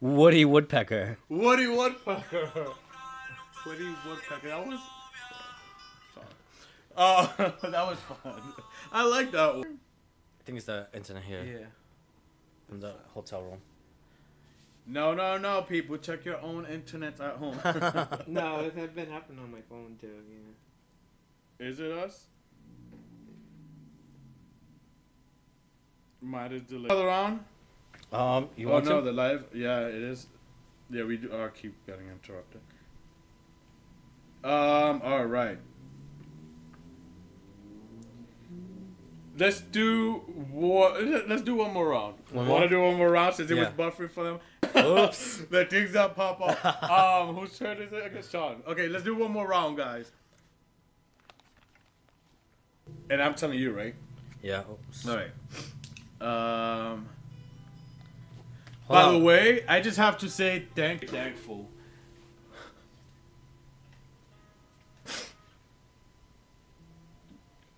Woody 0.00 0.44
Woodpecker. 0.44 1.18
Woody 1.28 1.66
Woodpecker. 1.66 2.52
Woody 3.66 3.96
Woodpecker. 4.06 4.48
That 4.48 4.64
was. 4.64 4.78
Oh, 7.00 7.32
that 7.38 7.86
was 7.86 7.98
fun. 8.00 8.42
I 8.90 9.04
like 9.04 9.30
that 9.30 9.54
one. 9.56 9.78
I 10.40 10.44
think 10.44 10.56
it's 10.58 10.66
the 10.66 10.88
internet 10.92 11.22
here 11.22 11.44
Yeah. 11.44 11.66
from 12.68 12.80
the 12.80 12.94
hotel 13.14 13.42
room. 13.42 13.60
No, 14.84 15.14
no, 15.14 15.38
no, 15.38 15.62
people. 15.62 15.96
Check 15.98 16.24
your 16.24 16.40
own 16.40 16.66
internet 16.66 17.20
at 17.20 17.36
home. 17.36 17.56
No, 18.26 18.60
it 18.60 18.74
has 18.74 18.90
been 18.90 19.10
happening 19.10 19.38
on 19.38 19.52
my 19.52 19.60
phone 19.60 19.96
too. 20.00 20.10
Yeah. 21.60 21.66
Is 21.68 21.78
it 21.78 21.92
us? 21.92 22.24
Might 26.20 26.50
have 26.50 26.66
delayed. 26.66 26.86
Another 26.90 27.06
round? 27.06 27.44
Um, 28.12 28.48
you 28.56 28.68
oh 28.70 28.72
want 28.72 28.86
no, 28.86 28.96
to? 29.00 29.02
the 29.06 29.12
live. 29.12 29.44
Yeah, 29.54 29.80
it 29.86 29.94
is. 29.94 30.26
Yeah, 30.90 31.04
we 31.04 31.16
do. 31.18 31.30
Oh, 31.30 31.48
keep 31.54 31.74
getting 31.86 32.08
interrupted. 32.08 32.60
Um. 34.42 35.00
All 35.04 35.26
Let's 39.38 39.60
do 39.60 40.14
one. 40.50 41.28
Let's 41.28 41.42
do 41.42 41.54
one 41.54 41.72
more 41.72 41.88
round. 41.88 42.14
One 42.32 42.48
Want 42.48 42.64
to 42.64 42.68
do 42.68 42.80
one 42.80 42.96
more 42.96 43.10
round 43.10 43.36
since 43.36 43.50
it 43.50 43.54
was 43.54 43.68
buffering 43.68 44.10
for 44.10 44.24
them? 44.24 44.40
Oops. 44.76 45.36
the 45.50 45.64
things 45.64 45.92
that 45.92 46.16
pop 46.16 46.40
up. 46.40 46.82
um, 46.90 47.36
whose 47.36 47.56
turn 47.56 47.80
is 47.80 47.92
it? 47.92 48.02
I 48.02 48.08
guess 48.08 48.28
Sean. 48.28 48.62
Okay, 48.66 48.88
let's 48.88 49.04
do 49.04 49.14
one 49.14 49.30
more 49.30 49.46
round, 49.46 49.76
guys. 49.76 50.10
And 53.08 53.22
I'm 53.22 53.34
telling 53.34 53.58
you, 53.58 53.70
right? 53.72 53.94
Yeah. 54.42 54.62
Oops. 54.70 55.08
All 55.08 55.16
right. 55.16 55.30
Um. 56.20 57.08
Hold 58.86 58.96
by 58.96 59.02
on. 59.02 59.14
the 59.14 59.20
way, 59.20 59.64
I 59.68 59.80
just 59.80 59.98
have 59.98 60.18
to 60.18 60.30
say 60.30 60.66
thank 60.74 61.08
thankful. 61.08 61.68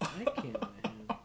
I 0.01 0.25
can't. 0.25 0.61
man. 0.61 1.18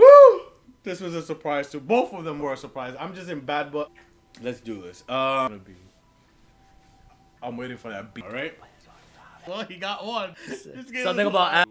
Woo! 0.00 0.40
This 0.82 1.00
was 1.00 1.14
a 1.14 1.22
surprise 1.22 1.70
too. 1.70 1.80
Both 1.80 2.12
of 2.12 2.24
them 2.24 2.38
were 2.38 2.52
a 2.52 2.56
surprise. 2.56 2.94
I'm 2.98 3.14
just 3.14 3.28
in 3.28 3.40
bad 3.40 3.70
but 3.72 3.90
let's 4.42 4.60
do 4.60 4.80
this. 4.82 5.04
Um 5.08 5.62
I'm 7.42 7.56
waiting 7.56 7.76
for 7.76 7.90
that 7.90 8.14
beat. 8.14 8.24
Alright? 8.24 8.58
Well 9.46 9.64
he 9.64 9.76
got 9.76 10.06
one. 10.06 10.34
Something 11.02 11.26
about 11.26 11.66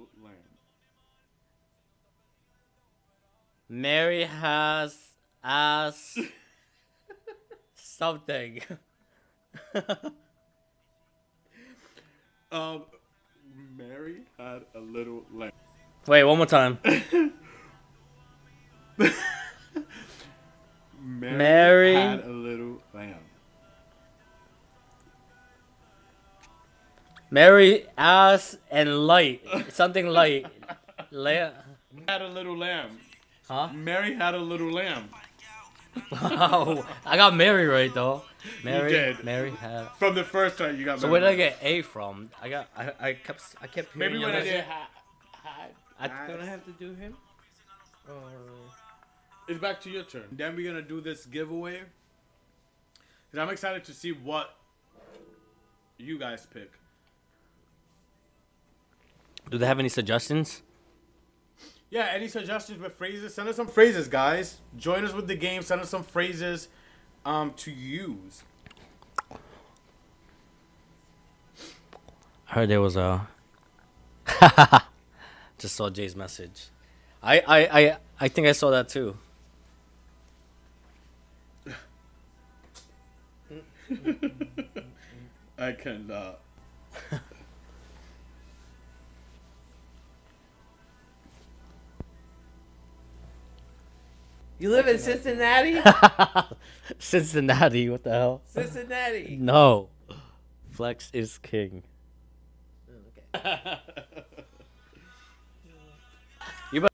Mary 3.68 4.24
has 4.24 4.98
ass 5.44 6.18
something. 7.76 8.62
Um 12.52 12.86
Mary 13.78 14.22
had 14.40 14.64
a 14.74 14.80
little 14.80 15.24
lamb. 15.32 15.52
Wait, 16.08 16.24
one 16.24 16.38
more 16.38 16.48
time. 16.48 16.80
Mary, 19.00 19.14
Mary- 21.38 21.96
had 21.96 22.24
a 22.26 22.30
little 22.30 22.82
lamb. 22.94 23.16
Mary 27.32 27.86
ass 27.98 28.58
and 28.72 29.06
light. 29.08 29.42
Something 29.70 30.08
light. 30.20 30.46
La- 31.12 31.52
Had 32.08 32.22
a 32.22 32.28
little 32.28 32.58
lamb. 32.58 33.00
huh? 33.48 33.70
Mary 33.74 34.16
had 34.16 34.34
a 34.36 34.40
little 34.40 34.72
lamb. 34.72 35.10
Wow. 36.12 36.86
I 37.06 37.18
got 37.18 37.36
Mary 37.36 37.66
right 37.68 37.94
though. 37.94 38.24
Mary. 38.64 38.92
did. 38.92 39.24
Mary 39.24 39.52
had. 39.52 39.88
From 39.98 40.16
the 40.16 40.24
first 40.24 40.58
time 40.58 40.78
you 40.78 40.86
got 40.86 41.00
So 41.00 41.08
Mary. 41.08 41.12
where 41.22 41.22
did 41.22 41.28
I 41.30 41.36
get 41.36 41.58
A 41.62 41.82
from? 41.82 42.30
I 42.42 42.50
got. 42.50 42.68
I, 42.78 42.92
I 43.00 43.14
kept. 43.14 43.42
I 43.62 43.68
kept. 43.68 43.96
Maybe 43.96 44.18
when 44.20 44.30
I 44.30 44.40
did 44.42 44.46
message. 44.46 44.66
ha- 44.68 44.90
I, 46.00 46.08
Don't 46.28 46.42
have 46.42 46.64
to 46.66 46.72
do 46.72 46.94
him? 46.94 47.16
Or 48.08 48.14
It's 49.50 49.60
back 49.60 49.82
to 49.82 49.90
your 49.90 50.04
turn. 50.04 50.26
Then 50.32 50.56
we're 50.56 50.72
gonna 50.72 50.84
do 50.84 51.02
this 51.02 51.26
giveaway. 51.26 51.80
Cause 53.32 53.40
I'm 53.40 53.50
excited 53.50 53.84
to 53.86 53.94
see 53.94 54.12
what 54.12 54.56
you 55.98 56.20
guys 56.20 56.48
pick. 56.54 56.72
do 59.50 59.58
they 59.58 59.66
have 59.66 59.80
any 59.80 59.90
suggestions? 59.90 60.62
Yeah, 61.90 62.12
any 62.14 62.28
suggestions 62.28 62.80
with 62.80 62.94
phrases? 62.94 63.34
Send 63.34 63.50
us 63.50 63.56
some 63.56 63.66
phrases, 63.66 64.08
guys. 64.08 64.60
Join 64.78 65.04
us 65.04 65.14
with 65.14 65.28
the 65.28 65.36
game. 65.36 65.64
Send 65.64 65.82
us 65.82 65.90
some 65.90 66.04
phrases 66.04 66.68
um, 67.26 67.54
to 67.54 67.72
use. 67.72 68.44
I 69.32 69.38
heard 72.54 72.70
there 72.70 72.82
was 72.82 72.96
a. 72.96 73.28
Just 75.58 75.76
saw 75.76 75.90
Jay's 75.90 76.16
message. 76.16 76.68
I, 77.24 77.40
I, 77.40 77.82
I, 77.82 77.98
I 78.20 78.28
think 78.28 78.48
I 78.48 78.52
saw 78.52 78.70
that 78.70 78.90
too. 78.90 79.18
I 85.58 85.72
cannot. 85.74 86.40
you 94.60 94.70
live 94.70 94.88
in 94.88 95.00
Cincinnati? 95.00 95.80
Cincinnati, 97.00 97.90
what 97.90 98.04
the 98.04 98.12
hell? 98.12 98.42
Cincinnati. 98.46 99.38
No. 99.40 99.90
Flex 100.72 101.10
is 101.14 101.38
king. 101.40 101.84
Okay. 103.36 103.78
You 106.72 106.82
better. 106.82 106.94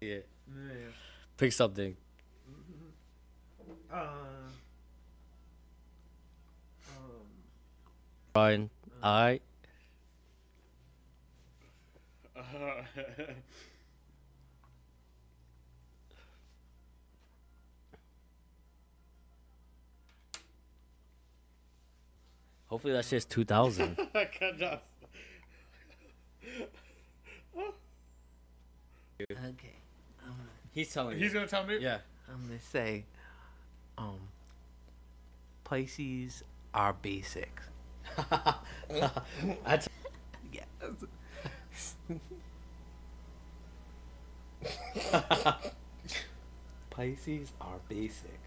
Yeah. 0.00 0.14
Yeah. 0.48 0.90
Pick 1.36 1.52
something. 1.52 1.96
Uh, 3.92 4.06
Fine. 8.40 8.70
Alright. 9.04 9.42
Hopefully 22.68 22.94
that 22.94 23.04
shit's 23.04 23.26
2000. 23.26 23.98
I 24.14 24.24
cannot. 24.24 24.84
Okay. 29.30 29.74
He's 30.72 30.90
telling 30.94 31.16
me 31.16 31.22
He's 31.22 31.34
gonna 31.34 31.46
tell 31.46 31.66
me. 31.66 31.76
Yeah. 31.78 31.98
I'm 32.26 32.46
gonna 32.46 32.58
say, 32.58 33.04
um, 33.98 34.18
Pisces 35.62 36.42
are 36.72 36.94
basic. 36.94 37.60
That's 39.64 39.88
Yes. 40.52 40.66
Pisces 46.90 47.52
are 47.60 47.78
basic. 47.88 48.38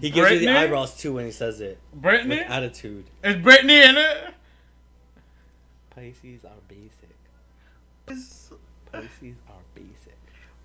he 0.00 0.10
gives 0.10 0.30
you 0.30 0.38
the 0.40 0.48
eyebrows 0.48 0.96
too 0.96 1.14
when 1.14 1.26
he 1.26 1.32
says 1.32 1.60
it. 1.60 1.78
Brittany 1.94 2.36
With 2.38 2.50
attitude. 2.50 3.04
is 3.24 3.36
Brittany 3.36 3.82
in 3.82 3.96
it? 3.96 4.34
Pisces 5.90 6.44
are 6.44 6.50
basic. 6.68 7.16
Pisces 8.06 9.36
are 9.48 9.62
basic. 9.74 10.15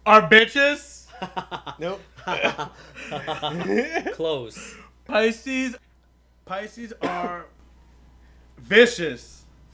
Are 0.05 0.27
bitches? 0.27 0.99
Nope. 1.79 2.01
Close. 4.13 4.75
Pisces. 5.05 5.75
Pisces 6.45 6.93
are 7.01 7.45
vicious. 8.57 9.43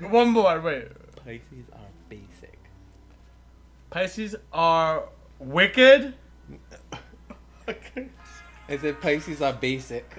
One 0.00 0.28
more. 0.30 0.60
Wait. 0.60 0.88
Pisces 1.24 1.64
are 1.72 1.88
basic. 2.10 2.58
Pisces 3.90 4.36
are 4.52 5.04
wicked. 5.38 6.12
I 8.68 8.72
it 8.72 9.00
Pisces 9.00 9.40
are 9.40 9.54
basic. 9.54 10.10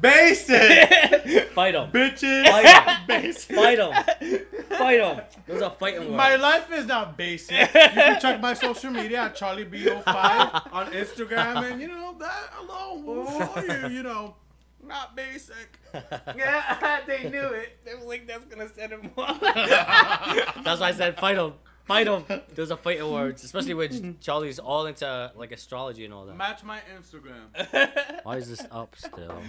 Basic. 0.00 0.58
Fight 1.54 1.74
him. 1.74 1.90
Bitches. 1.92 2.48
Fight 2.48 2.64
them. 2.86 2.96
Basic. 3.06 3.54
Fight 3.54 3.78
him. 3.78 3.92
Fight 4.70 5.00
him. 5.00 5.20
Those 5.46 5.62
are 5.62 5.70
fighting 5.70 6.00
words. 6.00 6.12
My 6.12 6.34
life 6.36 6.72
is 6.72 6.86
not 6.86 7.16
basic. 7.16 7.60
You 7.60 7.66
can 7.66 8.20
check 8.20 8.40
my 8.40 8.54
social 8.54 8.90
media 8.90 9.22
at 9.22 9.36
CharlieBO5 9.36 10.72
on 10.72 10.92
Instagram, 10.92 11.70
and 11.70 11.80
you 11.80 11.88
know 11.88 12.16
that 12.18 12.52
alone 12.60 13.04
will 13.04 13.26
show 13.26 13.60
you, 13.60 13.94
you 13.96 14.02
know, 14.02 14.34
not 14.84 15.14
basic. 15.14 15.78
yeah, 16.36 17.00
they 17.06 17.30
knew 17.30 17.48
it. 17.48 17.78
They 17.84 17.94
were 17.94 18.06
like, 18.06 18.26
that's 18.26 18.44
gonna 18.46 18.68
set 18.68 18.90
him 18.90 19.10
off. 19.16 19.40
That's 19.40 20.80
why 20.80 20.88
I 20.88 20.92
said 20.92 21.18
fight 21.20 21.36
him. 21.36 21.52
Fight 21.84 22.06
him. 22.06 22.24
Those 22.54 22.70
are 22.70 22.76
fighting 22.76 23.10
words, 23.10 23.42
especially 23.44 23.74
when 23.74 24.18
Charlie's 24.20 24.58
all 24.58 24.86
into 24.86 25.32
like 25.34 25.52
astrology 25.52 26.04
and 26.04 26.14
all 26.14 26.26
that. 26.26 26.36
Match 26.36 26.62
my 26.62 26.80
Instagram. 26.96 28.20
Why 28.24 28.36
is 28.36 28.48
this 28.48 28.64
up 28.70 28.94
still? 28.96 29.42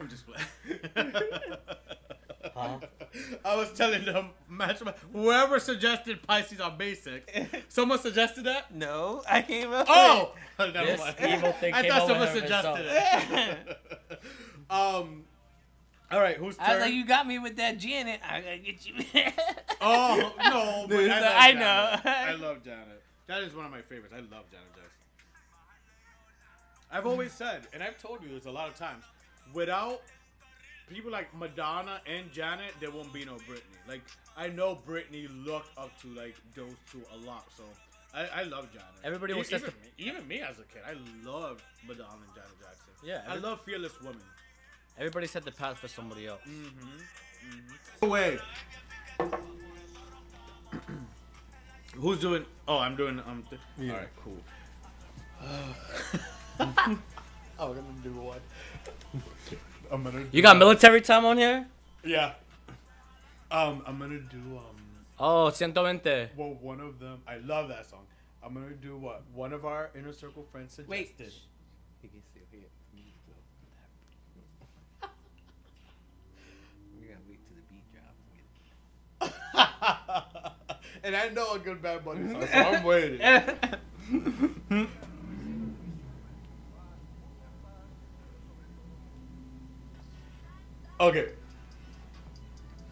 I'm 0.00 0.08
just 0.08 0.24
playing. 0.26 1.16
Huh? 2.56 2.78
I 3.44 3.56
was 3.56 3.72
telling 3.72 4.04
them 4.04 4.30
match 4.48 4.82
my 4.82 4.94
whoever 5.12 5.60
suggested 5.60 6.22
Pisces 6.26 6.60
are 6.60 6.70
basic. 6.70 7.64
Someone 7.68 7.98
suggested 7.98 8.44
that. 8.44 8.74
no, 8.74 9.22
I 9.30 9.42
came 9.42 9.72
up. 9.72 9.86
Oh, 9.88 10.32
never 10.58 10.86
This 10.86 11.00
mind. 11.00 11.16
evil 11.20 11.52
thing 11.52 11.74
I 11.74 11.82
came 11.82 11.90
thought 11.92 12.08
someone 12.08 12.28
suggested 12.28 12.84
himself. 12.84 13.58
it. 13.68 14.22
um. 14.70 15.24
All 16.10 16.20
right, 16.20 16.36
who's 16.36 16.58
turn? 16.58 16.66
I 16.66 16.74
was 16.74 16.82
like, 16.84 16.92
you 16.92 17.06
got 17.06 17.26
me 17.26 17.38
with 17.38 17.56
that 17.56 17.78
Janet. 17.78 18.20
I 18.28 18.40
gotta 18.40 18.58
get 18.58 18.84
you. 18.86 18.94
Oh 19.82 20.32
no, 20.38 20.86
but 20.88 21.10
I, 21.10 21.48
I 21.48 21.52
know. 21.52 21.96
I 22.04 22.34
love 22.40 22.62
Janet. 22.64 23.02
Janet's 23.28 23.54
one 23.54 23.66
of 23.66 23.70
my 23.72 23.82
favorites. 23.82 24.14
I 24.14 24.20
love 24.20 24.44
Janet 24.50 24.68
Jackson. 24.74 24.88
I've 26.90 27.06
always 27.06 27.32
said, 27.32 27.62
and 27.72 27.82
I've 27.82 27.98
told 27.98 28.22
you 28.22 28.28
this 28.28 28.44
a 28.46 28.50
lot 28.50 28.68
of 28.68 28.76
times, 28.76 29.04
without 29.54 30.02
people 30.90 31.10
like 31.10 31.34
Madonna 31.34 32.00
and 32.06 32.30
Janet, 32.32 32.74
there 32.80 32.90
won't 32.90 33.12
be 33.12 33.24
no 33.24 33.34
Britney. 33.34 33.78
Like 33.88 34.02
I 34.36 34.48
know 34.48 34.78
Britney 34.86 35.26
looked 35.44 35.76
up 35.78 35.98
to 36.02 36.08
like 36.08 36.36
those 36.54 36.74
two 36.90 37.02
a 37.14 37.26
lot, 37.26 37.46
so 37.56 37.64
I, 38.14 38.40
I 38.40 38.42
love 38.44 38.68
Janet. 38.72 38.88
Everybody 39.04 39.32
wants 39.34 39.50
even, 39.52 39.62
to- 39.62 39.66
me, 39.68 39.88
even 39.98 40.28
me 40.28 40.40
as 40.40 40.58
a 40.58 40.64
kid, 40.64 40.82
I 40.86 40.92
love 41.26 41.62
Madonna 41.86 42.08
and 42.26 42.34
Janet 42.34 42.58
Jackson. 42.60 42.92
Yeah, 43.04 43.22
I 43.26 43.36
love 43.36 43.60
Fearless 43.62 44.00
Woman. 44.00 44.20
Everybody 44.98 45.26
set 45.26 45.44
the 45.44 45.52
path 45.52 45.78
for 45.78 45.88
somebody 45.88 46.26
else. 46.26 46.42
Mm-hmm, 46.46 47.48
mm-hmm. 47.48 48.08
Wait. 48.10 48.38
Who's 51.96 52.20
doing? 52.20 52.44
Oh, 52.66 52.78
I'm 52.78 52.96
doing. 52.96 53.20
Um. 53.20 53.44
Th- 53.50 53.90
All 53.90 53.96
right, 53.96 54.08
cool. 54.22 54.38
Oh, 57.58 57.68
we're 57.68 57.74
gonna 57.76 57.88
do 58.02 58.10
one. 58.12 58.40
I'm 59.90 60.02
gonna. 60.02 60.24
You 60.32 60.42
got 60.42 60.56
military 60.56 61.00
time 61.00 61.24
on 61.24 61.36
here? 61.38 61.66
Yeah. 62.04 62.32
Um, 63.50 63.82
I'm 63.86 63.98
gonna 63.98 64.18
do 64.20 64.38
um. 64.56 64.76
Oh, 65.18 65.44
120. 65.44 66.30
Well, 66.36 66.54
one 66.60 66.80
of 66.80 66.98
them. 66.98 67.20
I 67.26 67.36
love 67.36 67.68
that 67.68 67.86
song. 67.88 68.06
I'm 68.42 68.54
gonna 68.54 68.70
do 68.70 68.96
what 68.96 69.22
one 69.34 69.52
of 69.52 69.64
our 69.64 69.90
inner 69.96 70.12
circle 70.12 70.44
friends 70.50 70.72
suggested. 70.72 70.90
Wait. 70.90 71.14
You 72.02 72.08
can 72.08 72.22
still 72.30 72.42
hear. 72.50 72.60
We 77.00 77.06
gotta 77.06 77.20
wait 77.28 77.38
till 77.46 77.56
the 77.56 77.62
beat 77.70 77.84
drops. 79.20 79.98
and 81.04 81.16
I 81.16 81.28
know 81.28 81.54
a 81.54 81.58
good 81.58 81.82
Bad 81.82 82.04
Bunny 82.04 82.32
song, 82.32 82.46
so 82.52 82.58
I'm 82.58 82.84
waiting. 82.84 83.20
Okay. 91.02 91.30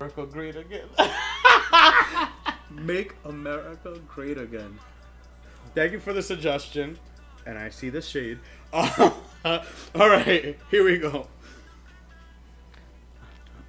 America 0.00 0.26
great 0.26 0.56
again. 0.56 0.88
Make 2.70 3.14
America 3.24 4.00
great 4.08 4.36
again. 4.36 4.80
Thank 5.76 5.92
you 5.92 6.00
for 6.00 6.12
the 6.12 6.20
suggestion. 6.20 6.98
And 7.46 7.56
I 7.56 7.68
see 7.68 7.88
the 7.88 8.02
shade. 8.02 8.40
All 8.72 8.88
right, 9.94 10.58
here 10.72 10.84
we 10.84 10.98
go. 10.98 11.28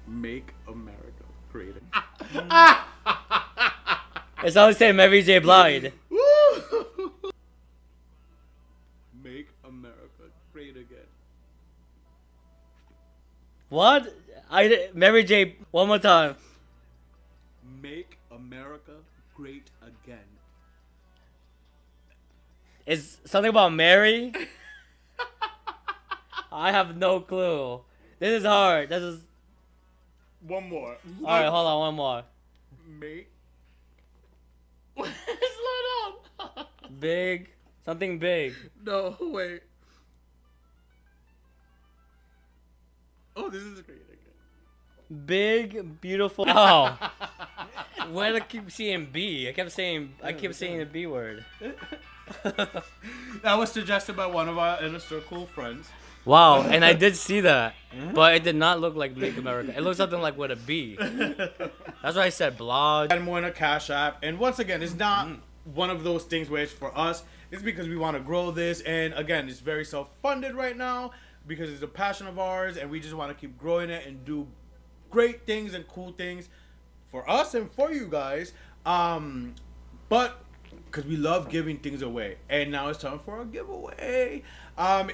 Make 0.08 0.54
America 0.66 1.24
great 1.52 1.76
again. 1.76 2.02
Mm. 2.32 2.82
It's 4.44 4.56
always 4.56 4.76
saying 4.76 4.96
Mary 4.96 5.22
J. 5.22 5.38
Blige. 5.38 5.92
Woo! 6.10 7.32
Make 9.22 9.48
America 9.64 10.24
great 10.52 10.76
again. 10.76 11.06
What? 13.68 14.12
I 14.50 14.90
Mary 14.94 15.22
J. 15.22 15.56
One 15.70 15.88
more 15.88 15.98
time. 15.98 16.36
Make 17.80 18.18
America 18.30 18.96
great 19.36 19.70
again. 19.80 20.18
Is 22.84 23.18
something 23.24 23.50
about 23.50 23.72
Mary? 23.72 24.32
I 26.50 26.72
have 26.72 26.96
no 26.96 27.20
clue. 27.20 27.80
This 28.18 28.40
is 28.40 28.44
hard. 28.44 28.88
This 28.88 29.02
is. 29.02 29.20
One 30.46 30.68
more. 30.68 30.96
All 31.24 31.40
right, 31.40 31.48
hold 31.48 31.66
on. 31.66 31.78
One 31.78 31.94
more. 31.94 32.22
Make. 32.86 33.31
Slow 34.96 35.78
down. 36.56 36.66
Big. 37.00 37.48
Something 37.84 38.18
big. 38.20 38.54
no, 38.84 39.16
wait. 39.20 39.62
Oh, 43.34 43.50
this 43.50 43.62
is 43.62 43.80
great 43.82 43.98
again. 44.08 45.26
Big, 45.26 46.00
beautiful. 46.00 46.44
Oh. 46.48 46.96
Why 48.10 48.30
do 48.30 48.36
I 48.36 48.40
keep 48.40 48.70
seeing 48.70 49.06
B? 49.06 49.48
I 49.48 49.52
kept 49.52 49.72
saying. 49.72 50.14
I 50.22 50.32
kept 50.32 50.54
saying 50.54 50.78
the 50.78 50.86
B 50.86 51.06
word. 51.06 51.44
That 52.42 53.54
was 53.58 53.70
suggested 53.72 54.16
by 54.16 54.26
one 54.26 54.48
of 54.48 54.58
our 54.58 54.82
inner 54.82 54.98
circle 54.98 55.46
friends. 55.46 55.88
Wow, 56.24 56.62
and 56.62 56.84
I 56.84 56.92
did 56.92 57.16
see 57.16 57.40
that, 57.40 57.74
but 58.14 58.34
it 58.36 58.44
did 58.44 58.56
not 58.56 58.80
look 58.80 58.94
like 58.94 59.16
Make 59.16 59.36
America. 59.36 59.74
It 59.76 59.80
looked 59.82 59.96
something 59.96 60.20
like 60.20 60.38
with 60.38 60.50
a 60.52 60.56
B. 60.56 60.96
That's 61.00 62.16
why 62.16 62.24
I 62.24 62.28
said 62.28 62.56
blog. 62.56 63.12
and 63.12 63.24
more 63.24 63.38
in 63.38 63.44
a 63.44 63.50
cash 63.50 63.90
app. 63.90 64.18
And 64.22 64.38
once 64.38 64.58
again, 64.58 64.82
it's 64.82 64.94
not 64.94 65.28
one 65.64 65.90
of 65.90 66.04
those 66.04 66.24
things 66.24 66.48
where 66.48 66.62
it's 66.62 66.72
for 66.72 66.96
us. 66.96 67.24
It's 67.50 67.62
because 67.62 67.88
we 67.88 67.96
want 67.96 68.16
to 68.16 68.22
grow 68.22 68.50
this. 68.50 68.80
And 68.82 69.12
again, 69.14 69.48
it's 69.48 69.60
very 69.60 69.84
self-funded 69.84 70.54
right 70.54 70.76
now 70.76 71.10
because 71.46 71.70
it's 71.70 71.82
a 71.82 71.88
passion 71.88 72.26
of 72.26 72.38
ours, 72.38 72.76
and 72.76 72.90
we 72.90 73.00
just 73.00 73.14
want 73.14 73.30
to 73.30 73.40
keep 73.40 73.58
growing 73.58 73.90
it 73.90 74.06
and 74.06 74.24
do 74.24 74.46
great 75.10 75.44
things 75.44 75.74
and 75.74 75.86
cool 75.88 76.12
things 76.12 76.48
for 77.10 77.28
us 77.28 77.54
and 77.54 77.70
for 77.72 77.92
you 77.92 78.06
guys. 78.06 78.52
Um, 78.86 79.54
but 80.08 80.42
because 80.86 81.04
we 81.04 81.16
love 81.16 81.48
giving 81.48 81.78
things 81.78 82.02
away. 82.02 82.36
And 82.48 82.70
now 82.70 82.88
it's 82.88 82.98
time 82.98 83.18
for 83.18 83.38
our 83.38 83.44
giveaway. 83.44 84.42
Um, 84.78 85.10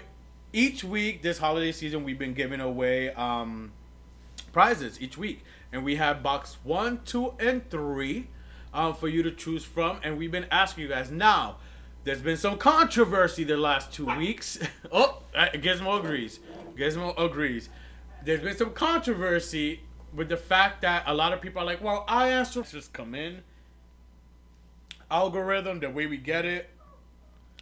each 0.59 0.83
week 0.83 1.23
this 1.23 1.39
holiday 1.39 1.71
season, 1.71 2.03
we've 2.03 2.19
been 2.19 2.35
giving 2.35 2.61
away 2.61 3.11
um, 3.15 3.71
prizes 4.51 5.01
each 5.01 5.17
week, 5.17 5.45
and 5.73 5.85
we 5.85 5.95
have 5.95 6.21
box 6.21 6.59
one, 6.65 7.01
two, 7.05 7.33
and 7.39 7.71
three 7.71 8.27
um, 8.75 8.93
for 8.93 9.07
you 9.07 9.23
to 9.23 9.31
choose 9.31 9.65
from. 9.65 10.01
And 10.03 10.19
we've 10.19 10.33
been 10.33 10.47
asking 10.51 10.83
you 10.83 10.89
guys 10.89 11.13
now. 11.13 11.59
There's 12.03 12.23
been 12.23 12.37
some 12.37 12.59
controversy 12.59 13.45
the 13.45 13.57
last 13.57 13.93
two 13.93 14.07
weeks. 14.17 14.59
oh, 14.93 15.23
Gizmo 15.35 16.01
agrees. 16.01 16.41
Gizmo 16.77 17.17
agrees. 17.17 17.69
There's 18.25 18.41
been 18.41 18.57
some 18.57 18.73
controversy 18.73 19.83
with 20.13 20.29
the 20.29 20.37
fact 20.37 20.83
that 20.83 21.05
a 21.07 21.15
lot 21.15 21.33
of 21.33 21.41
people 21.41 21.63
are 21.63 21.67
like, 21.67 21.81
well, 21.81 22.05
I 22.09 22.31
answer 22.31 22.63
just 22.63 22.93
come 22.93 23.15
in. 23.15 23.43
Algorithm, 25.09 25.79
the 25.79 25.91
way 25.91 26.07
we 26.07 26.17
get 26.17 26.45
it, 26.45 26.69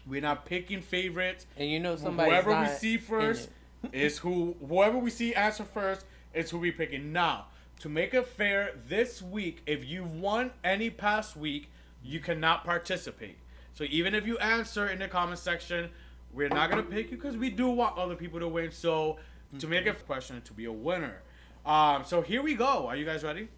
we're 0.06 0.20
not 0.20 0.46
picking 0.46 0.80
favorites. 0.80 1.46
And 1.56 1.68
you 1.68 1.80
know 1.80 1.96
somebody. 1.96 2.30
Whoever 2.30 2.60
we 2.60 2.68
see 2.68 2.96
first 2.96 3.48
is 3.92 4.18
who. 4.18 4.56
Whoever 4.66 4.98
we 4.98 5.10
see 5.10 5.34
answer 5.34 5.64
first 5.64 6.04
is 6.32 6.50
who 6.50 6.58
we 6.58 6.70
picking. 6.70 7.12
Now, 7.12 7.46
to 7.80 7.88
make 7.88 8.14
it 8.14 8.26
fair, 8.26 8.72
this 8.88 9.20
week, 9.20 9.62
if 9.66 9.84
you've 9.84 10.14
won 10.14 10.52
any 10.62 10.90
past 10.90 11.36
week, 11.36 11.70
you 12.02 12.20
cannot 12.20 12.64
participate. 12.64 13.38
So 13.74 13.84
even 13.84 14.14
if 14.14 14.26
you 14.26 14.38
answer 14.38 14.88
in 14.88 14.98
the 15.00 15.08
comment 15.08 15.38
section, 15.38 15.90
we're 16.32 16.48
not 16.48 16.70
gonna 16.70 16.82
pick 16.82 17.10
you 17.10 17.16
because 17.16 17.36
we 17.36 17.50
do 17.50 17.68
want 17.68 17.98
other 17.98 18.14
people 18.14 18.40
to 18.40 18.48
win. 18.48 18.70
So 18.70 19.18
to 19.58 19.66
make 19.66 19.86
a 19.86 19.94
question 19.94 20.40
to 20.42 20.52
be 20.52 20.64
a 20.66 20.72
winner. 20.72 21.22
Um, 21.64 22.04
so 22.04 22.20
here 22.22 22.42
we 22.42 22.54
go. 22.54 22.86
Are 22.86 22.96
you 22.96 23.04
guys 23.04 23.24
ready? 23.24 23.48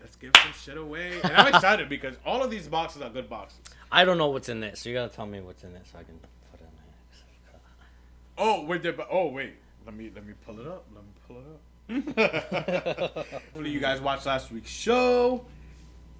Let's 0.00 0.16
give 0.16 0.32
some 0.42 0.52
shit 0.52 0.76
away. 0.76 1.20
And 1.22 1.32
I'm 1.32 1.48
excited 1.54 1.88
because 1.88 2.14
all 2.24 2.42
of 2.42 2.50
these 2.50 2.68
boxes 2.68 3.02
are 3.02 3.10
good 3.10 3.28
boxes. 3.28 3.60
I 3.92 4.04
don't 4.04 4.18
know 4.18 4.28
what's 4.28 4.48
in 4.48 4.62
it, 4.62 4.78
so 4.78 4.88
you 4.88 4.94
gotta 4.94 5.14
tell 5.14 5.26
me 5.26 5.40
what's 5.40 5.64
in 5.64 5.74
it 5.74 5.86
so 5.90 5.98
I 5.98 6.02
can 6.02 6.18
put 6.18 6.60
it 6.60 6.64
in 6.64 7.52
there. 7.52 7.60
Oh 8.38 8.64
wait, 8.64 8.82
there, 8.82 8.94
oh 9.10 9.28
wait. 9.28 9.54
Let 9.84 9.94
me 9.94 10.10
let 10.14 10.26
me 10.26 10.34
pull 10.46 10.60
it 10.60 10.66
up. 10.66 10.86
Let 10.94 11.04
me 11.04 11.10
pull 11.26 11.38
it 11.38 11.46
up. 11.46 11.60
Hopefully 13.32 13.70
you 13.70 13.80
guys 13.80 14.00
watched 14.00 14.26
last 14.26 14.52
week's 14.52 14.70
show. 14.70 15.44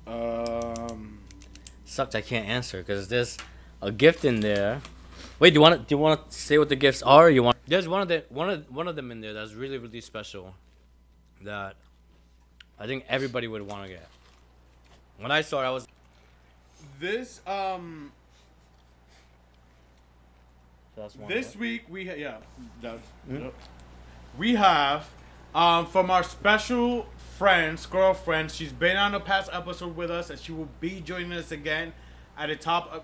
Um, 0.07 1.21
Sucks 1.85 2.15
I 2.15 2.21
can't 2.21 2.49
answer 2.49 2.79
because 2.79 3.09
there's 3.09 3.39
a 3.81 3.93
gift 3.93 4.25
in 4.25 4.41
there. 4.41 4.81
Wait, 5.39 5.51
do 5.51 5.55
you 5.55 5.61
want 5.61 5.75
to 5.75 5.79
do 5.79 5.95
you 5.95 5.99
want 5.99 6.31
to 6.31 6.37
say 6.37 6.59
what 6.59 6.69
the 6.69 6.77
gifts 6.77 7.03
are? 7.03 7.27
Or 7.27 7.31
you 7.31 7.43
want? 7.43 7.57
There's 7.67 7.89
one 7.89 8.03
of 8.03 8.09
the 8.09 8.25
one 8.29 8.51
of 8.51 8.71
one 8.71 8.89
of 8.89 8.97
them 8.97 9.11
in 9.11 9.21
there 9.21 9.33
that's 9.33 9.53
really 9.55 9.79
really 9.79 10.01
special. 10.01 10.55
That 11.43 11.77
I 12.81 12.87
think 12.87 13.05
everybody 13.09 13.47
would 13.47 13.63
want 13.63 13.83
to 13.85 13.89
get. 13.91 14.09
When 15.19 15.31
I 15.31 15.43
saw 15.43 15.63
it, 15.63 15.67
I 15.67 15.71
was. 15.71 15.87
this 16.99 17.41
um 17.47 18.11
That's 20.97 21.15
one 21.17 21.29
this 21.29 21.55
of 21.55 21.61
week 21.61 21.83
we 21.89 22.07
ha- 22.09 22.15
yeah 22.17 22.39
that's, 22.83 23.03
Mm. 23.31 23.45
yep. 23.45 23.55
we 24.39 24.55
have 24.57 25.09
um 25.55 25.87
from 25.87 26.11
our 26.11 26.23
special 26.23 27.07
friends 27.39 27.87
girlfriend 27.87 28.51
she's 28.51 28.73
been 28.73 28.97
on 28.97 29.15
a 29.15 29.21
past 29.21 29.49
episode 29.53 29.97
with 29.97 30.11
us 30.11 30.31
and 30.31 30.39
she 30.39 30.53
will 30.53 30.69
be 30.81 31.01
joining 31.01 31.33
us 31.33 31.51
again 31.53 31.93
at 32.37 32.49
the 32.49 32.57
top 32.57 32.93
of 32.93 33.03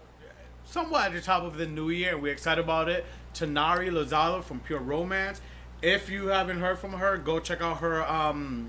somewhat 0.64 1.06
at 1.06 1.12
the 1.14 1.20
top 1.20 1.42
of 1.42 1.56
the 1.56 1.66
new 1.66 1.88
year 1.90 2.12
and 2.14 2.22
we're 2.22 2.32
excited 2.32 2.62
about 2.62 2.88
it 2.88 3.04
tanari 3.34 3.88
lozado 3.90 4.42
from 4.42 4.60
pure 4.60 4.80
romance 4.80 5.40
if 5.82 6.08
you 6.10 6.26
haven't 6.28 6.60
heard 6.60 6.78
from 6.78 6.92
her 6.94 7.16
go 7.16 7.38
check 7.40 7.60
out 7.62 7.78
her 7.78 8.06
um 8.10 8.68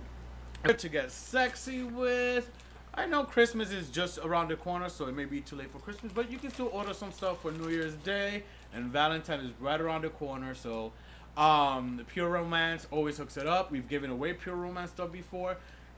to 0.74 0.90
get 0.90 1.12
sexy 1.12 1.84
with 1.84 2.50
I 2.98 3.06
know 3.06 3.24
Christmas 3.24 3.72
is 3.72 3.90
just 3.90 4.18
around 4.18 4.48
the 4.48 4.56
corner, 4.56 4.90
so 4.90 5.06
it 5.06 5.16
may 5.16 5.26
be 5.26 5.40
too 5.40 5.56
late 5.56 5.70
for 5.70 5.78
Christmas, 5.78 6.12
but 6.12 6.32
you 6.32 6.40
can 6.40 6.50
still 6.50 6.72
order 6.74 6.96
some 6.96 7.12
stuff 7.12 7.44
for 7.44 7.52
New 7.52 7.70
Year's 7.70 7.94
Day, 7.94 8.42
and 8.74 8.86
Valentine 8.86 9.40
is 9.42 9.52
right 9.60 9.80
around 9.80 10.02
the 10.02 10.10
corner. 10.10 10.56
So, 10.56 10.94
um, 11.38 12.02
Pure 12.08 12.30
Romance 12.30 12.88
always 12.90 13.20
hooks 13.20 13.38
it 13.38 13.46
up. 13.46 13.70
We've 13.70 13.88
given 13.88 14.10
away 14.10 14.34
Pure 14.34 14.56
Romance 14.56 14.90
stuff 14.90 15.12
before, 15.12 15.58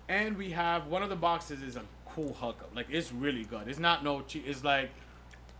and 0.09 0.37
we 0.37 0.49
have 0.51 0.87
one 0.87 1.01
of 1.01 1.07
the 1.07 1.15
boxes 1.15 1.61
is 1.61 1.77
a 1.77 1.83
cool 2.05 2.33
hookup. 2.33 2.75
Like 2.75 2.87
it's 2.89 3.13
really 3.13 3.45
good. 3.45 3.69
It's 3.69 3.79
not 3.79 4.03
no 4.03 4.21
cheap. 4.23 4.43
It's 4.45 4.65
like 4.65 4.89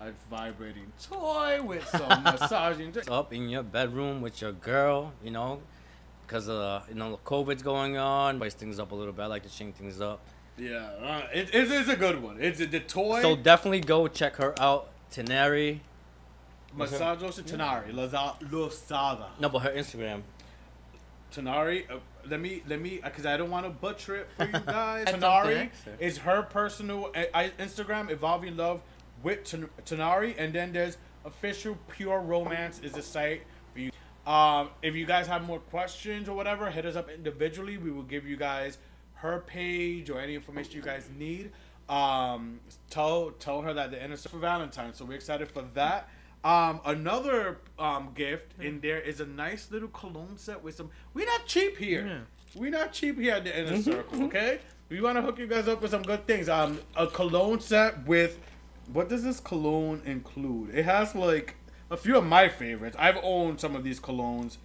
a 0.02 0.12
vibrating 0.30 0.92
toy 1.02 1.62
with 1.64 1.88
some 1.88 2.22
massaging. 2.24 2.94
up 3.10 3.32
in 3.32 3.48
your 3.48 3.64
bedroom 3.64 4.22
with 4.22 4.42
your 4.42 4.52
girl, 4.52 5.14
you 5.24 5.32
know, 5.32 5.62
because 6.30 6.48
uh, 6.48 6.84
you 6.88 6.96
know 6.96 7.20
COVID's 7.26 7.64
going 7.64 7.98
on, 7.98 8.38
spice 8.38 8.54
things 8.54 8.80
up 8.80 8.92
a 8.92 8.96
little 8.96 9.14
bit. 9.14 9.24
I 9.24 9.26
like 9.26 9.44
to 9.44 9.50
change 9.50 9.76
things 9.76 10.00
up. 10.00 10.22
Yeah, 10.58 10.78
uh, 11.02 11.28
it, 11.34 11.50
it's, 11.54 11.72
it's 11.72 11.90
a 11.90 11.96
good 11.96 12.22
one. 12.22 12.38
It's 12.40 12.60
a, 12.60 12.68
the 12.68 12.82
toy. 12.82 13.22
So 13.22 13.36
definitely 13.36 13.80
go 13.82 14.08
check 14.08 14.36
her 14.36 14.54
out, 14.62 14.90
Teneri. 15.12 15.80
Massage 16.76 17.20
Tanari, 17.22 17.92
Laza- 17.92 18.36
Losada. 18.52 19.30
No, 19.40 19.50
but 19.50 19.60
her 19.60 19.72
Instagram. 19.72 20.22
Tanari, 21.34 21.90
uh, 21.90 21.98
let 22.30 22.40
me 22.40 22.62
let 22.68 22.80
me 22.80 23.00
because 23.04 23.26
I 23.26 23.38
don't 23.38 23.50
want 23.50 23.66
to 23.66 23.72
butcher 23.72 24.18
it 24.18 24.28
for 24.38 24.46
you 24.46 24.52
guys. 24.66 25.06
That's 25.06 25.18
Tanari 25.18 25.66
up 25.66 25.72
there. 25.86 25.98
is 26.00 26.20
her 26.20 26.44
personal 26.44 27.12
uh, 27.16 27.50
Instagram, 27.58 28.12
evolving 28.12 28.56
love 28.56 28.82
with 29.24 29.44
Tanari, 29.86 30.36
and 30.38 30.54
then 30.54 30.74
there's 30.74 30.98
official 31.26 31.78
pure 31.90 32.20
romance 32.20 32.80
is 32.84 32.92
the 32.92 33.02
site 33.02 33.42
for 33.74 33.80
you. 33.80 33.92
Um, 34.26 34.70
if 34.82 34.96
you 34.96 35.06
guys 35.06 35.28
have 35.28 35.46
more 35.46 35.60
questions 35.60 36.30
or 36.30 36.36
whatever, 36.36 36.70
hit 36.70 36.86
us 36.86 36.96
up 36.96 37.10
individually. 37.10 37.78
We 37.78 37.92
will 37.92 38.04
give 38.04 38.28
you 38.28 38.38
guys 38.38 38.78
her 39.16 39.44
page 39.46 40.10
or 40.10 40.20
any 40.20 40.36
information 40.36 40.74
you 40.76 40.82
guys 40.82 41.10
need. 41.18 41.52
Um, 41.90 42.60
tell 42.90 43.32
tell 43.32 43.62
her 43.62 43.74
that 43.74 43.92
the 43.92 44.04
is 44.12 44.26
for 44.28 44.38
Valentine's, 44.38 44.98
so 44.98 45.06
we're 45.06 45.16
excited 45.16 45.50
for 45.50 45.64
that. 45.74 46.10
Um, 46.44 46.80
another 46.86 47.58
um, 47.78 48.12
gift 48.14 48.54
in 48.62 48.80
there 48.80 49.00
is 49.00 49.20
a 49.20 49.26
nice 49.26 49.72
little 49.72 49.90
cologne 49.90 50.38
set 50.38 50.64
with 50.64 50.76
some. 50.76 50.92
We're 51.14 51.26
not 51.26 51.48
cheap 51.48 51.78
here. 51.78 52.28
We're 52.56 52.72
not 52.72 52.94
cheap 52.94 53.20
here 53.20 53.34
at 53.34 53.44
the 53.44 53.60
inner 53.60 53.82
circle. 53.82 54.24
Okay, 54.26 54.60
we 54.90 55.02
want 55.02 55.18
to 55.18 55.22
hook 55.22 55.40
you 55.40 55.48
guys 55.48 55.68
up 55.68 55.82
with 55.82 55.92
some 55.92 56.04
good 56.04 56.28
things. 56.28 56.48
Um, 56.48 56.80
a 56.96 57.08
cologne 57.08 57.60
set 57.60 58.06
with 58.06 58.40
what 58.94 59.10
does 59.10 59.24
this 59.24 59.40
cologne 59.40 60.02
include? 60.06 60.74
It 60.74 60.86
has 60.86 61.16
like 61.16 61.56
a 61.92 61.98
few 61.98 62.18
of 62.18 62.26
my 62.26 62.48
favorites. 62.50 62.96
I've 63.00 63.18
owned 63.24 63.60
some 63.60 63.76
of 63.76 63.84
these 63.84 64.00
colognes 64.00 64.58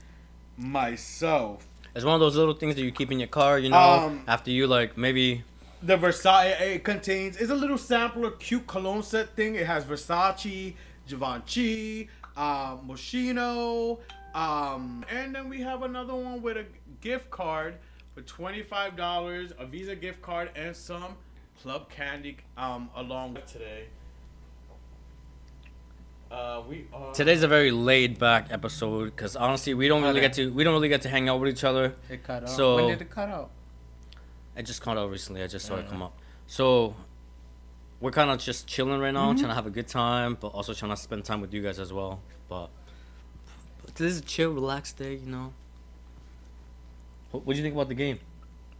myself. 0.57 1.67
It's 1.95 2.05
one 2.05 2.15
of 2.15 2.21
those 2.21 2.37
little 2.37 2.55
things 2.55 2.75
that 2.75 2.83
you 2.83 2.91
keep 2.93 3.13
in 3.13 3.21
your 3.21 3.29
car, 3.29 3.59
you 3.59 3.71
know, 3.71 3.77
Um, 3.79 4.25
after 4.27 4.51
you 4.51 4.67
like 4.67 4.97
maybe 4.97 5.45
The 5.83 5.97
Versace 5.97 6.61
it 6.61 6.83
contains 6.85 7.37
is 7.37 7.51
a 7.51 7.55
little 7.55 7.79
sampler, 7.79 8.31
cute 8.33 8.67
cologne 8.67 9.03
set 9.03 9.37
thing. 9.37 9.55
It 9.55 9.67
has 9.67 9.85
Versace, 9.85 10.75
Givenchy, 11.07 12.09
um, 12.37 12.89
Moschino, 12.89 13.99
um, 14.35 15.05
and 15.11 15.35
then 15.35 15.49
we 15.49 15.61
have 15.61 15.83
another 15.83 16.15
one 16.15 16.43
with 16.43 16.57
a 16.57 16.65
gift 17.01 17.31
card 17.31 17.75
for 18.15 18.23
twenty 18.23 18.63
five 18.63 18.97
dollars, 18.97 19.53
a 19.59 19.67
Visa 19.67 19.95
gift 19.95 20.23
card, 20.23 20.51
and 20.57 20.75
some 20.75 21.17
club 21.63 21.89
candy 21.91 22.39
um, 22.57 22.89
along 22.97 23.35
with 23.35 23.47
today. 23.47 23.85
Uh, 26.35 26.63
we 26.69 26.85
are 26.93 27.15
today's 27.15 27.45
a 27.45 27.49
very 27.49 27.71
laid 27.71 28.19
back 28.19 28.49
episode 28.51 29.05
because 29.15 29.37
honestly 29.37 29.73
we 29.73 29.87
don't 29.87 30.03
really 30.03 30.15
Okay. 30.19 30.21
get 30.23 30.33
to 30.33 30.53
we 30.53 30.65
don't 30.65 30.75
really 30.75 30.89
get 30.89 31.03
to 31.03 31.09
hang 31.09 31.29
out 31.29 31.39
with 31.39 31.49
each 31.55 31.63
other. 31.63 31.95
It 32.11 32.25
cut 32.25 32.43
out. 32.43 32.51
So- 32.51 32.75
when 32.77 32.89
did 32.89 33.03
it 33.03 33.11
cut 33.11 33.29
out? 33.29 33.51
I 34.57 34.63
just 34.63 34.83
caught 34.83 34.99
out 34.99 35.11
recently. 35.11 35.43
I 35.43 35.47
just 35.47 35.65
saw 35.67 35.77
it 35.77 35.89
come 35.89 36.03
up. 36.03 36.17
So 36.49 36.97
we're 38.01 38.11
kind 38.11 38.31
of 38.31 38.39
just 38.41 38.67
chilling 38.67 38.99
right 39.01 39.15
now, 39.15 39.33
trying 39.33 39.49
to 39.49 39.55
have 39.55 39.67
a 39.67 39.71
good 39.71 39.87
time, 39.89 40.37
but 40.41 40.49
also 40.49 40.75
trying 40.75 40.91
to 40.91 40.97
spend 40.97 41.25
time 41.25 41.41
with 41.41 41.55
you 41.55 41.63
guys 41.63 41.79
as 41.79 41.93
well. 41.93 42.21
But, 42.49 42.69
but 43.85 43.95
this 43.95 44.13
is 44.15 44.19
a 44.21 44.23
chill, 44.25 44.51
relaxed 44.53 44.97
day, 44.97 45.15
you 45.15 45.27
know. 45.31 45.53
What 47.31 47.45
do 47.47 47.55
you 47.55 47.63
think 47.63 47.75
about 47.75 47.89
the 47.89 47.95
game? 47.95 48.19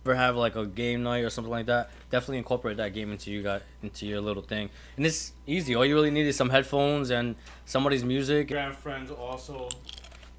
Ever 0.07 0.17
have 0.17 0.37
like 0.37 0.55
a 0.55 0.67
game 0.67 1.03
night 1.03 1.25
or 1.25 1.31
something 1.31 1.51
like 1.51 1.65
that? 1.65 1.91
Definitely 2.11 2.37
incorporate 2.37 2.77
that 2.77 2.93
game 2.93 3.11
into 3.11 3.31
you 3.31 3.43
got 3.43 3.63
into 3.83 4.05
your 4.05 4.21
little 4.21 4.43
thing, 4.43 4.69
and 4.99 5.07
it's 5.07 5.33
easy. 5.47 5.75
All 5.75 5.85
you 5.87 5.95
really 5.95 6.11
need 6.11 6.27
is 6.27 6.37
some 6.37 6.51
headphones 6.51 7.09
and 7.09 7.37
somebody's 7.65 8.05
music. 8.05 8.49
Instagram 8.49 8.75
friends 8.75 9.11
also 9.11 9.71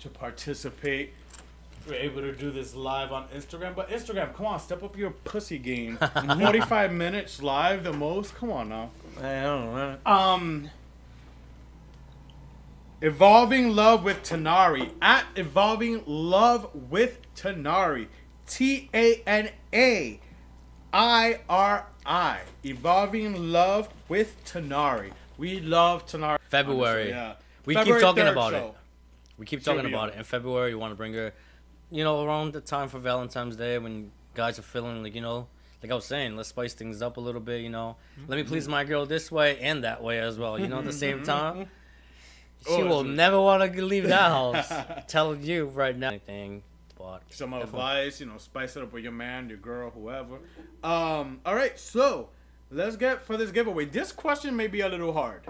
to 0.02 0.10
participate. 0.10 1.14
We're 1.88 1.96
able 1.96 2.22
to 2.22 2.32
do 2.32 2.52
this 2.52 2.76
live 2.76 3.12
on 3.12 3.28
Instagram, 3.30 3.76
but 3.76 3.90
Instagram, 3.90 4.36
come 4.36 4.46
on, 4.46 4.60
step 4.60 4.84
up 4.84 4.96
your 4.96 5.10
pussy 5.10 5.58
game. 5.58 5.98
Forty-five 6.40 6.94
minutes 6.94 7.42
live, 7.42 7.84
the 7.84 7.94
most. 7.94 8.36
Come 8.36 8.52
on 8.52 8.70
now. 8.70 8.92
I 9.18 9.42
don't 9.42 9.74
know. 9.74 9.98
Um, 10.06 10.70
evolving 13.02 13.76
love 13.76 14.04
with 14.04 14.22
Tanari 14.22 14.92
at 15.02 15.26
evolving 15.36 16.04
love 16.06 16.70
with 16.92 17.20
Tanari, 17.36 18.08
T 18.48 18.90
A 18.94 19.22
N 19.26 19.50
A 19.74 20.20
I 20.94 21.40
R 21.50 21.88
I. 22.06 22.40
Evolving 22.64 23.52
love 23.52 23.90
with 24.08 24.36
Tanari. 24.46 25.12
We 25.38 25.60
love 25.60 26.06
Tanari. 26.06 26.38
February. 26.50 27.10
yeah. 27.10 27.36
We 27.66 27.76
keep 27.76 28.00
talking 28.00 28.28
about 28.28 28.52
show. 28.52 28.68
it. 28.68 28.74
We 29.38 29.46
keep 29.46 29.64
talking 29.64 29.86
about 29.86 30.10
it. 30.10 30.16
In 30.16 30.24
February, 30.24 30.70
you 30.70 30.80
want 30.80 30.92
to 30.92 30.96
bring 30.96 31.14
her, 31.14 31.34
you 31.92 32.04
know, 32.04 32.24
around 32.24 32.54
the 32.54 32.62
time 32.62 32.88
for 32.88 33.00
Valentine's 33.00 33.58
Day 33.58 33.78
when 33.78 34.12
guys 34.34 34.58
are 34.60 34.62
feeling 34.64 35.04
like, 35.04 35.16
you 35.16 35.22
know, 35.22 35.48
like 35.84 35.92
I 35.92 35.96
was 35.96 36.06
saying, 36.06 36.38
let's 36.38 36.50
spice 36.50 36.74
things 36.74 37.02
up 37.02 37.18
a 37.18 37.20
little 37.20 37.42
bit. 37.42 37.62
You 37.62 37.70
know, 37.70 37.98
let 38.28 38.38
me 38.38 38.44
mm-hmm. 38.44 38.50
please 38.52 38.68
my 38.68 38.84
girl 38.86 39.06
this 39.06 39.32
way 39.32 39.60
and 39.60 39.84
that 39.84 40.02
way 40.02 40.20
as 40.20 40.38
well. 40.38 40.58
You 40.60 40.68
know, 40.68 40.80
at 40.80 40.86
the 40.86 40.94
same 40.94 41.24
time. 41.36 41.68
She 42.66 42.82
Oh, 42.82 42.88
will 42.88 43.04
never 43.04 43.40
want 43.40 43.72
to 43.72 43.86
leave 43.86 44.08
that 44.08 44.32
house. 44.32 44.72
telling 45.08 45.44
you 45.44 45.66
right 45.66 45.96
now. 45.96 46.10
Anything, 46.10 46.64
some 47.30 47.52
Definitely. 47.52 47.80
advice, 47.80 48.20
you 48.20 48.26
know, 48.26 48.38
spice 48.38 48.76
it 48.76 48.84
up 48.84 48.94
with 48.94 49.04
your 49.04 49.12
man, 49.12 49.50
your 49.50 49.58
girl, 49.58 49.90
whoever. 49.90 50.36
Um, 50.84 51.40
all 51.46 51.56
right, 51.56 51.78
so 51.80 52.30
let's 52.72 52.96
get 52.96 53.22
for 53.22 53.38
this 53.38 53.52
giveaway. 53.52 53.86
This 53.86 54.12
question 54.12 54.56
may 54.56 54.68
be 54.68 54.82
a 54.82 54.90
little 54.90 55.14
hard, 55.14 55.42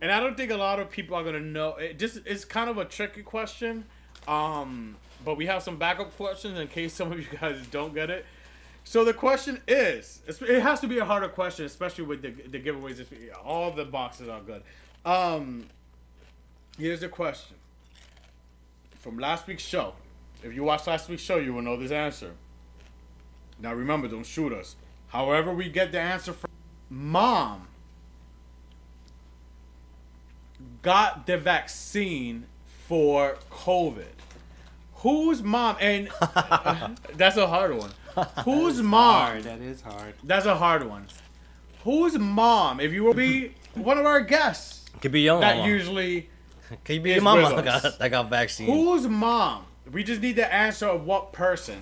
and 0.00 0.10
I 0.10 0.20
don't 0.20 0.36
think 0.36 0.50
a 0.50 0.56
lot 0.56 0.80
of 0.80 0.90
people 0.90 1.16
are 1.16 1.24
gonna 1.24 1.40
know. 1.40 1.76
It 1.76 1.98
just 1.98 2.20
it's 2.26 2.44
kind 2.44 2.68
of 2.70 2.78
a 2.78 2.84
tricky 2.84 3.22
question. 3.22 3.84
Um, 4.26 4.96
but 5.24 5.36
we 5.36 5.46
have 5.46 5.62
some 5.62 5.78
backup 5.78 6.14
questions 6.16 6.58
in 6.58 6.68
case 6.68 6.92
some 6.92 7.12
of 7.12 7.18
you 7.18 7.26
guys 7.40 7.66
don't 7.70 7.94
get 7.94 8.10
it. 8.10 8.26
So 8.84 9.04
the 9.04 9.14
question 9.14 9.62
is, 9.66 10.20
it 10.26 10.60
has 10.60 10.80
to 10.80 10.86
be 10.86 10.98
a 10.98 11.04
harder 11.04 11.28
question, 11.28 11.64
especially 11.64 12.04
with 12.04 12.22
the 12.22 12.30
the 12.30 12.60
giveaways. 12.60 13.04
All 13.44 13.70
the 13.70 13.84
boxes 13.84 14.28
are 14.28 14.40
good. 14.40 14.62
Um, 15.04 15.66
here's 16.78 17.00
the 17.00 17.08
question 17.08 17.56
from 19.04 19.18
last 19.18 19.46
week's 19.46 19.62
show. 19.62 19.94
If 20.44 20.54
you 20.54 20.62
watched 20.62 20.86
last 20.86 21.08
week's 21.08 21.22
show, 21.22 21.36
you 21.36 21.54
will 21.54 21.62
know 21.62 21.76
this 21.76 21.90
answer. 21.90 22.32
Now 23.58 23.72
remember, 23.72 24.08
don't 24.08 24.26
shoot 24.26 24.52
us. 24.52 24.76
However, 25.08 25.52
we 25.54 25.70
get 25.70 25.90
the 25.90 26.00
answer 26.00 26.34
from 26.34 26.50
mom 26.90 27.68
got 30.82 31.26
the 31.26 31.38
vaccine 31.38 32.46
for 32.86 33.38
COVID. 33.50 34.04
Whose 34.96 35.42
mom? 35.42 35.76
And 35.80 36.10
that's 37.14 37.38
a 37.38 37.46
hard 37.46 37.76
one. 37.76 37.90
Whose 38.44 38.82
mom? 38.82 39.14
Hard. 39.14 39.44
That 39.44 39.60
is 39.60 39.80
hard. 39.80 40.14
That's 40.22 40.46
a 40.46 40.56
hard 40.56 40.86
one. 40.86 41.06
Whose 41.84 42.18
mom? 42.18 42.80
If 42.80 42.92
you 42.92 43.02
will 43.02 43.14
be 43.14 43.54
one 43.74 43.98
of 43.98 44.04
our 44.04 44.20
guests 44.20 44.84
could 45.00 45.12
be 45.12 45.22
your 45.22 45.40
that 45.40 45.56
mama. 45.56 45.68
usually 45.68 46.28
could 46.84 47.02
be 47.02 47.10
is 47.12 47.16
your 47.16 47.24
mama 47.24 47.56
that 47.56 47.64
got, 47.64 47.98
that 47.98 48.10
got 48.10 48.30
vaccine. 48.30 48.66
Whose 48.66 49.06
mom? 49.06 49.64
We 49.90 50.02
just 50.04 50.20
need 50.22 50.36
the 50.36 50.52
answer 50.52 50.86
of 50.86 51.04
what 51.04 51.32
person. 51.32 51.80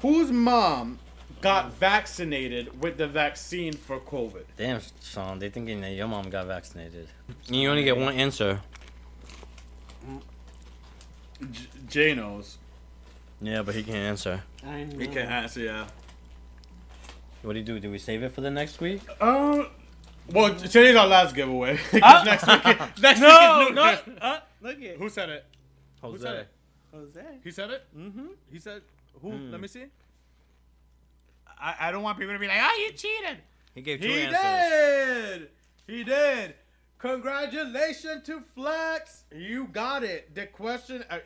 Whose 0.00 0.30
mom 0.30 0.98
got 1.40 1.72
vaccinated 1.74 2.80
with 2.82 2.96
the 2.96 3.06
vaccine 3.06 3.72
for 3.72 3.98
COVID? 4.00 4.44
Damn, 4.56 4.80
Sean, 5.02 5.38
they 5.38 5.50
thinking 5.50 5.80
that 5.80 5.92
your 5.92 6.06
mom 6.08 6.30
got 6.30 6.46
vaccinated. 6.46 7.08
You 7.48 7.68
only 7.70 7.84
get 7.84 7.96
one 7.96 8.14
answer. 8.14 8.60
J- 11.50 11.66
Jay 11.88 12.14
knows. 12.14 12.58
Yeah, 13.40 13.62
but 13.62 13.74
he 13.74 13.82
can't 13.82 13.96
answer. 13.96 14.42
I 14.64 14.84
know. 14.84 14.98
He 14.98 15.06
can't 15.06 15.30
answer, 15.30 15.60
yeah. 15.60 15.86
What 17.42 17.52
do 17.54 17.58
you 17.58 17.64
do? 17.64 17.78
Do 17.80 17.90
we 17.90 17.98
save 17.98 18.22
it 18.22 18.32
for 18.32 18.40
the 18.40 18.50
next 18.50 18.80
week? 18.80 19.02
Um. 19.20 19.66
Well, 20.30 20.54
today's 20.54 20.96
our 20.96 21.06
last 21.06 21.34
giveaway. 21.34 21.76
'Cause 21.90 22.00
Ah. 22.02 22.22
next 22.24 22.46
week, 22.46 22.64
next 23.02 23.20
No, 23.20 23.58
week 23.58 23.68
is 23.68 23.68
New 23.68 23.74
no. 23.74 23.98
Uh, 24.22 24.40
look 24.62 24.80
at 24.82 24.96
Who 24.96 25.08
said 25.10 25.28
it? 25.28 25.44
Jose. 26.00 26.22
said 26.22 26.34
it? 26.36 26.48
Jose. 26.94 27.20
He 27.42 27.50
said 27.50 27.70
it. 27.70 27.82
Mm-hmm. 27.96 28.26
He 28.52 28.58
said 28.58 28.82
who? 29.20 29.30
Hmm. 29.32 29.50
Let 29.50 29.60
me 29.60 29.68
see. 29.68 29.84
I, 31.60 31.74
I 31.80 31.90
don't 31.90 32.02
want 32.02 32.18
people 32.18 32.34
to 32.34 32.38
be 32.38 32.46
like, 32.48 32.58
"Oh, 32.60 32.84
you 32.86 32.92
cheated." 32.92 33.38
He 33.74 33.82
gave 33.82 34.00
two 34.00 34.08
He 34.08 34.22
answers. 34.22 34.40
did. 35.40 35.48
He 35.86 36.04
did. 36.04 36.54
Congratulations 36.98 38.24
to 38.26 38.40
Flex. 38.54 39.24
You 39.34 39.66
got 39.66 40.04
it. 40.04 40.34
The 40.34 40.46
question. 40.46 41.04
Uh, 41.10 41.14
uh, 41.14 41.18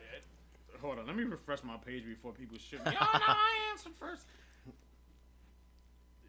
hold 0.80 0.98
on. 0.98 1.06
Let 1.06 1.14
me 1.16 1.24
refresh 1.24 1.62
my 1.62 1.76
page 1.76 2.04
before 2.06 2.32
people 2.32 2.58
shoot 2.58 2.84
me. 2.84 2.92
oh 3.00 3.10
no, 3.14 3.20
I 3.26 3.70
answered 3.70 3.92
first. 3.98 4.26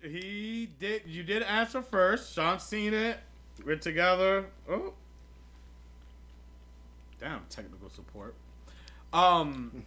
He 0.01 0.69
did. 0.79 1.03
You 1.05 1.23
did 1.23 1.43
answer 1.43 1.81
first. 1.81 2.33
Sean 2.33 2.59
seen 2.59 2.93
it. 2.93 3.17
We're 3.65 3.75
together. 3.75 4.45
Oh. 4.69 4.93
Damn, 7.19 7.41
technical 7.49 7.89
support. 7.89 8.35
Um. 9.13 9.83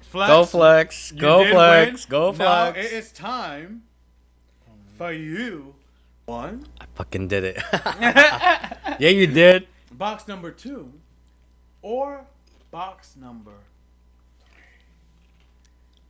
Flex. 0.00 0.28
Go 0.28 0.44
flex. 0.44 1.12
Go 1.12 1.50
flex. 1.50 1.90
win. 1.92 2.10
Go 2.10 2.32
Now 2.32 2.72
flex. 2.72 2.78
it 2.86 2.92
is 2.92 3.12
time 3.12 3.82
for 4.98 5.12
you. 5.12 5.74
One. 6.26 6.66
I 6.80 6.84
fucking 6.96 7.28
did 7.28 7.44
it. 7.44 7.62
yeah, 8.00 9.08
you 9.10 9.26
did. 9.28 9.66
Box 9.92 10.26
number 10.26 10.50
two. 10.50 10.92
Or 11.82 12.24
box 12.70 13.14
number 13.16 13.52
three. 14.40 14.62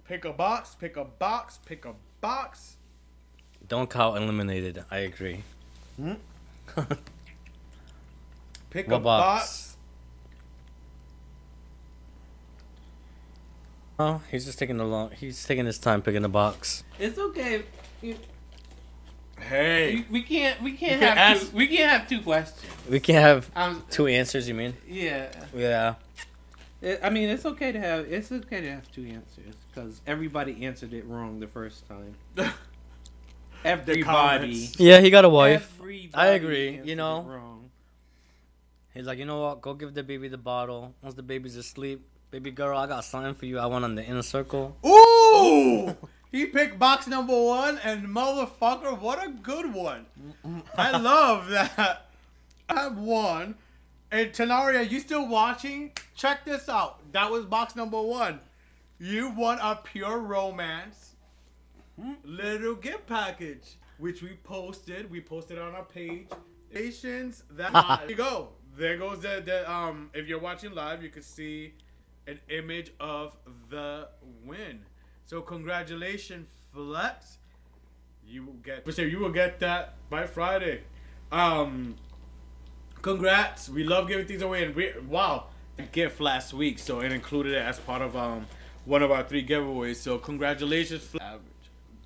Pick 0.05 0.25
a 0.25 0.33
box, 0.33 0.75
pick 0.81 0.97
a 0.97 1.05
box, 1.05 1.59
pick 1.65 1.85
a 1.85 1.95
box. 2.21 2.77
Don't 3.69 3.89
count 3.91 4.17
eliminated. 4.17 4.83
I 4.91 4.99
agree. 5.01 5.43
Pick 8.71 8.87
What 8.89 8.97
a 8.97 9.01
box? 9.01 9.25
box. 9.41 9.60
Oh, 14.01 14.23
he's 14.31 14.47
just 14.47 14.59
taking 14.59 14.79
the 14.79 14.85
long. 14.85 15.11
He's 15.11 15.45
taking 15.45 15.67
his 15.67 15.79
time 15.79 16.01
picking 16.01 16.23
the 16.23 16.29
box. 16.31 16.85
It's 16.99 17.19
okay. 17.19 17.65
You- 18.01 18.17
Hey. 19.39 19.95
We, 20.11 20.21
we 20.21 20.23
can't. 20.23 20.63
We 20.63 20.73
can't 20.73 20.93
You 21.01 21.07
can 21.09 21.17
have. 21.17 21.37
ask- 21.37 21.51
Two, 21.51 21.57
we 21.57 21.67
can't 21.67 21.91
have 21.91 22.09
two 22.09 22.21
questions. 22.23 22.71
We 22.89 23.01
can 23.01 23.15
have 23.17 23.51
Um. 23.57 23.83
two 23.91 24.07
answers. 24.07 24.47
You 24.49 24.55
mean? 24.55 24.77
Yeah. 24.87 25.29
Yeah. 25.55 25.95
It, 26.83 27.01
I 27.03 27.11
mean, 27.11 27.29
it's 27.31 27.45
okay 27.47 27.73
to 27.73 27.79
have. 27.81 28.07
It's 28.11 28.31
okay 28.33 28.61
to 28.63 28.71
have 28.71 28.91
two 28.93 29.05
answers 29.05 29.55
because 29.69 30.01
everybody 30.07 30.65
answered 30.65 30.93
it 30.95 31.05
wrong 31.07 31.41
the 31.41 31.47
first 31.47 31.87
time. 31.89 32.15
Everybody. 33.65 34.69
Yeah, 34.79 35.01
he 35.01 35.11
got 35.11 35.25
a 35.25 35.29
wife. 35.29 35.75
Everybody 35.79 36.11
I 36.15 36.27
agree, 36.29 36.69
you 36.71 36.77
answered 36.79 36.89
it 36.91 36.97
know. 36.97 37.23
Wrong. 37.23 37.71
He's 38.95 39.07
like, 39.07 39.19
you 39.19 39.25
know 39.27 39.41
what? 39.43 39.61
Go 39.61 39.75
give 39.75 39.93
the 39.95 40.03
baby 40.03 40.29
the 40.29 40.39
bottle. 40.39 40.95
Once 41.03 41.15
the 41.15 41.23
baby's 41.23 41.57
asleep, 41.57 42.07
baby 42.31 42.51
girl, 42.51 42.79
I 42.79 42.87
got 42.87 43.05
something 43.05 43.35
for 43.35 43.47
you. 43.47 43.59
I 43.59 43.67
want 43.67 43.85
on 43.85 43.95
the 43.95 44.05
inner 44.05 44.23
circle. 44.23 44.77
Ooh! 44.87 45.97
He 46.33 46.47
picked 46.47 46.79
box 46.79 47.09
number 47.09 47.37
one, 47.37 47.81
and 47.83 48.07
motherfucker, 48.07 48.97
what 49.01 49.21
a 49.25 49.31
good 49.31 49.75
one. 49.75 50.07
I 50.77 50.97
love 50.97 51.49
that. 51.49 52.07
I 52.69 52.83
have 52.83 52.99
one. 52.99 53.57
And 54.13 54.31
Tenaria, 54.31 54.89
you 54.89 55.01
still 55.01 55.27
watching? 55.27 55.91
Check 56.15 56.45
this 56.45 56.69
out. 56.69 57.01
That 57.13 57.33
was 57.33 57.47
box 57.47 57.75
number 57.75 58.01
one. 58.01 58.39
You 59.01 59.31
won 59.31 59.59
a 59.61 59.75
pure 59.83 60.19
romance 60.21 61.15
little 62.25 62.75
gift 62.75 63.07
package, 63.07 63.77
which 63.99 64.23
we 64.23 64.39
posted. 64.45 65.11
We 65.11 65.21
posted 65.21 65.59
on 65.59 65.75
our 65.75 65.85
page. 65.85 66.29
Patience. 66.73 67.43
That 67.51 67.73
there 68.01 68.11
you 68.11 68.15
go. 68.15 68.51
There 68.77 68.97
goes 68.99 69.21
the, 69.21 69.43
the 69.45 69.71
um. 69.71 70.11
If 70.15 70.29
you're 70.29 70.39
watching 70.39 70.75
live, 70.75 71.03
you 71.03 71.09
can 71.09 71.23
see 71.23 71.75
an 72.27 72.39
image 72.49 72.93
of 73.01 73.37
the 73.69 74.09
win. 74.45 74.81
So 75.27 75.41
congratulations, 75.41 76.49
Flex. 76.73 77.39
You 78.27 78.45
will 78.45 78.53
get. 78.55 78.93
So 78.95 79.03
you 79.03 79.19
will 79.19 79.31
get 79.33 79.61
that 79.61 79.95
by 80.09 80.27
Friday. 80.27 80.83
Um. 81.33 81.97
Congrats. 83.03 83.69
We 83.69 83.85
love 83.85 84.09
giving 84.09 84.27
things 84.27 84.43
away, 84.43 84.65
and 84.65 84.75
we 84.75 84.93
wow, 85.09 85.47
a 85.79 85.83
gift 85.83 86.21
last 86.21 86.53
week, 86.53 86.79
so 86.79 87.01
it 87.01 87.13
included 87.13 87.55
it 87.55 87.63
as 87.63 87.79
part 87.81 88.03
of 88.03 88.15
um 88.17 88.47
one 88.85 89.03
of 89.03 89.11
our 89.11 89.23
three 89.23 89.45
giveaways. 89.47 89.97
So 89.97 90.19
congratulations, 90.19 91.03
Flex. 91.05 91.25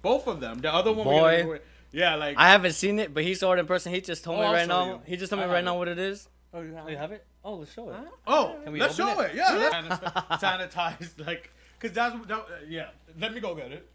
Both 0.02 0.26
of 0.28 0.40
them. 0.40 0.58
The 0.58 0.72
other 0.72 0.92
one, 0.92 1.04
Boy. 1.04 1.42
give 1.44 1.60
yeah, 1.92 2.14
like 2.16 2.36
I 2.38 2.50
haven't 2.50 2.72
seen 2.74 2.98
it, 2.98 3.12
but 3.14 3.22
he 3.24 3.34
saw 3.34 3.52
it 3.52 3.58
in 3.58 3.66
person. 3.66 3.92
He 3.92 4.00
just 4.00 4.22
told 4.24 4.38
Oh, 4.38 4.42
me 4.48 4.54
right 4.54 4.68
now. 4.68 4.86
you. 4.86 5.00
He 5.06 5.16
just 5.16 5.30
told 5.30 5.40
me 5.40 5.46
right 5.48 5.56
have 5.56 5.64
now 5.64 5.78
what 5.78 5.88
it 5.88 5.98
is. 5.98 6.28
Oh, 6.52 6.60
you 6.60 6.74
have 6.74 6.86
Oh, 6.86 6.90
you 6.90 6.96
have 6.96 7.12
it? 7.12 7.24
Oh, 7.44 7.56
let's 7.56 7.72
show 7.74 7.90
it. 7.90 7.96
Oh, 8.26 8.56
Can 8.64 8.72
we 8.72 8.80
let's 8.80 8.96
show 8.96 9.20
it? 9.20 9.32
it. 9.32 9.36
Yeah, 9.36 9.70
let's 9.88 10.42
sanitize. 10.42 11.10
Like, 11.26 11.50
cause 11.78 11.92
that's 11.92 12.16
that, 12.26 12.38
uh, 12.38 12.44
yeah. 12.68 12.88
Let 13.20 13.34
me 13.34 13.40
go 13.40 13.54
get 13.54 13.70
it. 13.70 13.86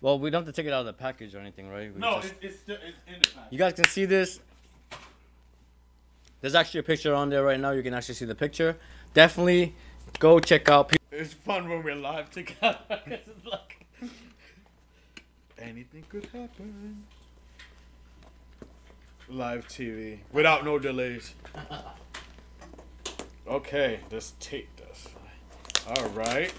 Well, 0.00 0.18
we 0.18 0.30
don't 0.30 0.44
have 0.44 0.52
to 0.52 0.60
take 0.60 0.66
it 0.66 0.72
out 0.72 0.80
of 0.80 0.86
the 0.86 0.92
package 0.94 1.34
or 1.36 1.38
anything, 1.38 1.68
right? 1.70 1.94
We 1.94 2.00
No, 2.00 2.20
just- 2.20 2.34
it's 2.40 2.54
it's, 2.54 2.58
still, 2.60 2.76
it's 2.84 2.96
in 3.06 3.20
the 3.22 3.28
pack. 3.28 3.46
You 3.50 3.58
guys 3.58 3.74
can 3.74 3.84
see 3.84 4.04
this. 4.04 4.40
There's 6.40 6.56
actually 6.56 6.80
a 6.80 6.82
picture 6.82 7.14
on 7.14 7.30
there 7.30 7.44
right 7.44 7.60
now. 7.60 7.70
You 7.70 7.84
can 7.84 7.94
actually 7.94 8.16
see 8.16 8.24
the 8.24 8.34
picture. 8.34 8.76
Definitely 9.14 9.76
go 10.18 10.40
check 10.40 10.68
out. 10.68 10.88
Pe- 10.88 10.96
It's 11.12 11.34
fun 11.34 11.68
when 11.68 11.84
we're 11.84 11.94
live 11.94 12.30
together. 12.30 12.78
'cause 12.88 13.00
it's 13.06 13.46
like 13.46 13.78
anything 15.56 16.02
could 16.08 16.24
happen. 16.26 17.04
Live 19.32 19.66
TV 19.66 20.18
without 20.30 20.62
no 20.64 20.78
delays. 20.78 21.34
Okay, 23.48 24.00
let's 24.10 24.34
take 24.40 24.68
this. 24.76 25.08
All 25.88 26.08
right. 26.10 26.52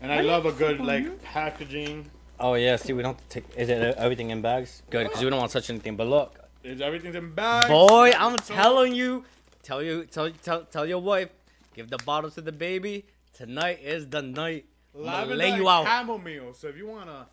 And 0.00 0.10
I 0.10 0.22
love 0.22 0.46
a 0.46 0.52
good 0.52 0.80
like 0.80 1.22
packaging. 1.22 2.10
Oh 2.40 2.54
yeah, 2.54 2.76
see, 2.76 2.92
we 2.94 3.02
don't 3.02 3.18
take. 3.28 3.44
Is 3.56 3.68
it 3.68 3.96
everything 3.98 4.30
in 4.30 4.40
bags? 4.40 4.82
Good, 4.90 5.08
because 5.08 5.22
we 5.22 5.28
don't 5.28 5.38
want 5.38 5.50
to 5.52 5.60
touch 5.60 5.68
anything. 5.70 5.96
But 5.96 6.06
look, 6.06 6.38
Is 6.64 6.80
everything's 6.80 7.16
in 7.16 7.34
bags? 7.34 7.68
boy, 7.68 8.12
I'm 8.16 8.36
telling 8.36 8.94
you, 8.94 9.24
tell 9.62 9.82
you, 9.82 10.04
tell, 10.06 10.30
tell, 10.30 10.64
tell 10.64 10.86
your 10.86 11.00
wife, 11.00 11.28
give 11.74 11.90
the 11.90 11.98
bottle 11.98 12.30
to 12.30 12.40
the 12.40 12.52
baby. 12.52 13.04
Tonight 13.34 13.80
is 13.82 14.08
the 14.08 14.22
night. 14.22 14.64
gonna 14.94 15.04
lavender 15.06 15.36
lay 15.36 15.54
you 15.56 15.68
out. 15.68 15.84
chamomile. 15.84 16.54
So 16.54 16.68
if 16.68 16.76
you 16.76 16.86
wanna 16.86 17.26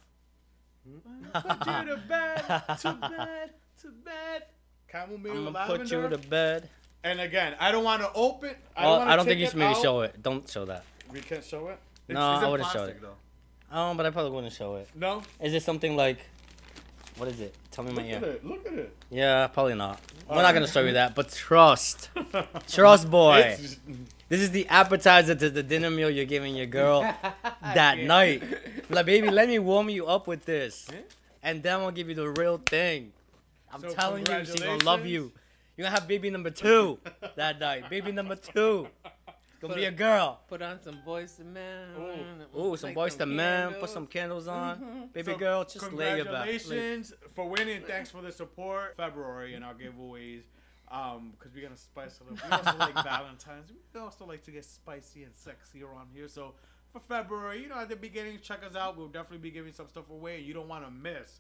put 1.34 1.68
you 1.68 1.96
to 1.96 2.02
bed, 2.08 2.78
to 2.82 2.94
bed, 2.94 3.50
to 3.86 3.92
bed, 4.04 4.44
chamomile, 4.92 5.48
I'm 5.48 5.54
gonna 5.54 5.78
put 5.78 5.92
you 5.92 6.10
to 6.10 6.18
bed. 6.18 6.70
And 7.04 7.20
again, 7.22 7.56
I 7.60 7.72
don't 7.72 7.84
want 7.84 8.02
to 8.02 8.12
open. 8.16 8.56
I 8.76 8.86
Oh, 8.86 9.00
don't, 9.00 9.08
I 9.08 9.16
don't 9.16 9.26
think 9.26 9.40
you 9.40 9.46
should 9.48 9.58
maybe 9.58 9.76
out. 9.76 9.82
show 9.82 10.02
it. 10.02 10.22
Don't 10.22 10.50
show 10.50 10.66
that. 10.66 10.84
We 11.14 11.20
can't 11.22 11.44
show 11.44 11.68
it. 11.70 11.78
No, 12.10 12.20
I 12.20 12.48
wouldn't 12.50 12.70
show 12.72 12.86
it. 12.86 13.00
Though. 13.02 13.14
Oh, 13.72 13.94
but 13.94 14.06
I 14.06 14.10
probably 14.10 14.32
wouldn't 14.32 14.54
show 14.54 14.76
it. 14.76 14.90
No, 14.96 15.22
Is 15.42 15.54
it 15.54 15.64
something 15.64 15.96
like? 15.96 16.20
What 17.18 17.30
is 17.30 17.40
it? 17.40 17.56
Tell 17.72 17.84
me 17.86 17.92
my 17.92 18.02
look 18.02 18.12
at 18.12 18.24
ear. 18.24 18.30
it. 18.32 18.46
Look 18.46 18.66
at 18.68 18.74
it. 18.74 18.96
Yeah, 19.10 19.48
probably 19.48 19.76
not. 19.76 20.02
We're 20.28 20.32
Alright. 20.36 20.48
not 20.48 20.54
gonna 20.54 20.68
show 20.68 20.82
you 20.82 20.94
that, 20.94 21.16
but 21.16 21.32
trust, 21.32 22.10
trust, 22.68 23.10
boy. 23.10 23.38
It's- 23.40 23.78
This 24.28 24.42
is 24.42 24.50
the 24.52 24.68
appetizer 24.70 25.36
to 25.36 25.50
the 25.52 25.62
dinner 25.62 25.92
meal 25.92 26.10
you're 26.10 26.26
giving 26.26 26.56
your 26.56 26.66
girl 26.66 27.02
that 27.62 28.00
night. 28.00 28.42
Like, 28.90 29.06
baby, 29.06 29.30
let 29.30 29.48
me 29.48 29.60
warm 29.60 29.88
you 29.90 30.08
up 30.08 30.26
with 30.28 30.46
this, 30.46 30.88
and 31.44 31.62
then 31.62 31.80
I'll 31.82 31.92
give 31.92 32.10
you 32.10 32.16
the 32.16 32.30
real 32.30 32.58
thing. 32.58 33.14
I'm 33.76 33.82
So 33.82 33.90
telling 33.96 34.26
you, 34.26 34.46
she's 34.46 34.56
gonna 34.56 34.84
love 34.84 35.06
you. 35.06 35.32
You're 35.76 35.86
gonna 35.86 36.00
have 36.00 36.08
baby 36.08 36.30
number 36.30 36.50
two 36.50 37.00
that 37.36 37.60
night. 37.60 37.90
Baby 37.90 38.12
number 38.14 38.36
two. 38.36 38.88
Gonna 39.60 39.76
be 39.76 39.86
a 39.86 39.92
girl. 39.92 40.40
Put 40.48 40.62
on 40.62 40.82
some 40.82 41.00
Boyz 41.06 41.40
II 41.40 41.46
Men. 41.48 41.88
Ooh, 42.58 42.78
some 42.78 42.94
light 42.94 43.12
Boyz 43.12 43.20
II 43.20 43.34
Men. 43.34 43.74
Put 43.74 43.90
some 43.90 44.08
candles 44.08 44.48
on. 44.48 45.10
Baby 45.14 45.34
So, 45.34 45.38
girl, 45.38 45.64
just 45.66 45.92
lay 45.92 46.16
your 46.18 46.26
back. 46.26 46.48
Congratulations 46.48 47.14
for 47.34 47.50
winning. 47.50 47.82
Thanks 47.82 48.10
for 48.12 48.22
the 48.22 48.32
support. 48.32 48.96
February 48.96 49.56
and 49.56 49.66
our 49.66 49.74
giveaways. 49.74 50.44
Um, 50.92 51.34
because 51.38 51.54
we're 51.54 51.64
gonna 51.64 51.76
spice 51.76 52.22
it 52.22 52.32
up. 52.32 52.50
We 52.50 52.70
also 52.70 52.78
like 52.78 52.94
Valentine's. 53.04 53.72
We 53.94 54.00
also 54.00 54.26
like 54.26 54.44
to 54.44 54.52
get 54.52 54.64
spicy 54.64 55.24
and 55.24 55.34
sexy 55.34 55.84
around 55.84 56.10
here. 56.14 56.28
So 56.28 56.54
for 56.94 57.00
February, 57.00 57.64
you 57.64 57.70
know, 57.70 57.80
at 57.80 57.90
the 57.90 57.96
beginning, 57.96 58.40
check 58.42 58.64
us 58.64 58.76
out. 58.76 58.96
We'll 58.96 59.08
definitely 59.08 59.40
be 59.40 59.52
giving 59.52 59.74
some 59.74 59.88
stuff 59.90 60.10
away. 60.12 60.38
and 60.38 60.46
You 60.46 60.54
don't 60.54 60.68
want 60.70 60.86
to 60.86 60.92
miss 60.92 61.40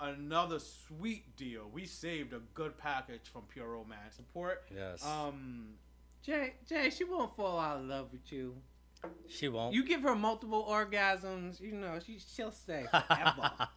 another 0.00 0.58
sweet 0.58 1.36
deal. 1.36 1.68
We 1.72 1.86
saved 1.86 2.32
a 2.32 2.40
good 2.54 2.76
package 2.78 3.28
from 3.32 3.42
Pure 3.42 3.68
Romance. 3.68 4.16
Support. 4.16 4.64
Yes. 4.74 5.04
Um, 5.04 5.74
Jay, 6.22 6.54
Jay, 6.68 6.90
she 6.90 7.04
won't 7.04 7.36
fall 7.36 7.58
out 7.58 7.78
of 7.78 7.84
love 7.84 8.08
with 8.12 8.32
you. 8.32 8.56
she 9.28 9.48
won't. 9.48 9.74
You 9.74 9.84
give 9.84 10.02
her 10.02 10.14
multiple 10.14 10.66
orgasms, 10.68 11.60
you 11.60 11.72
know, 11.72 11.98
she 12.04 12.18
she'll 12.18 12.50
stay 12.52 12.86
forever. 12.90 13.50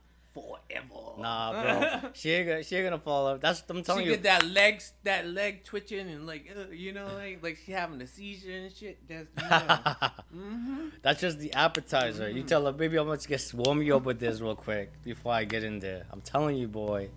forever. 0.41 1.19
Nah, 1.19 1.51
bro. 1.51 2.09
she 2.13 2.31
ain't 2.31 2.47
gonna, 2.47 2.63
she 2.63 2.75
ain't 2.75 2.85
gonna 2.85 2.99
fall 2.99 3.27
up. 3.27 3.41
That's 3.41 3.61
what 3.61 3.71
I'm 3.71 3.77
She 3.77 3.83
telling 3.83 4.05
you. 4.05 4.11
get 4.11 4.23
that 4.23 4.45
legs 4.45 4.93
that 5.03 5.27
leg 5.27 5.63
twitching 5.63 6.07
and 6.09 6.27
like, 6.27 6.49
uh, 6.55 6.69
you 6.71 6.93
know, 6.93 7.07
like 7.15 7.41
like 7.41 7.57
she 7.65 7.71
having 7.71 8.01
a 8.01 8.07
seizure 8.07 8.51
and 8.51 8.71
shit. 8.73 8.97
That's 9.07 9.27
you 9.41 9.49
know. 9.49 10.09
hmm 10.31 10.89
That's 11.01 11.21
just 11.21 11.39
the 11.39 11.53
appetizer. 11.53 12.29
You 12.29 12.43
tell 12.43 12.65
her, 12.65 12.71
baby, 12.71 12.97
I'm 12.97 13.07
gonna 13.07 13.17
just 13.17 13.53
warm 13.53 13.81
you 13.81 13.95
up 13.95 14.03
with 14.03 14.19
this 14.19 14.39
real 14.41 14.55
quick 14.55 14.91
before 15.03 15.33
I 15.33 15.43
get 15.43 15.63
in 15.63 15.79
there. 15.79 16.05
I'm 16.11 16.21
telling 16.21 16.57
you, 16.57 16.67
boy. 16.67 17.09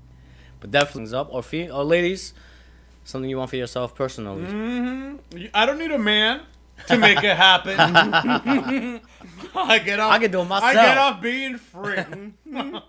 But 0.60 0.70
definitely 0.70 1.14
up 1.16 1.28
or 1.32 1.42
fe- 1.42 1.70
or 1.70 1.84
ladies, 1.84 2.34
something 3.04 3.28
you 3.30 3.38
want 3.38 3.50
for 3.50 3.56
yourself 3.56 3.94
personally. 3.94 4.44
Mm-hmm. 4.44 5.46
I 5.54 5.66
don't 5.66 5.78
need 5.78 5.90
a 5.90 5.98
man 5.98 6.42
to 6.88 6.98
make 6.98 7.22
it 7.22 7.36
happen. 7.36 7.74
I 9.54 9.78
get 9.78 10.00
off. 10.00 10.12
I 10.12 10.18
can 10.18 10.30
do 10.30 10.40
it 10.40 10.44
myself. 10.44 10.64
I 10.70 10.74
get 10.74 10.98
off 10.98 11.20
being 11.22 11.56
free. 11.56 11.96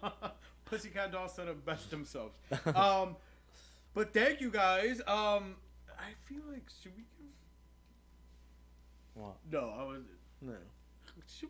Pussycat 0.65 1.11
dolls 1.11 1.33
said 1.35 1.47
it 1.47 1.65
best 1.65 1.89
themselves. 1.91 2.33
Um, 2.75 3.15
but 3.93 4.13
thank 4.13 4.39
you 4.41 4.49
guys. 4.49 4.99
Um, 5.07 5.55
I 5.99 6.13
feel 6.25 6.41
like 6.49 6.63
should 6.81 6.93
we? 6.95 7.03
give- 7.03 7.31
What? 9.13 9.35
No, 9.51 9.73
I 9.77 9.83
was. 9.83 10.01
No, 10.41 10.53
Should 11.39 11.49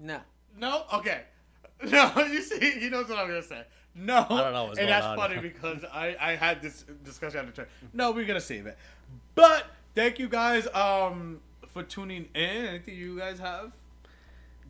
we? 0.00 0.06
no. 0.06 0.20
No. 0.58 0.84
Okay. 0.94 1.22
No, 1.84 2.12
you 2.30 2.40
see, 2.42 2.78
he 2.78 2.88
knows 2.90 3.08
what 3.08 3.18
I'm 3.18 3.26
gonna 3.26 3.42
say. 3.42 3.64
No, 3.96 4.18
I 4.30 4.40
don't 4.40 4.52
know 4.52 4.64
what's 4.66 4.78
and 4.78 4.88
that's 4.88 5.04
on. 5.04 5.16
funny 5.16 5.38
because 5.40 5.84
I 5.92 6.14
I 6.20 6.36
had 6.36 6.62
this 6.62 6.84
discussion 7.02 7.40
at 7.40 7.46
the 7.46 7.52
time. 7.62 7.66
No, 7.92 8.12
we're 8.12 8.24
gonna 8.24 8.40
save 8.40 8.66
it. 8.66 8.78
But 9.34 9.66
thank 9.96 10.20
you 10.20 10.28
guys 10.28 10.68
um 10.74 11.40
for 11.72 11.82
tuning 11.82 12.28
in. 12.34 12.40
Anything 12.66 12.96
you 12.96 13.18
guys 13.18 13.38
have? 13.38 13.72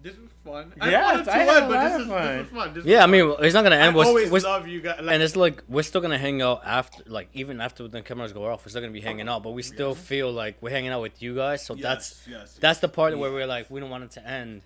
This 0.03 0.17
was 0.17 0.31
fun. 0.45 0.73
I 0.81 0.91
Yes, 0.91 1.29
I 1.29 1.39
had 1.39 1.49
end, 1.49 1.65
a 1.65 1.69
but 1.69 1.71
lot 1.77 1.85
this 1.85 1.95
of 1.95 2.01
is 2.01 2.07
fun. 2.09 2.27
this 2.27 2.51
was 2.51 2.59
fun. 2.63 2.75
This 2.75 2.85
was 2.85 2.91
Yeah, 2.91 2.99
I 2.99 3.01
fun. 3.03 3.11
mean, 3.13 3.35
it's 3.39 3.55
not 3.55 3.63
gonna 3.63 3.77
I 3.77 3.79
end. 3.81 3.95
We're, 3.95 4.05
always 4.05 4.31
we're, 4.33 4.41
love 4.41 4.67
you 4.67 4.81
guys. 4.81 5.01
Like, 5.01 5.15
and 5.15 5.23
it's 5.23 5.37
like 5.37 5.63
we're 5.69 5.85
still 5.85 6.01
gonna 6.01 6.19
hang 6.19 6.43
out 6.43 6.63
after, 6.65 7.05
like 7.07 7.29
even 7.35 7.61
after 7.61 7.87
the 7.87 8.03
cameras 8.03 8.33
go 8.33 8.45
off, 8.47 8.65
we're 8.65 8.71
still 8.71 8.81
gonna 8.83 8.93
be 8.93 9.01
hanging 9.01 9.29
out. 9.29 9.45
But 9.45 9.53
we 9.53 9.63
still 9.63 9.95
feel 9.95 10.33
like 10.33 10.57
we're 10.61 10.71
hanging 10.71 10.91
out 10.91 11.03
with 11.03 11.23
you 11.23 11.37
guys. 11.37 11.65
So 11.65 11.75
yes, 11.75 11.83
that's 11.85 12.29
yes, 12.29 12.59
that's 12.61 12.81
the 12.81 12.89
part 12.89 13.17
where 13.17 13.31
we're 13.31 13.47
like, 13.47 13.71
we 13.71 13.79
don't 13.79 13.91
want 13.91 14.03
it 14.03 14.11
to 14.13 14.27
end. 14.29 14.63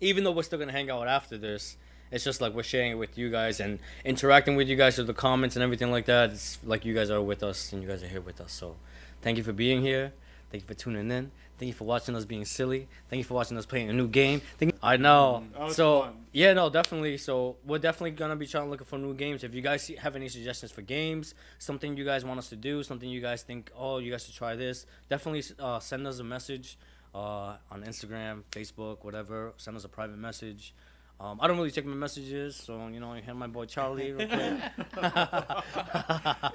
Even 0.00 0.22
though 0.22 0.30
we're 0.32 0.42
still 0.44 0.60
gonna 0.60 0.70
hang 0.70 0.90
out 0.90 1.08
after 1.08 1.36
this, 1.36 1.76
it's 2.12 2.22
just 2.22 2.40
like 2.40 2.54
we're 2.54 2.62
sharing 2.62 2.92
it 2.92 2.96
with 2.96 3.18
you 3.18 3.30
guys 3.32 3.58
and 3.58 3.80
interacting 4.04 4.54
with 4.54 4.68
you 4.68 4.76
guys 4.76 4.94
through 4.94 5.04
the 5.06 5.14
comments 5.14 5.56
and 5.56 5.62
everything 5.64 5.90
like 5.90 6.06
that. 6.06 6.30
It's 6.30 6.60
like 6.62 6.84
you 6.84 6.94
guys 6.94 7.10
are 7.10 7.20
with 7.20 7.42
us 7.42 7.72
and 7.72 7.82
you 7.82 7.88
guys 7.88 8.04
are 8.04 8.08
here 8.08 8.20
with 8.20 8.40
us. 8.40 8.52
So 8.52 8.76
thank 9.22 9.38
you 9.38 9.42
for 9.42 9.52
being 9.52 9.82
here. 9.82 10.12
Thank 10.52 10.62
you 10.62 10.68
for 10.68 10.74
tuning 10.74 11.10
in. 11.10 11.32
Thank 11.62 11.68
you 11.68 11.74
for 11.74 11.84
watching 11.84 12.16
us 12.16 12.24
being 12.24 12.44
silly. 12.44 12.88
Thank 13.08 13.18
you 13.18 13.24
for 13.24 13.34
watching 13.34 13.56
us 13.56 13.66
playing 13.66 13.88
a 13.88 13.92
new 13.92 14.08
game. 14.08 14.40
Thank 14.58 14.72
you- 14.72 14.78
I 14.82 14.96
know. 14.96 15.46
Was 15.56 15.76
So 15.76 16.00
fun. 16.00 16.26
yeah, 16.32 16.54
no, 16.54 16.68
definitely. 16.70 17.16
So 17.18 17.54
we're 17.64 17.78
definitely 17.78 18.10
gonna 18.10 18.34
be 18.34 18.48
trying 18.48 18.64
to 18.64 18.70
look 18.72 18.84
for 18.84 18.98
new 18.98 19.14
games. 19.14 19.44
If 19.44 19.54
you 19.54 19.62
guys 19.62 19.84
see, 19.84 19.94
have 19.94 20.16
any 20.16 20.28
suggestions 20.28 20.72
for 20.72 20.82
games, 20.82 21.36
something 21.60 21.96
you 21.96 22.04
guys 22.04 22.24
want 22.24 22.40
us 22.40 22.48
to 22.48 22.56
do, 22.56 22.82
something 22.82 23.08
you 23.08 23.20
guys 23.20 23.44
think, 23.44 23.70
oh, 23.76 23.98
you 23.98 24.10
guys 24.10 24.24
should 24.24 24.34
try 24.34 24.56
this, 24.56 24.86
definitely 25.08 25.44
uh, 25.60 25.78
send 25.78 26.04
us 26.04 26.18
a 26.18 26.24
message 26.24 26.78
uh, 27.14 27.58
on 27.70 27.84
Instagram, 27.86 28.42
Facebook, 28.50 29.04
whatever. 29.04 29.52
Send 29.56 29.76
us 29.76 29.84
a 29.84 29.88
private 29.88 30.18
message. 30.18 30.74
Um, 31.20 31.38
I 31.40 31.46
don't 31.46 31.56
really 31.56 31.70
check 31.70 31.84
my 31.84 31.94
messages, 31.94 32.56
so 32.56 32.88
you 32.88 32.98
know, 32.98 33.12
I 33.12 33.20
have 33.20 33.36
my 33.36 33.46
boy 33.46 33.66
Charlie. 33.66 34.12
Real 34.12 34.26
quick. 34.26 34.60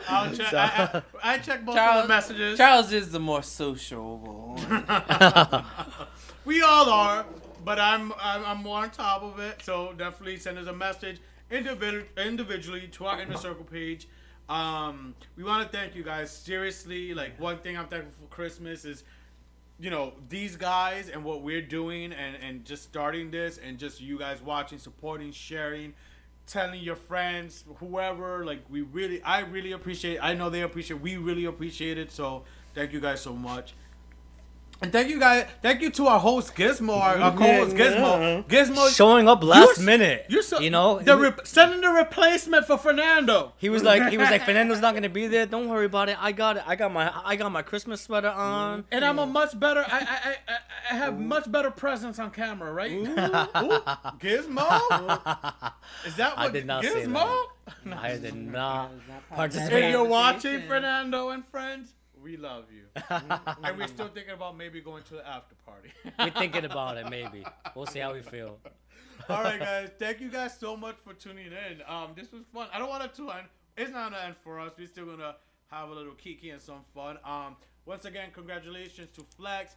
I'll 0.10 0.34
check. 0.36 0.50
So- 0.52 0.58
I, 0.58 1.02
I, 1.24 1.34
I 1.36 1.38
check 1.38 1.64
both 1.66 1.78
of 1.78 2.02
the 2.04 2.08
messages. 2.10 2.58
Charles 2.58 2.92
is 2.92 3.12
the 3.12 3.20
more 3.20 3.44
sociable. 3.44 4.60
we 6.46 6.62
all 6.62 6.90
are, 6.90 7.26
but 7.64 7.80
I'm, 7.80 8.12
I'm 8.22 8.44
I'm 8.46 8.58
more 8.64 8.80
on 8.84 8.90
top 8.92 9.24
of 9.24 9.40
it. 9.40 9.62
So 9.64 9.94
definitely 9.98 10.38
send 10.38 10.58
us 10.58 10.68
a 10.68 10.74
message 10.74 11.20
individu- 11.52 12.06
individually 12.18 12.88
to 12.94 13.06
our 13.06 13.22
inner 13.22 13.38
circle 13.38 13.64
page. 13.66 14.08
Um, 14.50 15.16
we 15.36 15.44
want 15.44 15.70
to 15.70 15.78
thank 15.78 15.96
you 15.96 16.04
guys 16.04 16.32
seriously. 16.32 17.14
Like 17.14 17.40
one 17.40 17.58
thing 17.60 17.78
I'm 17.78 17.88
thankful 17.88 18.12
for 18.20 18.34
Christmas 18.34 18.86
is, 18.86 19.04
you 19.80 19.90
know, 19.90 20.14
these 20.30 20.56
guys 20.56 21.10
and 21.10 21.24
what 21.24 21.42
we're 21.42 21.62
doing 21.62 22.12
and 22.14 22.36
and 22.38 22.66
just 22.66 22.84
starting 22.84 23.32
this 23.32 23.58
and 23.58 23.78
just 23.78 24.02
you 24.02 24.18
guys 24.18 24.42
watching, 24.42 24.80
supporting, 24.80 25.32
sharing. 25.32 25.94
Telling 26.46 26.82
your 26.82 26.96
friends, 26.96 27.66
whoever, 27.82 28.46
like 28.46 28.62
we 28.70 28.80
really, 28.80 29.22
I 29.22 29.42
really 29.42 29.74
appreciate. 29.74 30.20
I 30.22 30.34
know 30.34 30.50
they 30.50 30.62
appreciate. 30.62 31.02
We 31.02 31.18
really 31.18 31.44
appreciate 31.44 31.98
it. 31.98 32.10
So 32.10 32.46
thank 32.74 32.94
you 32.94 33.02
guys 33.02 33.20
so 33.20 33.34
much. 33.34 33.74
And 34.80 34.92
thank 34.92 35.10
you 35.10 35.20
guys. 35.20 35.48
Thank 35.64 35.82
you 35.82 35.90
to 35.92 36.06
our 36.08 36.20
host 36.20 36.54
Gizmo, 36.56 36.96
our, 37.00 37.18
our 37.18 37.32
co-host 37.36 37.76
Gizmo. 37.76 38.46
Gizmo, 38.48 38.96
Showing 38.96 39.28
up 39.28 39.44
last 39.44 39.78
You're- 39.80 39.86
minute. 39.86 40.26
you're 40.30 40.44
so, 40.44 40.60
you 40.60 40.70
know, 40.70 41.00
the 41.00 41.16
he, 41.18 41.24
re- 41.24 41.32
sending 41.46 41.82
the 41.82 41.90
replacement 41.90 42.68
for 42.68 42.78
Fernando. 42.78 43.54
he 43.58 43.70
was 43.70 43.82
like, 43.82 44.10
he 44.12 44.18
was 44.20 44.30
like, 44.30 44.44
Fernando's 44.46 44.80
not 44.80 44.94
gonna 44.94 45.10
be 45.10 45.26
there. 45.26 45.48
Don't 45.48 45.68
worry 45.68 45.86
about 45.88 46.10
it. 46.10 46.18
I 46.22 46.32
got 46.32 46.58
it. 46.58 46.64
I 46.68 46.76
got 46.76 46.94
my, 46.94 47.12
I 47.26 47.36
got 47.36 47.52
my 47.52 47.64
Christmas 47.64 48.02
sweater 48.02 48.30
on. 48.30 48.86
And 48.92 49.04
I'm 49.04 49.18
a 49.18 49.26
much 49.26 49.60
better. 49.60 49.84
I 49.88 49.98
I, 49.98 50.36
I, 50.54 50.58
I 50.92 50.96
have 50.96 51.20
much 51.20 51.52
better 51.52 51.72
presence 51.72 52.20
on 52.20 52.30
camera, 52.32 52.72
right? 52.72 52.92
Ooh, 52.92 53.06
Gizmo. 54.20 55.74
Is 56.06 56.16
that 56.18 56.38
what 56.38 56.50
I 56.50 56.50
did 56.52 56.66
not 56.68 56.84
say 56.84 57.06
Gizmo? 57.06 57.14
that. 57.86 57.98
I 58.00 58.18
did 58.18 58.36
not 58.36 58.92
If 59.32 59.36
participate. 59.36 59.92
you're 59.92 60.04
watching 60.06 60.62
Fernando 60.68 61.30
and 61.30 61.46
friends, 61.48 61.94
we 62.28 62.36
love 62.36 62.66
you. 62.70 62.84
and 63.64 63.78
we're 63.78 63.88
still 63.88 64.10
thinking 64.10 64.34
about 64.34 64.58
maybe 64.58 64.82
going 64.82 65.04
to 65.04 65.14
the 65.14 65.28
after 65.28 65.56
party. 65.66 65.90
We're 66.20 66.32
thinking 66.32 66.66
about 66.66 66.98
it. 66.98 67.10
Maybe 67.10 67.46
we'll 67.74 67.86
see 67.86 68.00
how 68.00 68.14
we 68.14 68.22
feel. 68.22 68.60
All 69.30 69.44
right, 69.44 69.60
guys. 69.60 69.90
Thank 69.98 70.20
you 70.20 70.30
guys 70.30 70.58
so 70.60 70.76
much 70.76 70.98
for 71.06 71.14
tuning 71.14 71.48
in. 71.48 71.82
Um, 71.88 72.12
this 72.16 72.32
was 72.32 72.44
fun. 72.54 72.68
I 72.74 72.80
don't 72.80 72.90
want 72.90 73.06
it 73.06 73.14
to 73.16 73.30
end. 73.30 73.48
It's 73.78 73.92
not 73.92 74.12
gonna 74.12 74.24
end 74.26 74.36
for 74.44 74.60
us. 74.60 74.74
We're 74.78 74.88
still 74.88 75.06
gonna 75.06 75.36
have 75.72 75.90
a 75.90 75.94
little 75.94 76.14
kiki 76.14 76.50
and 76.50 76.62
some 76.62 76.82
fun. 76.94 77.18
Um, 77.24 77.56
once 77.86 78.04
again, 78.04 78.30
congratulations 78.34 79.10
to 79.16 79.24
Flex. 79.38 79.76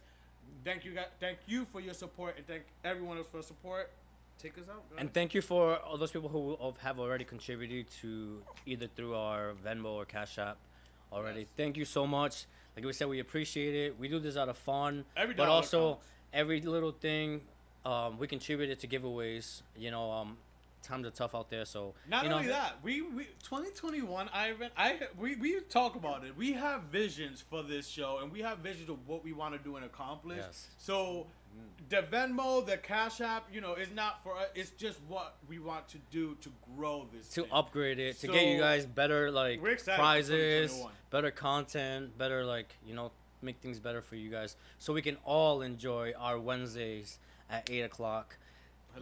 Thank 0.65 0.83
you, 0.83 0.93
guys. 0.93 1.05
Thank 1.21 1.37
you 1.47 1.65
for 1.71 1.79
your 1.79 1.93
support, 1.93 2.35
and 2.37 2.45
thank 2.45 2.63
everyone 2.83 3.17
else 3.17 3.27
for 3.31 3.41
support. 3.41 3.91
Take 4.39 4.57
us 4.57 4.65
out, 4.69 4.89
guys. 4.89 4.97
And 4.99 5.13
thank 5.13 5.33
you 5.33 5.41
for 5.41 5.77
all 5.77 5.97
those 5.97 6.11
people 6.11 6.27
who 6.27 6.57
have 6.79 6.99
already 6.99 7.23
contributed 7.23 7.89
to 8.01 8.41
either 8.65 8.87
through 8.87 9.15
our 9.15 9.53
Venmo 9.65 9.93
or 9.93 10.05
Cash 10.05 10.37
App 10.37 10.57
already. 11.11 11.41
Yes. 11.41 11.49
Thank 11.57 11.77
you 11.77 11.85
so 11.85 12.07
much. 12.07 12.45
Like 12.75 12.85
we 12.85 12.93
said, 12.93 13.09
we 13.09 13.19
appreciate 13.19 13.75
it. 13.75 13.99
We 13.99 14.07
do 14.07 14.19
this 14.19 14.37
out 14.37 14.49
of 14.49 14.57
fun, 14.57 15.05
Every 15.15 15.35
but 15.35 15.49
also 15.49 15.93
counts. 15.93 16.05
every 16.33 16.61
little 16.61 16.91
thing 16.91 17.41
um, 17.85 18.17
we 18.17 18.27
contributed 18.27 18.79
to 18.79 18.87
giveaways. 18.87 19.61
You 19.77 19.91
know, 19.91 20.11
um, 20.11 20.37
times 20.83 21.05
are 21.05 21.11
tough 21.11 21.35
out 21.35 21.49
there. 21.49 21.65
So 21.65 21.93
Not 22.09 22.23
you 22.23 22.29
know, 22.29 22.37
only 22.37 22.47
that, 22.47 22.75
we, 22.81 23.01
we 23.01 23.23
2021. 23.43 24.29
Ivan, 24.33 24.69
I 24.77 24.99
we 25.19 25.35
we 25.35 25.59
talk 25.69 25.95
about 25.95 26.23
it. 26.23 26.35
We 26.37 26.53
have 26.53 26.83
visions 26.83 27.43
for 27.49 27.61
this 27.61 27.87
show, 27.87 28.19
and 28.21 28.31
we 28.31 28.39
have 28.41 28.59
visions 28.59 28.89
of 28.89 29.05
what 29.07 29.23
we 29.23 29.33
want 29.33 29.53
to 29.53 29.59
do 29.59 29.75
and 29.75 29.85
accomplish. 29.85 30.37
Yes. 30.37 30.67
So, 30.77 31.27
the 31.89 32.03
Venmo, 32.03 32.65
the 32.65 32.77
Cash 32.77 33.19
App, 33.19 33.47
you 33.53 33.59
know, 33.59 33.73
is 33.73 33.91
not 33.93 34.23
for 34.23 34.37
us. 34.37 34.47
It's 34.55 34.69
just 34.71 34.99
what 35.09 35.35
we 35.49 35.59
want 35.59 35.89
to 35.89 35.97
do 36.09 36.37
to 36.41 36.51
grow 36.75 37.05
this. 37.13 37.27
to 37.29 37.41
thing. 37.41 37.51
upgrade 37.51 37.99
it 37.99 38.19
to 38.21 38.27
get 38.27 38.47
you 38.47 38.57
guys 38.59 38.85
better 38.85 39.29
like 39.29 39.61
we're 39.61 39.71
excited 39.71 39.97
for 39.97 40.01
prizes 40.01 40.85
better 41.09 41.31
content 41.31 42.17
better 42.17 42.45
like 42.45 42.77
you 42.87 42.95
know 42.95 43.11
make 43.41 43.57
things 43.57 43.79
better 43.79 44.01
for 44.01 44.15
you 44.15 44.29
guys 44.29 44.55
so 44.79 44.93
we 44.93 45.01
can 45.01 45.17
all 45.25 45.61
enjoy 45.61 46.13
our 46.17 46.39
wednesdays 46.39 47.19
at 47.49 47.69
8 47.69 47.81
o'clock 47.81 48.37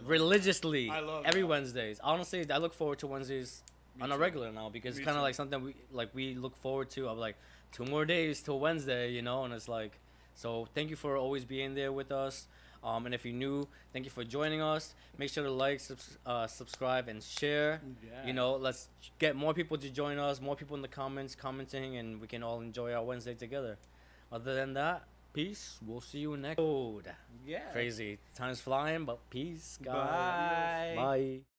religiously 0.04 0.90
I 0.90 1.00
love 1.00 1.24
every 1.26 1.42
that. 1.42 1.46
wednesdays 1.46 2.00
honestly 2.02 2.44
i 2.50 2.56
look 2.58 2.74
forward 2.74 2.98
to 3.00 3.06
wednesdays 3.06 3.62
Me 3.96 4.02
on 4.02 4.12
a 4.12 4.18
regular 4.18 4.50
now 4.50 4.68
because 4.68 4.96
Me 4.96 5.02
it's 5.02 5.06
kind 5.06 5.16
of 5.16 5.22
like 5.22 5.34
something 5.34 5.62
we 5.62 5.74
like 5.92 6.10
we 6.14 6.34
look 6.34 6.56
forward 6.56 6.90
to 6.90 7.08
of 7.08 7.18
like 7.18 7.36
two 7.72 7.84
more 7.84 8.04
days 8.04 8.40
till 8.40 8.58
wednesday 8.58 9.10
you 9.12 9.22
know 9.22 9.44
and 9.44 9.52
it's 9.54 9.68
like 9.68 9.98
so 10.40 10.48
thank 10.74 10.88
you 10.92 10.96
for 11.04 11.12
always 11.24 11.44
being 11.44 11.74
there 11.74 11.92
with 12.00 12.10
us. 12.12 12.34
Um, 12.82 13.04
and 13.06 13.14
if 13.14 13.22
you're 13.26 13.34
new 13.48 13.68
thank 13.92 14.04
you 14.06 14.10
for 14.18 14.24
joining 14.24 14.62
us. 14.74 14.94
Make 15.18 15.28
sure 15.34 15.44
to 15.44 15.50
like 15.66 15.80
subs- 15.80 16.16
uh, 16.24 16.46
subscribe 16.46 17.08
and 17.12 17.20
share. 17.22 17.72
Yeah. 18.02 18.26
you 18.28 18.32
know 18.38 18.50
let's 18.66 18.88
get 19.18 19.32
more 19.36 19.52
people 19.60 19.76
to 19.84 19.90
join 20.02 20.16
us 20.28 20.40
more 20.40 20.56
people 20.56 20.76
in 20.78 20.82
the 20.88 20.94
comments 21.02 21.34
commenting 21.34 21.90
and 22.00 22.08
we 22.22 22.26
can 22.26 22.42
all 22.42 22.60
enjoy 22.68 22.88
our 22.96 23.04
wednesday 23.10 23.34
together. 23.34 23.74
Other 24.32 24.54
than 24.60 24.72
that 24.74 24.98
peace. 25.34 25.64
We'll 25.86 26.00
see 26.10 26.20
you 26.26 26.36
next. 26.36 26.58
Episode 26.58 27.12
Yeah. 27.46 27.68
crazy. 27.76 28.18
Time's 28.34 28.60
flying 28.62 29.04
but 29.04 29.18
peace 29.28 29.78
guys. 29.82 29.94
Bye. 29.94 30.94
bye 30.96 31.49